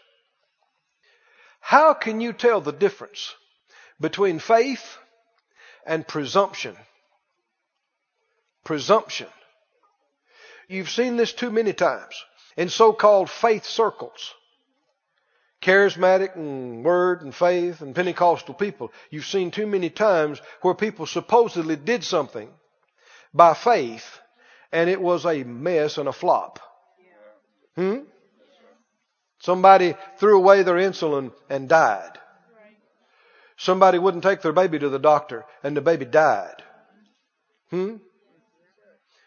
How 1.60 1.92
can 1.94 2.20
you 2.20 2.32
tell 2.32 2.60
the 2.60 2.72
difference 2.72 3.34
between 4.00 4.38
faith 4.38 4.96
and 5.86 6.08
presumption? 6.08 6.74
Presumption. 8.64 9.28
You've 10.68 10.90
seen 10.90 11.16
this 11.16 11.34
too 11.34 11.50
many 11.50 11.74
times 11.74 12.14
in 12.56 12.70
so-called 12.70 13.28
faith 13.28 13.64
circles. 13.64 14.34
Charismatic 15.62 16.34
and 16.34 16.84
word 16.84 17.22
and 17.22 17.34
faith 17.34 17.80
and 17.80 17.94
Pentecostal 17.94 18.54
people. 18.54 18.92
You've 19.10 19.26
seen 19.26 19.52
too 19.52 19.66
many 19.66 19.90
times 19.90 20.42
where 20.60 20.74
people 20.74 21.06
supposedly 21.06 21.76
did 21.76 22.02
something 22.02 22.50
by 23.32 23.54
faith 23.54 24.18
and 24.72 24.90
it 24.90 25.00
was 25.00 25.24
a 25.24 25.44
mess 25.44 25.98
and 25.98 26.08
a 26.08 26.12
flop. 26.12 26.58
Hmm? 27.76 28.00
Somebody 29.38 29.94
threw 30.18 30.36
away 30.36 30.62
their 30.62 30.76
insulin 30.76 31.32
and 31.48 31.68
died. 31.68 32.18
Somebody 33.56 33.98
wouldn't 33.98 34.24
take 34.24 34.42
their 34.42 34.52
baby 34.52 34.78
to 34.80 34.88
the 34.88 34.98
doctor 34.98 35.44
and 35.62 35.76
the 35.76 35.80
baby 35.80 36.04
died. 36.04 36.62
Hmm? 37.70 37.96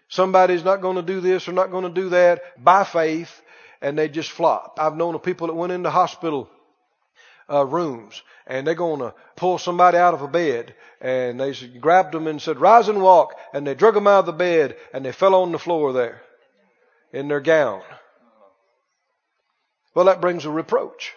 Somebody's 0.09 0.63
not 0.63 0.81
going 0.81 0.97
to 0.97 1.01
do 1.01 1.21
this 1.21 1.47
or 1.47 1.53
not 1.53 1.71
going 1.71 1.83
to 1.83 2.01
do 2.01 2.09
that 2.09 2.61
by 2.61 2.83
faith 2.83 3.41
and 3.81 3.97
they 3.97 4.09
just 4.09 4.31
flop. 4.31 4.77
I've 4.79 4.95
known 4.95 5.15
of 5.15 5.23
people 5.23 5.47
that 5.47 5.53
went 5.53 5.73
into 5.73 5.89
hospital 5.89 6.49
uh, 7.49 7.65
rooms 7.65 8.21
and 8.47 8.65
they're 8.65 8.75
going 8.75 8.99
to 8.99 9.13
pull 9.35 9.57
somebody 9.57 9.97
out 9.97 10.13
of 10.13 10.21
a 10.21 10.27
bed 10.27 10.73
and 11.01 11.39
they 11.39 11.53
grabbed 11.53 12.13
them 12.13 12.27
and 12.27 12.41
said, 12.41 12.59
rise 12.59 12.87
and 12.89 13.01
walk. 13.01 13.35
And 13.53 13.65
they 13.65 13.75
drug 13.75 13.93
them 13.93 14.07
out 14.07 14.19
of 14.19 14.25
the 14.25 14.33
bed 14.33 14.75
and 14.93 15.05
they 15.05 15.11
fell 15.11 15.35
on 15.35 15.51
the 15.51 15.59
floor 15.59 15.93
there 15.93 16.21
in 17.11 17.27
their 17.27 17.41
gown. 17.41 17.81
Well, 19.93 20.05
that 20.05 20.21
brings 20.21 20.45
a 20.45 20.49
reproach. 20.49 21.13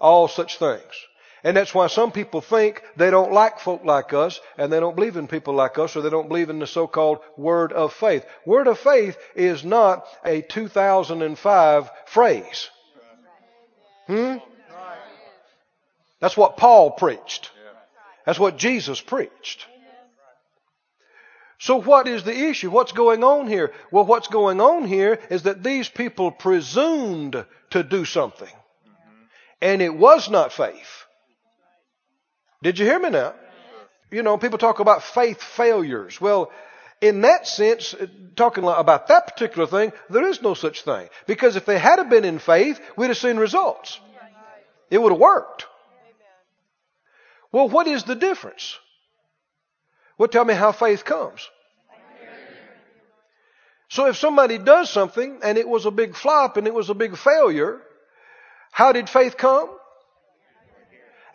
All 0.00 0.28
such 0.28 0.58
things. 0.58 0.82
And 1.44 1.56
that's 1.56 1.74
why 1.74 1.86
some 1.86 2.10
people 2.10 2.40
think 2.40 2.82
they 2.96 3.10
don't 3.10 3.32
like 3.32 3.60
folk 3.60 3.84
like 3.84 4.12
us 4.12 4.40
and 4.56 4.72
they 4.72 4.80
don't 4.80 4.96
believe 4.96 5.16
in 5.16 5.28
people 5.28 5.54
like 5.54 5.78
us 5.78 5.94
or 5.94 6.02
they 6.02 6.10
don't 6.10 6.28
believe 6.28 6.50
in 6.50 6.58
the 6.58 6.66
so-called 6.66 7.18
word 7.36 7.72
of 7.72 7.92
faith. 7.92 8.24
Word 8.44 8.66
of 8.66 8.78
faith 8.78 9.16
is 9.34 9.64
not 9.64 10.06
a 10.24 10.42
2005 10.42 11.90
phrase. 12.06 12.70
Hmm? 14.06 14.36
That's 16.20 16.36
what 16.36 16.56
Paul 16.56 16.92
preached. 16.92 17.50
That's 18.24 18.38
what 18.38 18.56
Jesus 18.56 19.00
preached. 19.00 19.66
So 21.60 21.80
what 21.80 22.06
is 22.06 22.24
the 22.24 22.36
issue? 22.36 22.70
What's 22.70 22.92
going 22.92 23.24
on 23.24 23.48
here? 23.48 23.72
Well, 23.90 24.04
what's 24.04 24.28
going 24.28 24.60
on 24.60 24.84
here 24.84 25.18
is 25.28 25.42
that 25.42 25.62
these 25.62 25.88
people 25.88 26.30
presumed 26.30 27.44
to 27.70 27.82
do 27.82 28.04
something. 28.04 28.52
And 29.60 29.82
it 29.82 29.94
was 29.94 30.30
not 30.30 30.52
faith. 30.52 31.04
Did 32.62 32.78
you 32.78 32.86
hear 32.86 32.98
me 32.98 33.10
now? 33.10 33.34
You 34.10 34.22
know, 34.22 34.38
people 34.38 34.58
talk 34.58 34.80
about 34.80 35.02
faith 35.02 35.42
failures. 35.42 36.20
Well, 36.20 36.50
in 37.00 37.20
that 37.20 37.46
sense, 37.46 37.94
uh, 37.94 38.06
talking 38.34 38.64
about 38.64 39.08
that 39.08 39.26
particular 39.26 39.66
thing, 39.66 39.92
there 40.10 40.26
is 40.26 40.42
no 40.42 40.54
such 40.54 40.82
thing. 40.82 41.08
Because 41.26 41.56
if 41.56 41.66
they 41.66 41.78
had 41.78 42.02
been 42.08 42.24
in 42.24 42.38
faith, 42.38 42.80
we'd 42.96 43.08
have 43.08 43.18
seen 43.18 43.36
results. 43.36 44.00
It 44.90 44.98
would 44.98 45.12
have 45.12 45.20
worked. 45.20 45.66
Well, 47.52 47.68
what 47.68 47.86
is 47.86 48.04
the 48.04 48.14
difference? 48.14 48.78
Well, 50.16 50.28
tell 50.28 50.44
me 50.44 50.54
how 50.54 50.72
faith 50.72 51.04
comes. 51.04 51.48
So 53.90 54.06
if 54.06 54.16
somebody 54.16 54.58
does 54.58 54.90
something 54.90 55.40
and 55.42 55.56
it 55.56 55.68
was 55.68 55.86
a 55.86 55.90
big 55.90 56.14
flop 56.14 56.56
and 56.56 56.66
it 56.66 56.74
was 56.74 56.90
a 56.90 56.94
big 56.94 57.16
failure, 57.16 57.80
how 58.70 58.92
did 58.92 59.08
faith 59.08 59.36
come? 59.36 59.70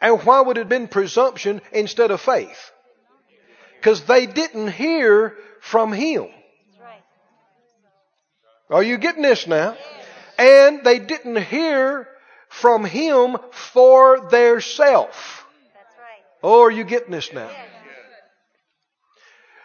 And 0.04 0.22
why 0.24 0.42
would 0.42 0.58
it 0.58 0.62
have 0.62 0.70
been 0.70 0.90
presumption 0.90 1.62
instead 1.72 2.12
of 2.12 2.20
faith? 2.20 2.72
Because 3.80 4.04
they 4.04 4.26
didn't 4.26 4.68
hear 4.68 5.38
from 5.62 5.94
Him. 5.94 6.28
Are 8.70 8.84
you 8.84 8.98
getting 8.98 9.22
this 9.22 9.48
now? 9.48 9.78
And 10.38 10.84
they 10.84 11.00
didn't 11.00 11.38
hear 11.38 12.10
from 12.50 12.84
Him 12.84 13.38
for 13.52 14.28
their 14.30 14.60
self. 14.60 15.46
Oh, 16.44 16.64
are 16.64 16.72
you 16.72 16.84
getting 16.84 17.12
this 17.12 17.32
now? 17.32 17.50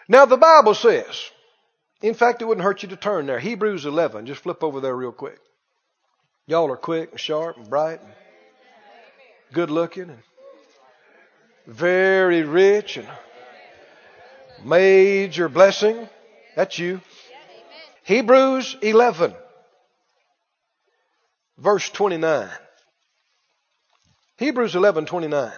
Now 0.06 0.24
the 0.24 0.36
Bible 0.36 0.74
says, 0.74 1.30
in 2.00 2.14
fact, 2.14 2.42
it 2.42 2.44
wouldn't 2.44 2.64
hurt 2.64 2.84
you 2.84 2.90
to 2.90 2.96
turn 2.96 3.26
there. 3.26 3.40
Hebrews 3.40 3.86
11. 3.86 4.26
Just 4.26 4.44
flip 4.44 4.62
over 4.62 4.80
there 4.80 4.94
real 4.94 5.10
quick. 5.10 5.40
Y'all 6.46 6.70
are 6.70 6.76
quick 6.76 7.10
and 7.10 7.20
sharp 7.20 7.56
and 7.56 7.68
bright 7.68 8.00
and 8.00 8.12
good 9.52 9.70
looking 9.70 10.10
and 10.10 10.22
very 11.68 12.42
rich 12.42 12.96
and 12.96 13.06
major 14.64 15.48
blessing. 15.48 16.08
That's 16.56 16.78
you. 16.78 17.00
Hebrews 18.04 18.76
11, 18.80 19.34
verse 21.58 21.90
29. 21.90 22.48
Hebrews 24.38 24.74
11, 24.74 25.04
29. 25.04 25.52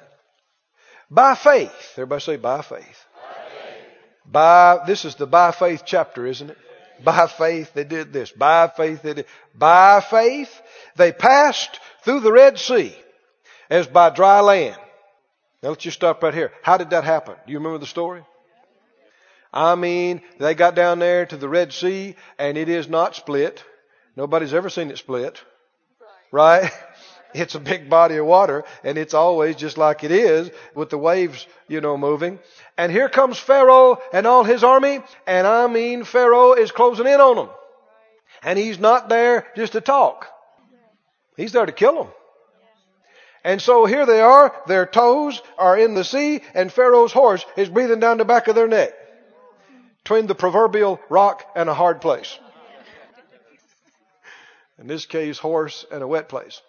By 1.08 1.34
faith, 1.36 1.92
everybody 1.92 2.20
say 2.20 2.36
by 2.36 2.62
faith. 2.62 3.04
By, 4.26 4.80
this 4.86 5.04
is 5.04 5.14
the 5.14 5.26
by 5.26 5.52
faith 5.52 5.82
chapter, 5.86 6.26
isn't 6.26 6.50
it? 6.50 6.58
By 7.04 7.28
faith 7.28 7.72
they 7.72 7.84
did 7.84 8.12
this. 8.12 8.32
By 8.32 8.68
faith 8.68 9.02
they 9.02 9.14
did. 9.14 9.26
By 9.54 10.00
faith 10.00 10.50
they 10.96 11.12
passed 11.12 11.80
through 12.02 12.20
the 12.20 12.32
Red 12.32 12.58
Sea 12.58 12.94
as 13.70 13.86
by 13.86 14.10
dry 14.10 14.40
land. 14.40 14.76
Now 15.62 15.70
let's 15.70 15.84
just 15.84 15.96
stop 15.96 16.22
right 16.22 16.32
here. 16.32 16.52
How 16.62 16.76
did 16.78 16.90
that 16.90 17.04
happen? 17.04 17.34
Do 17.46 17.52
you 17.52 17.58
remember 17.58 17.78
the 17.78 17.86
story? 17.86 18.22
I 19.52 19.74
mean, 19.74 20.22
they 20.38 20.54
got 20.54 20.74
down 20.74 21.00
there 21.00 21.26
to 21.26 21.36
the 21.36 21.48
Red 21.48 21.72
Sea 21.72 22.14
and 22.38 22.56
it 22.56 22.68
is 22.68 22.88
not 22.88 23.16
split. 23.16 23.64
Nobody's 24.16 24.54
ever 24.54 24.70
seen 24.70 24.90
it 24.90 24.98
split. 24.98 25.42
Right? 26.32 26.70
It's 27.32 27.54
a 27.54 27.60
big 27.60 27.88
body 27.88 28.16
of 28.16 28.26
water 28.26 28.64
and 28.82 28.98
it's 28.98 29.14
always 29.14 29.54
just 29.54 29.78
like 29.78 30.02
it 30.02 30.10
is 30.10 30.50
with 30.74 30.90
the 30.90 30.98
waves, 30.98 31.46
you 31.68 31.80
know, 31.80 31.96
moving. 31.96 32.40
And 32.76 32.90
here 32.90 33.08
comes 33.08 33.38
Pharaoh 33.38 33.98
and 34.12 34.26
all 34.26 34.42
his 34.42 34.64
army 34.64 34.98
and 35.28 35.46
I 35.46 35.68
mean 35.68 36.02
Pharaoh 36.02 36.54
is 36.54 36.72
closing 36.72 37.06
in 37.06 37.20
on 37.20 37.36
them. 37.36 37.50
And 38.42 38.58
he's 38.58 38.80
not 38.80 39.08
there 39.08 39.46
just 39.54 39.74
to 39.74 39.80
talk. 39.80 40.26
He's 41.36 41.52
there 41.52 41.66
to 41.66 41.70
kill 41.70 41.94
them. 42.02 42.12
And 43.42 43.60
so 43.60 43.86
here 43.86 44.04
they 44.04 44.20
are, 44.20 44.54
their 44.66 44.86
toes 44.86 45.40
are 45.56 45.78
in 45.78 45.94
the 45.94 46.04
sea 46.04 46.42
and 46.54 46.72
Pharaoh's 46.72 47.12
horse 47.12 47.44
is 47.56 47.68
breathing 47.68 48.00
down 48.00 48.18
the 48.18 48.24
back 48.24 48.48
of 48.48 48.54
their 48.54 48.68
neck. 48.68 48.92
Between 50.02 50.26
the 50.26 50.34
proverbial 50.34 51.00
rock 51.08 51.44
and 51.54 51.68
a 51.68 51.74
hard 51.74 52.00
place. 52.00 52.38
In 54.78 54.86
this 54.86 55.06
case, 55.06 55.38
horse 55.38 55.84
and 55.90 56.02
a 56.02 56.06
wet 56.06 56.28
place. 56.28 56.60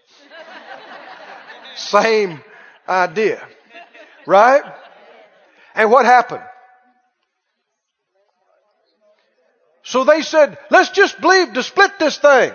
Same 1.76 2.42
idea. 2.88 3.46
Right? 4.26 4.64
And 5.74 5.90
what 5.90 6.06
happened? 6.06 6.44
So 9.84 10.04
they 10.04 10.22
said, 10.22 10.58
let's 10.70 10.90
just 10.90 11.20
believe 11.20 11.54
to 11.54 11.64
split 11.64 12.00
this 12.00 12.18
thing. 12.18 12.54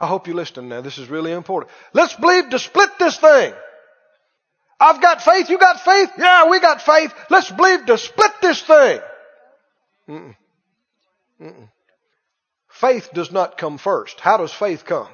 I 0.00 0.06
hope 0.06 0.26
you 0.26 0.34
listen 0.34 0.68
now. 0.68 0.80
This 0.80 0.96
is 0.96 1.08
really 1.08 1.30
important. 1.30 1.70
Let's 1.92 2.14
believe 2.14 2.48
to 2.50 2.58
split 2.58 2.90
this 2.98 3.18
thing. 3.18 3.52
I've 4.80 5.02
got 5.02 5.20
faith. 5.22 5.50
You 5.50 5.58
got 5.58 5.80
faith? 5.80 6.10
Yeah, 6.16 6.48
we 6.48 6.58
got 6.58 6.80
faith. 6.80 7.12
Let's 7.28 7.50
believe 7.50 7.84
to 7.84 7.98
split 7.98 8.32
this 8.40 8.62
thing. 8.62 9.00
Mm-mm. 10.08 10.36
Mm-mm. 11.40 11.68
Faith 12.70 13.10
does 13.12 13.30
not 13.30 13.58
come 13.58 13.76
first. 13.76 14.20
How 14.20 14.38
does 14.38 14.54
faith 14.54 14.86
come? 14.86 15.08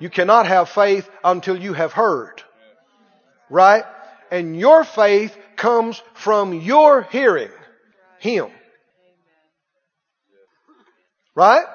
You 0.00 0.08
cannot 0.08 0.46
have 0.46 0.70
faith 0.70 1.08
until 1.22 1.56
you 1.56 1.74
have 1.74 1.92
heard. 1.92 2.42
Right? 3.50 3.84
And 4.30 4.58
your 4.58 4.84
faith 4.84 5.36
comes 5.56 6.02
from 6.14 6.54
your 6.54 7.02
hearing 7.02 7.52
Him. 8.20 8.48
Right? 11.34 11.66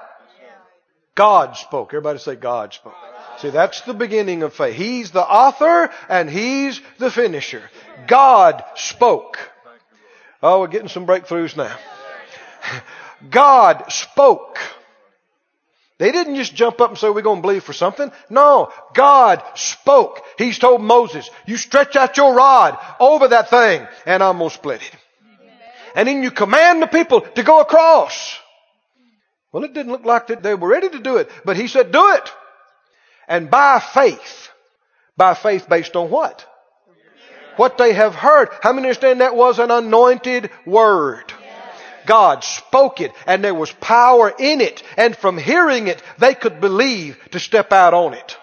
God 1.19 1.57
spoke. 1.57 1.89
Everybody 1.89 2.17
say 2.17 2.37
God 2.37 2.73
spoke. 2.73 2.95
See, 3.39 3.49
that's 3.49 3.81
the 3.81 3.93
beginning 3.93 4.41
of 4.41 4.53
faith. 4.53 4.73
He's 4.73 5.11
the 5.11 5.21
author 5.21 5.89
and 6.07 6.29
He's 6.29 6.79
the 6.97 7.11
finisher. 7.11 7.61
God 8.07 8.63
spoke. 8.75 9.37
Oh, 10.41 10.61
we're 10.61 10.67
getting 10.67 10.87
some 10.87 11.05
breakthroughs 11.05 11.57
now. 11.57 11.75
God 13.29 13.91
spoke. 13.91 14.59
They 15.97 16.13
didn't 16.13 16.37
just 16.37 16.55
jump 16.55 16.79
up 16.79 16.91
and 16.91 16.97
say, 16.97 17.09
we're 17.09 17.21
going 17.21 17.39
to 17.39 17.45
believe 17.45 17.65
for 17.65 17.73
something. 17.73 18.13
No, 18.29 18.71
God 18.93 19.43
spoke. 19.55 20.23
He's 20.37 20.57
told 20.57 20.81
Moses, 20.81 21.29
you 21.45 21.57
stretch 21.57 21.97
out 21.97 22.15
your 22.15 22.33
rod 22.33 22.79
over 22.97 23.27
that 23.27 23.49
thing 23.49 23.85
and 24.05 24.23
I'm 24.23 24.37
going 24.37 24.51
to 24.51 24.55
split 24.55 24.81
it. 24.81 24.95
And 25.95 26.07
then 26.07 26.23
you 26.23 26.31
command 26.31 26.81
the 26.81 26.87
people 26.87 27.19
to 27.19 27.43
go 27.43 27.59
across. 27.59 28.39
Well, 29.51 29.63
it 29.63 29.73
didn't 29.73 29.91
look 29.91 30.05
like 30.05 30.27
that 30.27 30.43
they 30.43 30.53
were 30.53 30.69
ready 30.69 30.89
to 30.89 30.99
do 30.99 31.17
it, 31.17 31.29
but 31.43 31.57
he 31.57 31.67
said, 31.67 31.91
do 31.91 32.13
it. 32.13 32.31
And 33.27 33.49
by 33.49 33.79
faith, 33.79 34.49
by 35.17 35.33
faith 35.33 35.67
based 35.67 35.95
on 35.95 36.09
what? 36.09 36.45
What 37.55 37.77
they 37.77 37.93
have 37.93 38.15
heard. 38.15 38.49
How 38.61 38.73
many 38.73 38.87
understand 38.87 39.21
that 39.21 39.35
was 39.35 39.59
an 39.59 39.71
anointed 39.71 40.49
word? 40.65 41.33
God 42.05 42.43
spoke 42.43 43.01
it 43.01 43.11
and 43.27 43.43
there 43.43 43.53
was 43.53 43.71
power 43.71 44.33
in 44.39 44.61
it. 44.61 44.81
And 44.97 45.15
from 45.15 45.37
hearing 45.37 45.87
it, 45.87 46.01
they 46.17 46.33
could 46.33 46.59
believe 46.61 47.17
to 47.31 47.39
step 47.39 47.71
out 47.71 47.93
on 47.93 48.13
it. 48.13 48.37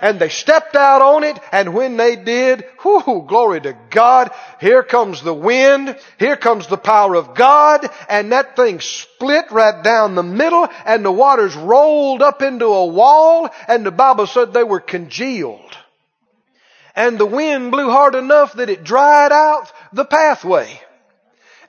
And 0.00 0.18
they 0.18 0.28
stepped 0.28 0.76
out 0.76 1.02
on 1.02 1.24
it, 1.24 1.38
and 1.52 1.74
when 1.74 1.96
they 1.96 2.16
did, 2.16 2.64
whoo, 2.84 3.24
glory 3.26 3.60
to 3.60 3.76
God, 3.90 4.30
here 4.60 4.82
comes 4.82 5.22
the 5.22 5.34
wind, 5.34 5.96
here 6.18 6.36
comes 6.36 6.66
the 6.66 6.76
power 6.76 7.14
of 7.14 7.34
God, 7.34 7.88
and 8.08 8.32
that 8.32 8.56
thing 8.56 8.80
split 8.80 9.50
right 9.50 9.82
down 9.82 10.14
the 10.14 10.22
middle, 10.22 10.68
and 10.84 11.04
the 11.04 11.12
waters 11.12 11.56
rolled 11.56 12.22
up 12.22 12.42
into 12.42 12.66
a 12.66 12.86
wall, 12.86 13.48
and 13.68 13.84
the 13.84 13.90
Bible 13.90 14.26
said 14.26 14.52
they 14.52 14.64
were 14.64 14.80
congealed. 14.80 15.76
And 16.96 17.18
the 17.18 17.26
wind 17.26 17.72
blew 17.72 17.90
hard 17.90 18.14
enough 18.14 18.52
that 18.54 18.70
it 18.70 18.84
dried 18.84 19.32
out 19.32 19.72
the 19.92 20.04
pathway 20.04 20.80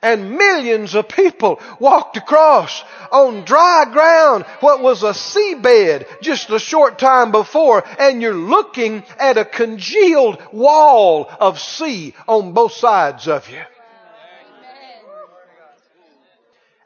and 0.02 0.32
millions 0.32 0.94
of 0.94 1.08
people 1.08 1.60
walked 1.78 2.16
across 2.16 2.82
on 3.10 3.44
dry 3.44 3.86
ground 3.92 4.44
what 4.60 4.82
was 4.82 5.02
a 5.02 5.10
seabed 5.10 6.06
just 6.20 6.50
a 6.50 6.58
short 6.58 6.98
time 6.98 7.30
before 7.32 7.84
and 7.98 8.22
you're 8.22 8.34
looking 8.34 9.02
at 9.18 9.38
a 9.38 9.44
congealed 9.44 10.40
wall 10.52 11.30
of 11.40 11.60
sea 11.60 12.14
on 12.28 12.52
both 12.52 12.72
sides 12.72 13.28
of 13.28 13.48
you. 13.50 13.62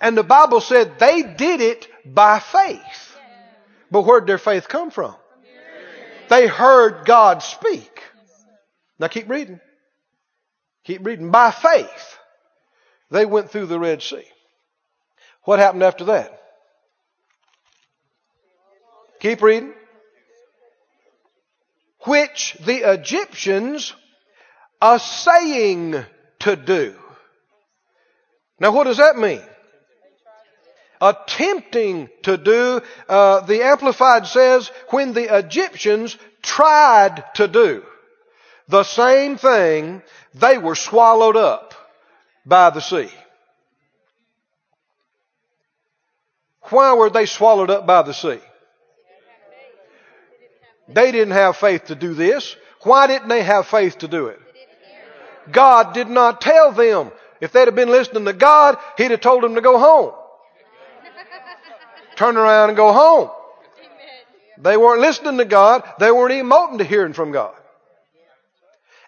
And 0.00 0.16
the 0.16 0.22
Bible 0.22 0.61
said 0.61 0.98
they 0.98 1.22
did 1.22 1.61
it 1.61 1.86
by 2.06 2.38
faith. 2.38 3.16
But 3.90 4.02
where'd 4.02 4.26
their 4.26 4.38
faith 4.38 4.68
come 4.68 4.90
from? 4.90 5.14
They 6.30 6.46
heard 6.46 7.04
God 7.04 7.42
speak. 7.42 8.02
Now 8.98 9.08
keep 9.08 9.28
reading. 9.28 9.61
Keep 10.84 11.04
reading. 11.04 11.30
By 11.30 11.50
faith. 11.50 12.18
They 13.11 13.26
went 13.26 13.50
through 13.50 13.66
the 13.66 13.80
Red 13.80 14.02
Sea. 14.02 14.24
What 15.44 15.58
happened 15.58 15.82
after 15.82 16.04
that? 16.04 16.40
Keep 19.20 19.42
reading. 19.42 19.72
Which 22.06 22.56
the 22.64 22.90
Egyptians 22.92 23.94
are 24.80 24.98
saying 24.98 26.04
to 26.40 26.56
do. 26.56 26.94
Now 28.58 28.72
what 28.72 28.84
does 28.84 28.98
that 28.98 29.16
mean? 29.16 29.42
Attempting 31.02 32.08
to 32.22 32.36
do, 32.36 32.82
uh, 33.08 33.40
the 33.40 33.62
Amplified 33.62 34.26
says, 34.26 34.70
when 34.90 35.14
the 35.14 35.36
Egyptians 35.36 36.16
tried 36.42 37.24
to 37.34 37.48
do 37.48 37.82
the 38.68 38.84
same 38.84 39.36
thing, 39.36 40.02
they 40.34 40.58
were 40.58 40.74
swallowed 40.74 41.36
up 41.36 41.74
by 42.45 42.70
the 42.70 42.80
sea. 42.80 43.09
Why 46.70 46.95
were 46.95 47.11
they 47.11 47.26
swallowed 47.26 47.70
up 47.70 47.86
by 47.86 48.03
the 48.03 48.14
sea? 48.14 48.38
They 50.88 51.12
didn't 51.12 51.34
have 51.34 51.57
faith 51.57 51.86
to 51.86 51.95
do 51.95 52.14
this. 52.14 52.57
Why 52.82 53.07
didn't 53.07 53.28
they 53.28 53.43
have 53.43 53.66
faith 53.66 53.99
to 53.99 54.09
do 54.09 54.26
it? 54.26 54.41
God 55.51 55.95
did 55.95 56.09
not 56.09 56.41
tell 56.41 56.72
them. 56.72 57.11
If 57.41 57.53
they'd 57.53 57.66
have 57.66 57.74
been 57.74 57.91
listening 57.91 58.24
to 58.26 58.32
God, 58.32 58.76
He'd 58.97 59.11
have 59.11 59.20
told 59.20 59.43
them 59.43 59.55
to 59.55 59.61
go 59.61 59.78
home. 59.78 60.12
Turn 62.16 62.36
around 62.36 62.70
and 62.70 62.76
go 62.76 62.93
home. 62.93 63.30
They 64.59 64.76
weren't 64.76 65.01
listening 65.01 65.38
to 65.38 65.45
God. 65.45 65.84
They 65.99 66.11
weren't 66.11 66.32
even 66.32 66.53
open 66.53 66.78
to 66.78 66.84
hearing 66.84 67.14
from 67.14 67.32
God 67.32 67.55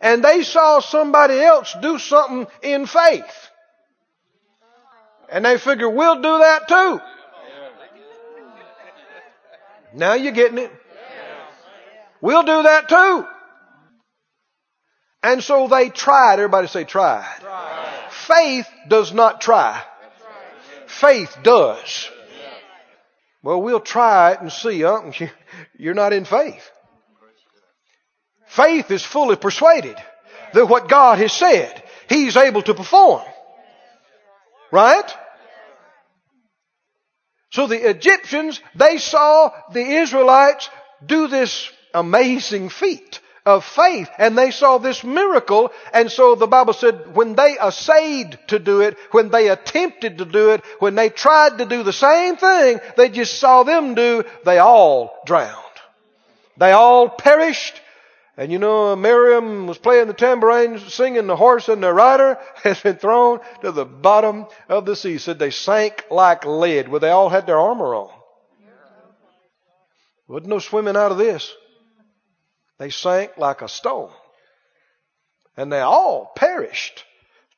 and 0.03 0.23
they 0.23 0.43
saw 0.43 0.81
somebody 0.81 1.41
else 1.41 1.75
do 1.81 1.99
something 1.99 2.47
in 2.63 2.87
faith. 2.87 3.49
And 5.31 5.45
they 5.45 5.57
figure 5.57 5.89
we'll 5.89 6.17
do 6.17 6.39
that 6.39 6.69
too. 6.69 7.01
Now 9.95 10.15
you're 10.15 10.33
getting 10.33 10.59
it. 10.59 10.73
We'll 12.21 12.43
do 12.43 12.63
that 12.65 12.89
too. 12.89 13.27
And 15.23 15.43
so 15.43 15.69
they 15.69 15.89
tried. 15.89 16.35
Everybody 16.35 16.67
say 16.67 16.85
tried. 16.85 17.27
Faith 18.11 18.67
does 18.89 19.13
not 19.13 19.41
try. 19.41 19.83
Faith 20.87 21.37
does. 21.43 22.11
Well, 23.43 23.63
we'll 23.63 23.81
try 23.81 24.33
it 24.33 24.41
and 24.41 24.53
see. 24.53 24.83
Huh? 24.83 25.11
You're 25.79 25.95
not 25.95 26.13
in 26.13 26.25
faith. 26.25 26.71
Faith 28.55 28.91
is 28.91 29.03
fully 29.03 29.37
persuaded 29.37 29.97
that 30.53 30.67
what 30.67 30.87
God 30.87 31.19
has 31.19 31.33
said, 31.33 31.83
He's 32.09 32.37
able 32.37 32.61
to 32.63 32.75
perform. 32.75 33.23
Right? 34.71 35.11
So 37.51 37.67
the 37.67 37.89
Egyptians, 37.89 38.61
they 38.75 38.99
saw 38.99 39.53
the 39.73 39.81
Israelites 40.03 40.69
do 41.05 41.29
this 41.29 41.71
amazing 41.95 42.69
feat 42.69 43.21
of 43.47 43.65
faith 43.65 44.11
and 44.19 44.37
they 44.37 44.51
saw 44.51 44.77
this 44.79 45.03
miracle 45.03 45.73
and 45.93 46.11
so 46.11 46.35
the 46.35 46.47
Bible 46.47 46.75
said 46.75 47.15
when 47.17 47.35
they 47.35 47.59
essayed 47.59 48.39
to 48.49 48.59
do 48.59 48.83
it, 48.83 48.99
when 49.13 49.31
they 49.31 49.49
attempted 49.49 50.19
to 50.19 50.25
do 50.27 50.51
it, 50.51 50.63
when 50.79 50.95
they 50.95 51.09
tried 51.09 51.59
to 51.59 51.65
do 51.65 51.83
the 51.83 51.93
same 51.93 52.37
thing 52.37 52.81
they 52.97 53.09
just 53.09 53.39
saw 53.39 53.63
them 53.63 53.95
do, 53.95 54.25
they 54.45 54.59
all 54.59 55.23
drowned. 55.27 55.57
They 56.59 56.73
all 56.73 57.09
perished 57.09 57.82
and 58.37 58.51
you 58.51 58.59
know, 58.59 58.97
Miriam 58.97 59.67
was 59.67 59.77
playing 59.77 60.07
the 60.07 60.15
tambourine, 60.15 60.79
singing 60.79 61.27
the 61.27 61.37
horse 61.37 61.69
and 61.69 61.83
the 61.83 61.93
rider 61.93 62.39
has 62.63 62.81
been 62.81 62.97
thrown 62.97 63.41
to 63.61 63.73
the 63.73 63.85
bottom 63.85 64.47
of 64.69 64.87
the 64.87 64.97
sea. 64.97 65.19
Said 65.19 65.39
they 65.39 65.51
sank 65.51 66.07
like 66.11 66.47
lead. 66.47 66.89
Well, 66.89 67.01
they 67.01 67.11
all 67.11 67.29
had 67.29 67.47
their 67.47 67.59
armor 67.59 67.95
on. 67.95 68.11
Wasn't 70.29 70.49
no 70.49 70.61
swimming 70.61 70.97
out 70.97 71.13
of 71.13 71.19
this. 71.19 71.53
They 72.79 72.89
sank 72.89 73.37
like 73.37 73.61
a 73.61 73.69
stone. 73.69 74.11
And 75.57 75.71
they 75.71 75.81
all 75.81 76.33
perished 76.35 77.05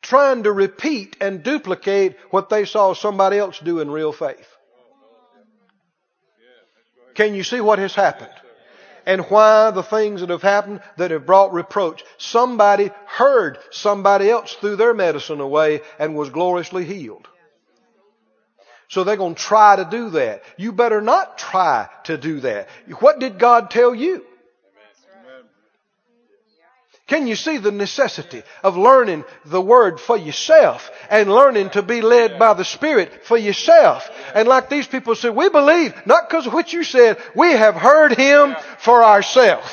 trying 0.03 0.43
to 0.43 0.53
repeat 0.53 1.16
and 1.20 1.43
duplicate 1.43 2.16
what 2.31 2.51
they 2.51 2.64
saw 2.64 2.95
somebody 2.95 3.39
else 3.39 3.59
do 3.61 3.81
in 3.81 3.91
real 3.91 4.12
faith. 4.12 4.49
Can 7.14 7.35
you 7.35 7.45
see 7.45 7.61
what 7.61 7.79
has 7.79 7.95
happened? 7.95 8.33
And 9.07 9.22
why 9.22 9.70
the 9.70 9.82
things 9.82 10.20
that 10.20 10.30
have 10.30 10.42
happened 10.42 10.80
that 10.96 11.11
have 11.11 11.26
brought 11.26 11.52
reproach. 11.52 12.05
Somebody 12.18 12.90
heard 13.07 13.59
somebody 13.70 14.30
else 14.30 14.55
threw 14.55 14.76
their 14.76 14.94
medicine 14.94 15.40
away 15.40 15.82
and 15.98 16.16
was 16.16 16.30
gloriously 16.30 16.84
healed. 16.84 17.28
So 18.88 19.02
they're 19.02 19.16
going 19.16 19.34
to 19.34 19.42
try 19.42 19.76
to 19.76 19.84
do 19.84 20.11
that. 20.11 20.42
You 20.57 20.72
better 20.72 21.00
not 21.00 21.38
try 21.38 21.88
to 22.05 22.16
do 22.16 22.40
that. 22.40 22.68
What 23.00 23.18
did 23.18 23.38
God 23.38 23.70
tell 23.70 23.94
you? 23.94 24.24
Can 27.07 27.26
you 27.26 27.36
see 27.36 27.59
the 27.59 27.70
necessity 27.70 28.42
of 28.62 28.78
learning 28.78 29.24
the 29.44 29.61
Word 29.61 30.00
for 30.00 30.16
yourself 30.16 30.90
and 31.11 31.30
learning 31.30 31.70
to 31.70 31.82
be 31.82 32.00
led 32.00 32.38
by 32.38 32.55
the 32.55 32.64
Spirit 32.64 33.26
for 33.26 33.36
yourself? 33.36 34.09
And 34.34 34.48
like 34.48 34.70
these 34.70 34.86
people 34.86 35.14
said, 35.14 35.36
we 35.36 35.50
believe, 35.50 35.94
not 36.07 36.28
because 36.28 36.46
of 36.46 36.55
what 36.55 36.72
you 36.72 36.82
said, 36.82 37.18
we 37.36 37.52
have 37.52 37.74
heard 37.74 38.12
Him 38.12 38.57
for 38.78 39.05
ourselves. 39.05 39.68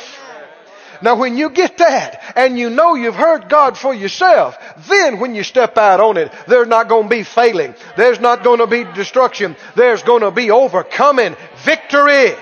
Now 1.01 1.15
when 1.15 1.37
you 1.37 1.49
get 1.49 1.77
that 1.77 2.33
and 2.35 2.59
you 2.59 2.69
know 2.69 2.95
you've 2.95 3.15
heard 3.15 3.47
God 3.47 3.77
for 3.77 3.93
yourself, 3.93 4.57
then 4.89 5.21
when 5.21 5.33
you 5.33 5.43
step 5.43 5.77
out 5.77 6.01
on 6.01 6.17
it, 6.17 6.33
there's 6.47 6.67
not 6.67 6.89
going 6.89 7.03
to 7.03 7.15
be 7.15 7.23
failing. 7.23 7.75
There's 7.95 8.19
not 8.19 8.43
going 8.43 8.59
to 8.59 8.67
be 8.67 8.83
destruction. 8.83 9.55
There's 9.75 10.03
going 10.03 10.21
to 10.21 10.31
be 10.31 10.51
overcoming 10.51 11.37
victory. 11.63 12.33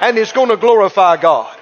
And 0.00 0.18
it's 0.18 0.32
going 0.32 0.50
to 0.50 0.56
glorify 0.56 1.22
God. 1.22 1.56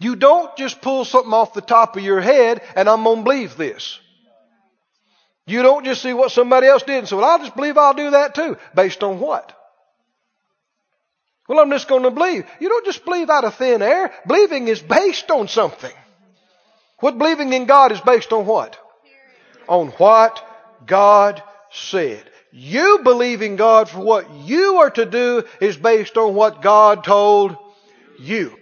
You 0.00 0.16
don't 0.16 0.56
just 0.56 0.80
pull 0.80 1.04
something 1.04 1.32
off 1.32 1.52
the 1.52 1.60
top 1.60 1.96
of 1.96 2.02
your 2.02 2.20
head 2.20 2.62
and 2.74 2.88
I'm 2.88 3.04
going 3.04 3.18
to 3.18 3.22
believe 3.24 3.56
this. 3.56 4.00
You 5.46 5.62
don't 5.62 5.84
just 5.84 6.02
see 6.02 6.14
what 6.14 6.32
somebody 6.32 6.66
else 6.66 6.82
did 6.82 6.98
and 6.98 7.08
say, 7.08 7.16
well, 7.16 7.26
I'll 7.26 7.38
just 7.38 7.54
believe 7.54 7.76
I'll 7.76 7.92
do 7.92 8.10
that 8.12 8.34
too. 8.34 8.56
Based 8.74 9.02
on 9.02 9.20
what? 9.20 9.54
Well, 11.48 11.58
I'm 11.58 11.70
just 11.70 11.86
going 11.86 12.04
to 12.04 12.10
believe. 12.10 12.46
You 12.60 12.68
don't 12.70 12.86
just 12.86 13.04
believe 13.04 13.28
out 13.28 13.44
of 13.44 13.56
thin 13.56 13.82
air. 13.82 14.12
Believing 14.26 14.68
is 14.68 14.80
based 14.80 15.30
on 15.30 15.48
something. 15.48 15.92
What 17.00 17.18
believing 17.18 17.52
in 17.52 17.66
God 17.66 17.92
is 17.92 18.00
based 18.00 18.32
on 18.32 18.46
what? 18.46 18.78
On 19.68 19.88
what 19.88 20.42
God 20.86 21.42
said. 21.72 22.22
You 22.52 23.00
believing 23.04 23.56
God 23.56 23.90
for 23.90 24.00
what 24.00 24.30
you 24.30 24.76
are 24.76 24.90
to 24.90 25.04
do 25.04 25.44
is 25.60 25.76
based 25.76 26.16
on 26.16 26.34
what 26.34 26.62
God 26.62 27.04
told 27.04 27.56
you. 28.18 28.59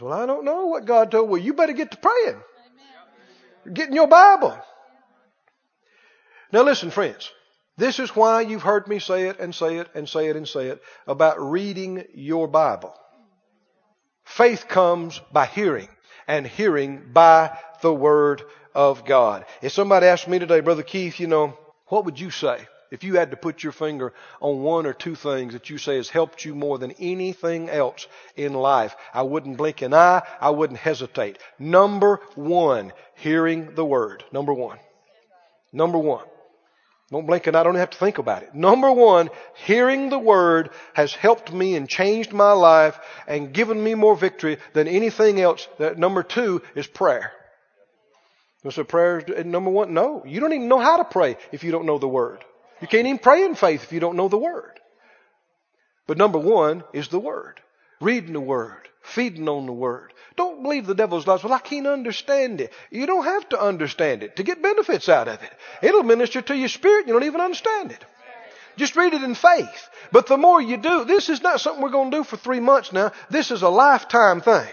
Well, 0.00 0.12
I 0.12 0.26
don't 0.26 0.44
know 0.44 0.66
what 0.66 0.84
God 0.84 1.10
told. 1.10 1.30
Well, 1.30 1.40
you 1.40 1.54
better 1.54 1.72
get 1.72 1.92
to 1.92 1.96
praying. 1.98 2.40
Get 3.72 3.88
in 3.88 3.94
your 3.94 4.08
Bible. 4.08 4.56
Now 6.52 6.62
listen, 6.62 6.90
friends. 6.90 7.30
This 7.76 7.98
is 7.98 8.16
why 8.16 8.40
you've 8.40 8.62
heard 8.62 8.88
me 8.88 8.98
say 8.98 9.28
it 9.28 9.38
and 9.38 9.54
say 9.54 9.76
it 9.76 9.88
and 9.94 10.08
say 10.08 10.28
it 10.28 10.36
and 10.36 10.48
say 10.48 10.68
it 10.68 10.82
about 11.06 11.40
reading 11.40 12.04
your 12.14 12.48
Bible. 12.48 12.94
Faith 14.24 14.66
comes 14.66 15.20
by 15.32 15.46
hearing 15.46 15.88
and 16.26 16.46
hearing 16.46 17.10
by 17.12 17.56
the 17.82 17.92
Word 17.92 18.42
of 18.74 19.04
God. 19.04 19.44
If 19.62 19.72
somebody 19.72 20.06
asked 20.06 20.26
me 20.26 20.38
today, 20.38 20.60
Brother 20.60 20.82
Keith, 20.82 21.20
you 21.20 21.26
know, 21.26 21.56
what 21.86 22.06
would 22.06 22.18
you 22.18 22.30
say 22.30 22.66
if 22.90 23.04
you 23.04 23.16
had 23.16 23.30
to 23.30 23.36
put 23.36 23.62
your 23.62 23.72
finger 23.72 24.12
on 24.40 24.62
one 24.62 24.86
or 24.86 24.92
two 24.92 25.14
things 25.14 25.52
that 25.52 25.70
you 25.70 25.78
say 25.78 25.96
has 25.96 26.08
helped 26.08 26.44
you 26.44 26.54
more 26.54 26.78
than 26.78 26.92
anything 26.92 27.68
else 27.68 28.06
in 28.36 28.54
life? 28.54 28.94
I 29.12 29.22
wouldn't 29.22 29.56
blink 29.56 29.82
an 29.82 29.94
eye. 29.94 30.22
I 30.40 30.50
wouldn't 30.50 30.78
hesitate. 30.78 31.38
Number 31.58 32.20
one, 32.34 32.92
hearing 33.16 33.74
the 33.74 33.84
Word. 33.84 34.24
Number 34.32 34.52
one. 34.52 34.78
Number 35.72 35.98
one. 35.98 36.24
Don't 37.10 37.26
blink 37.26 37.46
and 37.46 37.56
I 37.56 37.62
don't 37.62 37.76
have 37.76 37.90
to 37.90 37.98
think 37.98 38.18
about 38.18 38.42
it. 38.42 38.54
Number 38.54 38.90
one, 38.90 39.30
hearing 39.54 40.08
the 40.10 40.18
word 40.18 40.70
has 40.92 41.14
helped 41.14 41.52
me 41.52 41.76
and 41.76 41.88
changed 41.88 42.32
my 42.32 42.50
life 42.50 42.98
and 43.28 43.52
given 43.52 43.82
me 43.82 43.94
more 43.94 44.16
victory 44.16 44.58
than 44.72 44.88
anything 44.88 45.40
else. 45.40 45.68
Number 45.96 46.24
two 46.24 46.62
is 46.74 46.88
prayer. 46.88 47.32
So 48.68 48.82
prayer 48.82 49.18
is 49.20 49.44
number 49.44 49.70
one. 49.70 49.94
No, 49.94 50.24
you 50.26 50.40
don't 50.40 50.52
even 50.52 50.66
know 50.66 50.80
how 50.80 50.96
to 50.96 51.04
pray 51.04 51.36
if 51.52 51.62
you 51.62 51.70
don't 51.70 51.86
know 51.86 51.98
the 51.98 52.08
word. 52.08 52.44
You 52.80 52.88
can't 52.88 53.06
even 53.06 53.18
pray 53.18 53.44
in 53.44 53.54
faith 53.54 53.82
if 53.84 53.92
you 53.92 54.00
don't 54.00 54.16
know 54.16 54.28
the 54.28 54.36
word. 54.36 54.80
But 56.06 56.18
number 56.18 56.38
one 56.38 56.84
is 56.92 57.08
the 57.08 57.18
word. 57.18 57.60
Reading 58.00 58.34
the 58.34 58.40
word, 58.40 58.88
feeding 59.02 59.48
on 59.48 59.66
the 59.66 59.72
word. 59.72 60.12
Don't 60.36 60.62
believe 60.62 60.86
the 60.86 60.94
devil's 60.94 61.26
lies. 61.26 61.42
Well, 61.42 61.54
I 61.54 61.58
can't 61.58 61.86
understand 61.86 62.60
it. 62.60 62.72
You 62.90 63.06
don't 63.06 63.24
have 63.24 63.48
to 63.50 63.60
understand 63.60 64.22
it 64.22 64.36
to 64.36 64.42
get 64.42 64.62
benefits 64.62 65.08
out 65.08 65.28
of 65.28 65.42
it. 65.42 65.50
It'll 65.80 66.02
minister 66.02 66.42
to 66.42 66.56
your 66.56 66.68
spirit. 66.68 67.06
You 67.06 67.14
don't 67.14 67.24
even 67.24 67.40
understand 67.40 67.92
it. 67.92 68.04
Just 68.76 68.96
read 68.96 69.14
it 69.14 69.22
in 69.22 69.34
faith. 69.34 69.88
But 70.12 70.26
the 70.26 70.36
more 70.36 70.60
you 70.60 70.76
do, 70.76 71.04
this 71.04 71.30
is 71.30 71.42
not 71.42 71.60
something 71.60 71.82
we're 71.82 71.88
going 71.88 72.10
to 72.10 72.18
do 72.18 72.24
for 72.24 72.36
three 72.36 72.60
months 72.60 72.92
now. 72.92 73.12
This 73.30 73.50
is 73.50 73.62
a 73.62 73.70
lifetime 73.70 74.42
thing. 74.42 74.68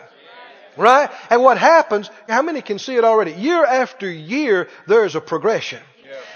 Right? 0.76 1.10
And 1.30 1.42
what 1.42 1.58
happens, 1.58 2.10
how 2.28 2.42
many 2.42 2.62
can 2.62 2.80
see 2.80 2.96
it 2.96 3.06
already? 3.06 3.32
Year 3.32 3.64
after 3.64 4.12
year, 4.12 4.68
there's 4.88 5.16
a 5.16 5.22
progression. 5.22 5.80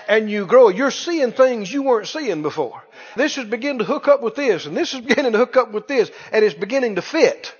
And 0.07 0.29
you 0.29 0.45
grow. 0.45 0.69
You're 0.69 0.91
seeing 0.91 1.31
things 1.31 1.71
you 1.71 1.83
weren't 1.83 2.07
seeing 2.07 2.41
before. 2.41 2.81
This 3.15 3.37
is 3.37 3.45
beginning 3.45 3.79
to 3.79 3.85
hook 3.85 4.07
up 4.07 4.21
with 4.21 4.35
this, 4.35 4.65
and 4.65 4.75
this 4.75 4.93
is 4.93 5.01
beginning 5.07 5.33
to 5.33 5.37
hook 5.37 5.57
up 5.57 5.71
with 5.71 5.87
this, 5.87 6.11
and 6.31 6.43
it's 6.43 6.55
beginning 6.55 6.95
to 6.95 7.01
fit. 7.01 7.53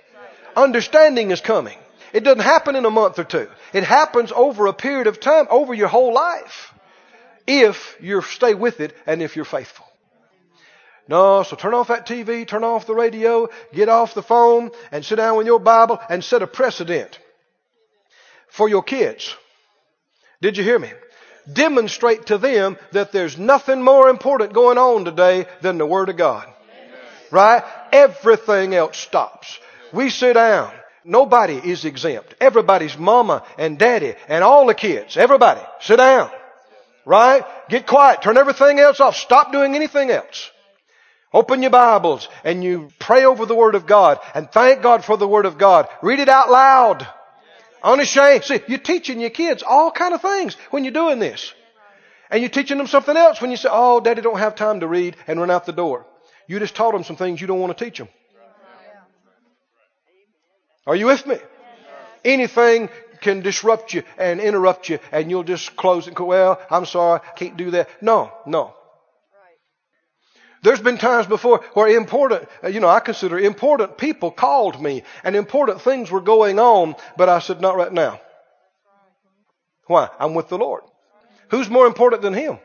Understanding 0.56 1.32
is 1.32 1.42
coming. 1.42 1.78
It 2.14 2.24
doesn't 2.24 2.44
happen 2.44 2.76
in 2.76 2.86
a 2.86 2.90
month 2.90 3.20
or 3.20 3.24
two. 3.24 3.48
It 3.74 3.84
happens 3.84 4.32
over 4.32 4.68
a 4.68 4.74
period 4.74 5.08
of 5.08 5.20
time, 5.20 5.46
over 5.50 5.74
your 5.74 5.88
whole 5.88 6.14
life. 6.14 6.74
If 7.46 7.96
you 8.02 8.22
stay 8.22 8.54
with 8.54 8.80
it 8.80 8.96
and 9.06 9.22
if 9.22 9.36
you're 9.36 9.46
faithful. 9.46 9.86
No, 11.08 11.44
so 11.44 11.56
turn 11.56 11.74
off 11.74 11.88
that 11.88 12.06
TV, 12.06 12.46
turn 12.46 12.64
off 12.64 12.86
the 12.86 12.96
radio, 12.96 13.48
get 13.74 13.88
off 13.88 14.14
the 14.14 14.24
phone, 14.24 14.72
and 14.92 15.06
sit 15.06 15.16
down 15.16 15.38
with 15.38 15.48
your 15.48 15.60
Bible 15.60 16.00
and 16.10 16.24
set 16.24 16.42
a 16.42 16.48
precedent 16.48 17.18
for 18.50 18.68
your 18.68 18.84
kids. 18.84 19.36
Did 20.42 20.58
you 20.58 20.64
hear 20.64 20.80
me? 20.80 20.92
Demonstrate 21.52 22.28
to 22.28 22.38
them 22.38 22.78
that 22.92 23.12
there's 23.12 23.38
nothing 23.38 23.82
more 23.82 24.10
important 24.10 24.54
going 24.54 24.78
on 24.78 25.06
today 25.06 25.46
than 25.62 25.78
the 25.78 25.86
Word 25.86 26.10
of 26.10 26.18
God. 26.18 26.48
Right? 27.32 27.64
Everything 27.92 28.74
else 28.74 28.98
stops. 28.98 29.60
We 29.94 30.10
sit 30.10 30.34
down. 30.34 30.72
Nobody 31.06 31.56
is 31.56 31.86
exempt. 31.86 32.36
Everybody's 32.42 32.98
mama 32.98 33.44
and 33.58 33.80
daddy 33.80 34.16
and 34.28 34.44
all 34.44 34.68
the 34.68 34.74
kids. 34.74 35.16
Everybody, 35.16 35.62
sit 35.80 35.98
down. 35.98 36.30
Right? 37.06 37.46
Get 37.70 37.88
quiet. 37.88 38.22
Turn 38.22 38.38
everything 38.38 38.80
else 38.80 39.00
off. 39.00 39.16
Stop 39.16 39.54
doing 39.54 39.76
anything 39.76 40.10
else. 40.10 40.52
Open 41.34 41.62
your 41.62 41.72
Bibles 41.72 42.28
and 42.44 42.64
you 42.64 42.90
pray 43.00 43.24
over 43.24 43.46
the 43.46 43.56
Word 43.56 43.76
of 43.76 43.86
God 43.86 44.20
and 44.34 44.52
thank 44.52 44.82
God 44.82 45.06
for 45.06 45.16
the 45.16 45.28
Word 45.28 45.46
of 45.46 45.58
God. 45.58 45.88
Read 46.02 46.20
it 46.20 46.30
out 46.30 46.50
loud. 46.50 47.08
Unashamed. 47.84 48.44
See, 48.44 48.62
you're 48.68 48.80
teaching 48.80 49.20
your 49.20 49.30
kids 49.30 49.64
all 49.64 49.92
kind 49.92 50.14
of 50.14 50.22
things 50.22 50.56
when 50.72 50.84
you're 50.84 50.94
doing 50.94 51.20
this. 51.20 51.54
And 52.30 52.42
you're 52.42 52.50
teaching 52.50 52.78
them 52.78 52.88
something 52.88 53.16
else 53.16 53.42
when 53.42 53.52
you 53.52 53.58
say, 53.58 53.70
oh, 53.72 54.00
daddy 54.00 54.22
don't 54.22 54.40
have 54.40 54.56
time 54.56 54.82
to 54.82 54.88
read 54.88 55.16
and 55.28 55.40
run 55.40 55.50
out 55.50 55.66
the 55.66 55.72
door. 55.72 56.06
You 56.48 56.60
just 56.60 56.76
taught 56.76 56.94
them 56.94 57.04
some 57.04 57.16
things 57.16 57.40
you 57.40 57.48
don't 57.48 57.60
want 57.60 57.78
to 57.78 57.86
teach 57.86 57.98
them. 57.98 58.10
Are 60.86 60.96
you 60.96 61.08
with 61.08 61.26
me? 61.26 61.38
Anything 62.24 62.90
can 63.22 63.42
disrupt 63.42 63.94
you 63.94 64.04
and 64.18 64.40
interrupt 64.40 64.90
you 64.90 65.00
and 65.12 65.30
you'll 65.30 65.44
just 65.44 65.76
close 65.76 66.08
and 66.08 66.16
go, 66.16 66.26
well, 66.26 66.62
I'm 66.70 66.86
sorry, 66.86 67.22
I 67.26 67.32
can't 67.38 67.58
do 67.58 67.72
that. 67.72 67.90
No, 68.02 68.32
no. 68.46 68.74
There's 70.68 70.82
been 70.82 70.98
times 70.98 71.28
before 71.28 71.64
where 71.76 71.88
important, 71.88 72.50
uh, 72.62 72.68
you 72.68 72.82
know, 72.82 72.90
I 72.90 73.00
consider 73.00 73.40
important 73.40 73.98
people 73.98 74.32
called 74.32 74.82
me 74.82 75.04
and 75.24 75.34
important 75.34 75.80
things 75.80 76.12
were 76.12 76.20
going 76.20 76.60
on, 76.60 76.96
but 77.16 77.30
I 77.30 77.40
said, 77.40 77.62
not 77.62 77.78
right 77.78 77.94
now. 77.94 78.20
Why? 79.86 80.10
I'm 80.20 80.34
with 80.34 80.50
the 80.50 80.58
Lord. 80.58 80.84
Who's 81.52 81.70
more 81.70 81.88
important 81.88 82.22
than 82.22 82.34
Him? 82.34 82.60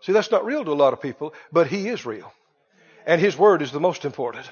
See, 0.00 0.12
that's 0.12 0.30
not 0.30 0.46
real 0.46 0.64
to 0.64 0.70
a 0.70 0.72
lot 0.72 0.94
of 0.94 1.02
people, 1.02 1.34
but 1.52 1.66
He 1.66 1.86
is 1.86 2.06
real. 2.06 2.32
And 3.04 3.20
His 3.20 3.36
Word 3.36 3.60
is 3.60 3.70
the 3.70 3.78
most 3.78 4.06
important. 4.06 4.50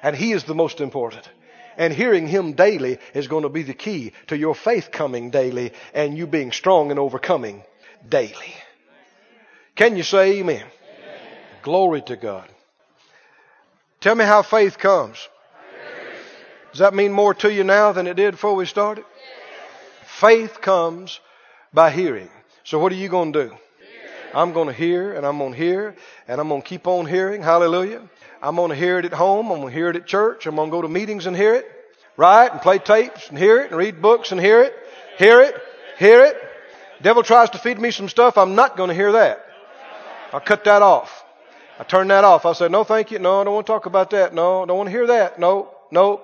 And 0.00 0.14
He 0.14 0.30
is 0.30 0.44
the 0.44 0.54
most 0.54 0.80
important. 0.80 1.28
And 1.76 1.92
hearing 1.92 2.28
Him 2.28 2.52
daily 2.52 2.98
is 3.14 3.26
going 3.26 3.42
to 3.42 3.48
be 3.48 3.64
the 3.64 3.74
key 3.74 4.12
to 4.28 4.38
your 4.38 4.54
faith 4.54 4.92
coming 4.92 5.30
daily 5.30 5.72
and 5.92 6.16
you 6.16 6.28
being 6.28 6.52
strong 6.52 6.92
and 6.92 7.00
overcoming 7.00 7.64
daily. 8.08 8.54
Can 9.74 9.96
you 9.96 10.04
say 10.04 10.38
amen? 10.38 10.64
Glory 11.64 12.02
to 12.02 12.16
God. 12.16 12.46
Tell 14.00 14.14
me 14.14 14.26
how 14.26 14.42
faith 14.42 14.76
comes. 14.76 15.16
Does 16.72 16.80
that 16.80 16.92
mean 16.92 17.10
more 17.10 17.32
to 17.32 17.50
you 17.50 17.64
now 17.64 17.92
than 17.92 18.06
it 18.06 18.16
did 18.16 18.32
before 18.32 18.54
we 18.54 18.66
started? 18.66 19.02
Faith 20.04 20.60
comes 20.60 21.20
by 21.72 21.90
hearing. 21.90 22.28
So 22.64 22.78
what 22.78 22.92
are 22.92 22.96
you 22.96 23.08
going 23.08 23.32
to 23.32 23.46
do? 23.46 23.56
I'm 24.34 24.52
going 24.52 24.68
to 24.68 24.74
hear 24.74 25.14
and 25.14 25.24
I'm 25.24 25.38
going 25.38 25.52
to 25.52 25.58
hear 25.58 25.96
and 26.28 26.38
I'm 26.38 26.48
going 26.48 26.60
to 26.60 26.68
keep 26.68 26.86
on 26.86 27.06
hearing. 27.06 27.40
Hallelujah. 27.40 28.02
I'm 28.42 28.56
going 28.56 28.68
to 28.68 28.76
hear 28.76 28.98
it 28.98 29.06
at 29.06 29.14
home. 29.14 29.50
I'm 29.50 29.60
going 29.60 29.72
to 29.72 29.74
hear 29.74 29.88
it 29.88 29.96
at 29.96 30.06
church. 30.06 30.44
I'm 30.44 30.56
going 30.56 30.68
to 30.68 30.70
go 30.70 30.82
to 30.82 30.88
meetings 30.88 31.24
and 31.24 31.34
hear 31.34 31.54
it. 31.54 31.66
Right? 32.18 32.52
And 32.52 32.60
play 32.60 32.78
tapes 32.78 33.30
and 33.30 33.38
hear 33.38 33.60
it 33.60 33.70
and 33.70 33.78
read 33.78 34.02
books 34.02 34.32
and 34.32 34.40
hear 34.40 34.60
it. 34.60 34.74
Hear 35.16 35.40
it. 35.40 35.54
Hear 35.98 36.24
it. 36.24 36.36
Devil 37.00 37.22
tries 37.22 37.48
to 37.50 37.58
feed 37.58 37.78
me 37.78 37.90
some 37.90 38.10
stuff. 38.10 38.36
I'm 38.36 38.54
not 38.54 38.76
going 38.76 38.88
to 38.88 38.94
hear 38.94 39.12
that. 39.12 39.46
I'll 40.30 40.40
cut 40.40 40.64
that 40.64 40.82
off. 40.82 41.23
I 41.78 41.84
turned 41.84 42.10
that 42.10 42.24
off. 42.24 42.46
I 42.46 42.52
said, 42.52 42.70
no, 42.70 42.84
thank 42.84 43.10
you. 43.10 43.18
No, 43.18 43.40
I 43.40 43.44
don't 43.44 43.54
want 43.54 43.66
to 43.66 43.72
talk 43.72 43.86
about 43.86 44.10
that. 44.10 44.32
No, 44.32 44.62
I 44.62 44.66
don't 44.66 44.76
want 44.76 44.86
to 44.88 44.92
hear 44.92 45.08
that. 45.08 45.38
No, 45.38 45.70
no. 45.90 46.22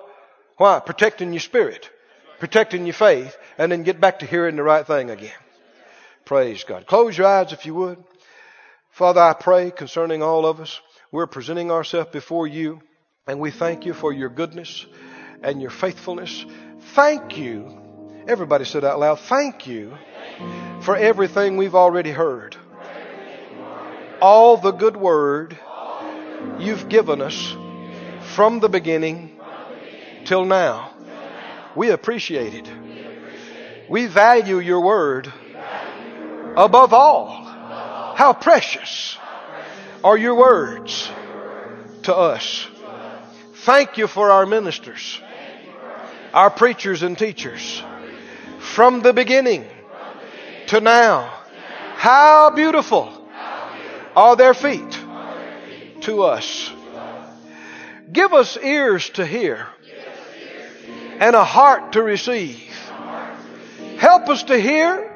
Why? 0.57 0.79
Protecting 0.79 1.33
your 1.33 1.41
spirit. 1.41 1.89
Protecting 2.39 2.85
your 2.85 2.93
faith. 2.93 3.35
And 3.57 3.71
then 3.71 3.83
get 3.83 3.99
back 3.99 4.19
to 4.19 4.25
hearing 4.25 4.55
the 4.55 4.63
right 4.63 4.85
thing 4.85 5.09
again. 5.09 5.33
Praise 6.25 6.63
God. 6.63 6.87
Close 6.87 7.17
your 7.17 7.27
eyes 7.27 7.51
if 7.51 7.65
you 7.65 7.75
would. 7.75 8.01
Father, 8.91 9.21
I 9.21 9.33
pray 9.33 9.71
concerning 9.71 10.21
all 10.21 10.45
of 10.45 10.59
us. 10.59 10.79
We're 11.11 11.27
presenting 11.27 11.71
ourselves 11.71 12.11
before 12.11 12.47
you, 12.47 12.81
and 13.27 13.39
we 13.39 13.51
thank 13.51 13.85
you 13.85 13.93
for 13.93 14.13
your 14.13 14.29
goodness 14.29 14.85
and 15.43 15.61
your 15.61 15.71
faithfulness. 15.71 16.45
Thank 16.93 17.37
you. 17.37 17.77
Everybody 18.27 18.65
said 18.65 18.85
out 18.85 18.99
loud, 18.99 19.19
thank 19.19 19.67
you 19.67 19.97
for 20.81 20.95
everything 20.95 21.57
we've 21.57 21.75
already 21.75 22.11
heard. 22.11 22.55
All 24.21 24.57
the 24.57 24.71
good 24.71 24.95
word 24.95 25.57
you've 26.59 26.89
given 26.89 27.21
us 27.21 27.55
from 28.33 28.59
the 28.59 28.69
beginning 28.69 29.39
till 30.25 30.45
now. 30.45 30.93
We 31.75 31.89
appreciate 31.89 32.53
it. 32.53 32.71
We 33.89 34.05
value 34.07 34.59
your 34.59 34.81
word 34.81 35.31
above 36.55 36.93
all. 36.93 37.43
How 38.15 38.33
precious 38.33 39.17
are 40.03 40.17
your 40.17 40.35
words 40.35 41.09
to 42.03 42.15
us. 42.15 42.67
Thank 43.53 43.97
you 43.97 44.07
for 44.07 44.31
our 44.31 44.45
ministers, 44.45 45.19
our 46.33 46.49
preachers 46.49 47.03
and 47.03 47.17
teachers 47.17 47.83
from 48.59 49.01
the 49.01 49.13
beginning 49.13 49.65
to 50.67 50.81
now. 50.81 51.39
How 51.95 52.49
beautiful 52.51 53.20
are 54.15 54.35
their 54.35 54.53
feet 54.53 54.99
to 56.01 56.23
us 56.23 56.71
Give 58.11 58.33
us 58.33 58.57
ears 58.57 59.09
to 59.11 59.25
hear 59.25 59.67
and 61.19 61.35
a 61.35 61.45
heart 61.45 61.93
to 61.93 62.03
receive. 62.03 62.59
Help 63.97 64.27
us 64.27 64.43
to 64.43 64.59
hear 64.59 65.09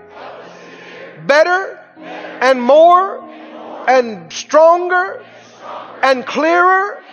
better 1.26 1.78
and 1.98 2.62
more 2.62 3.22
and 3.88 4.32
stronger 4.32 5.26
and 6.04 6.26
clearer 6.26 7.04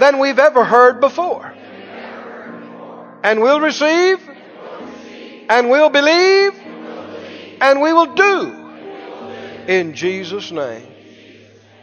than 0.00 0.18
we've 0.18 0.38
ever 0.38 0.64
heard 0.64 1.00
before. 1.00 1.54
And 3.22 3.40
we'll 3.40 3.60
receive 3.60 4.18
and 5.48 5.70
we'll 5.70 5.90
believe 5.90 6.52
and 7.60 7.80
we 7.80 7.92
will 7.92 8.14
do 8.14 8.52
in 9.66 9.94
Jesus' 9.94 10.50
name. 10.50 10.91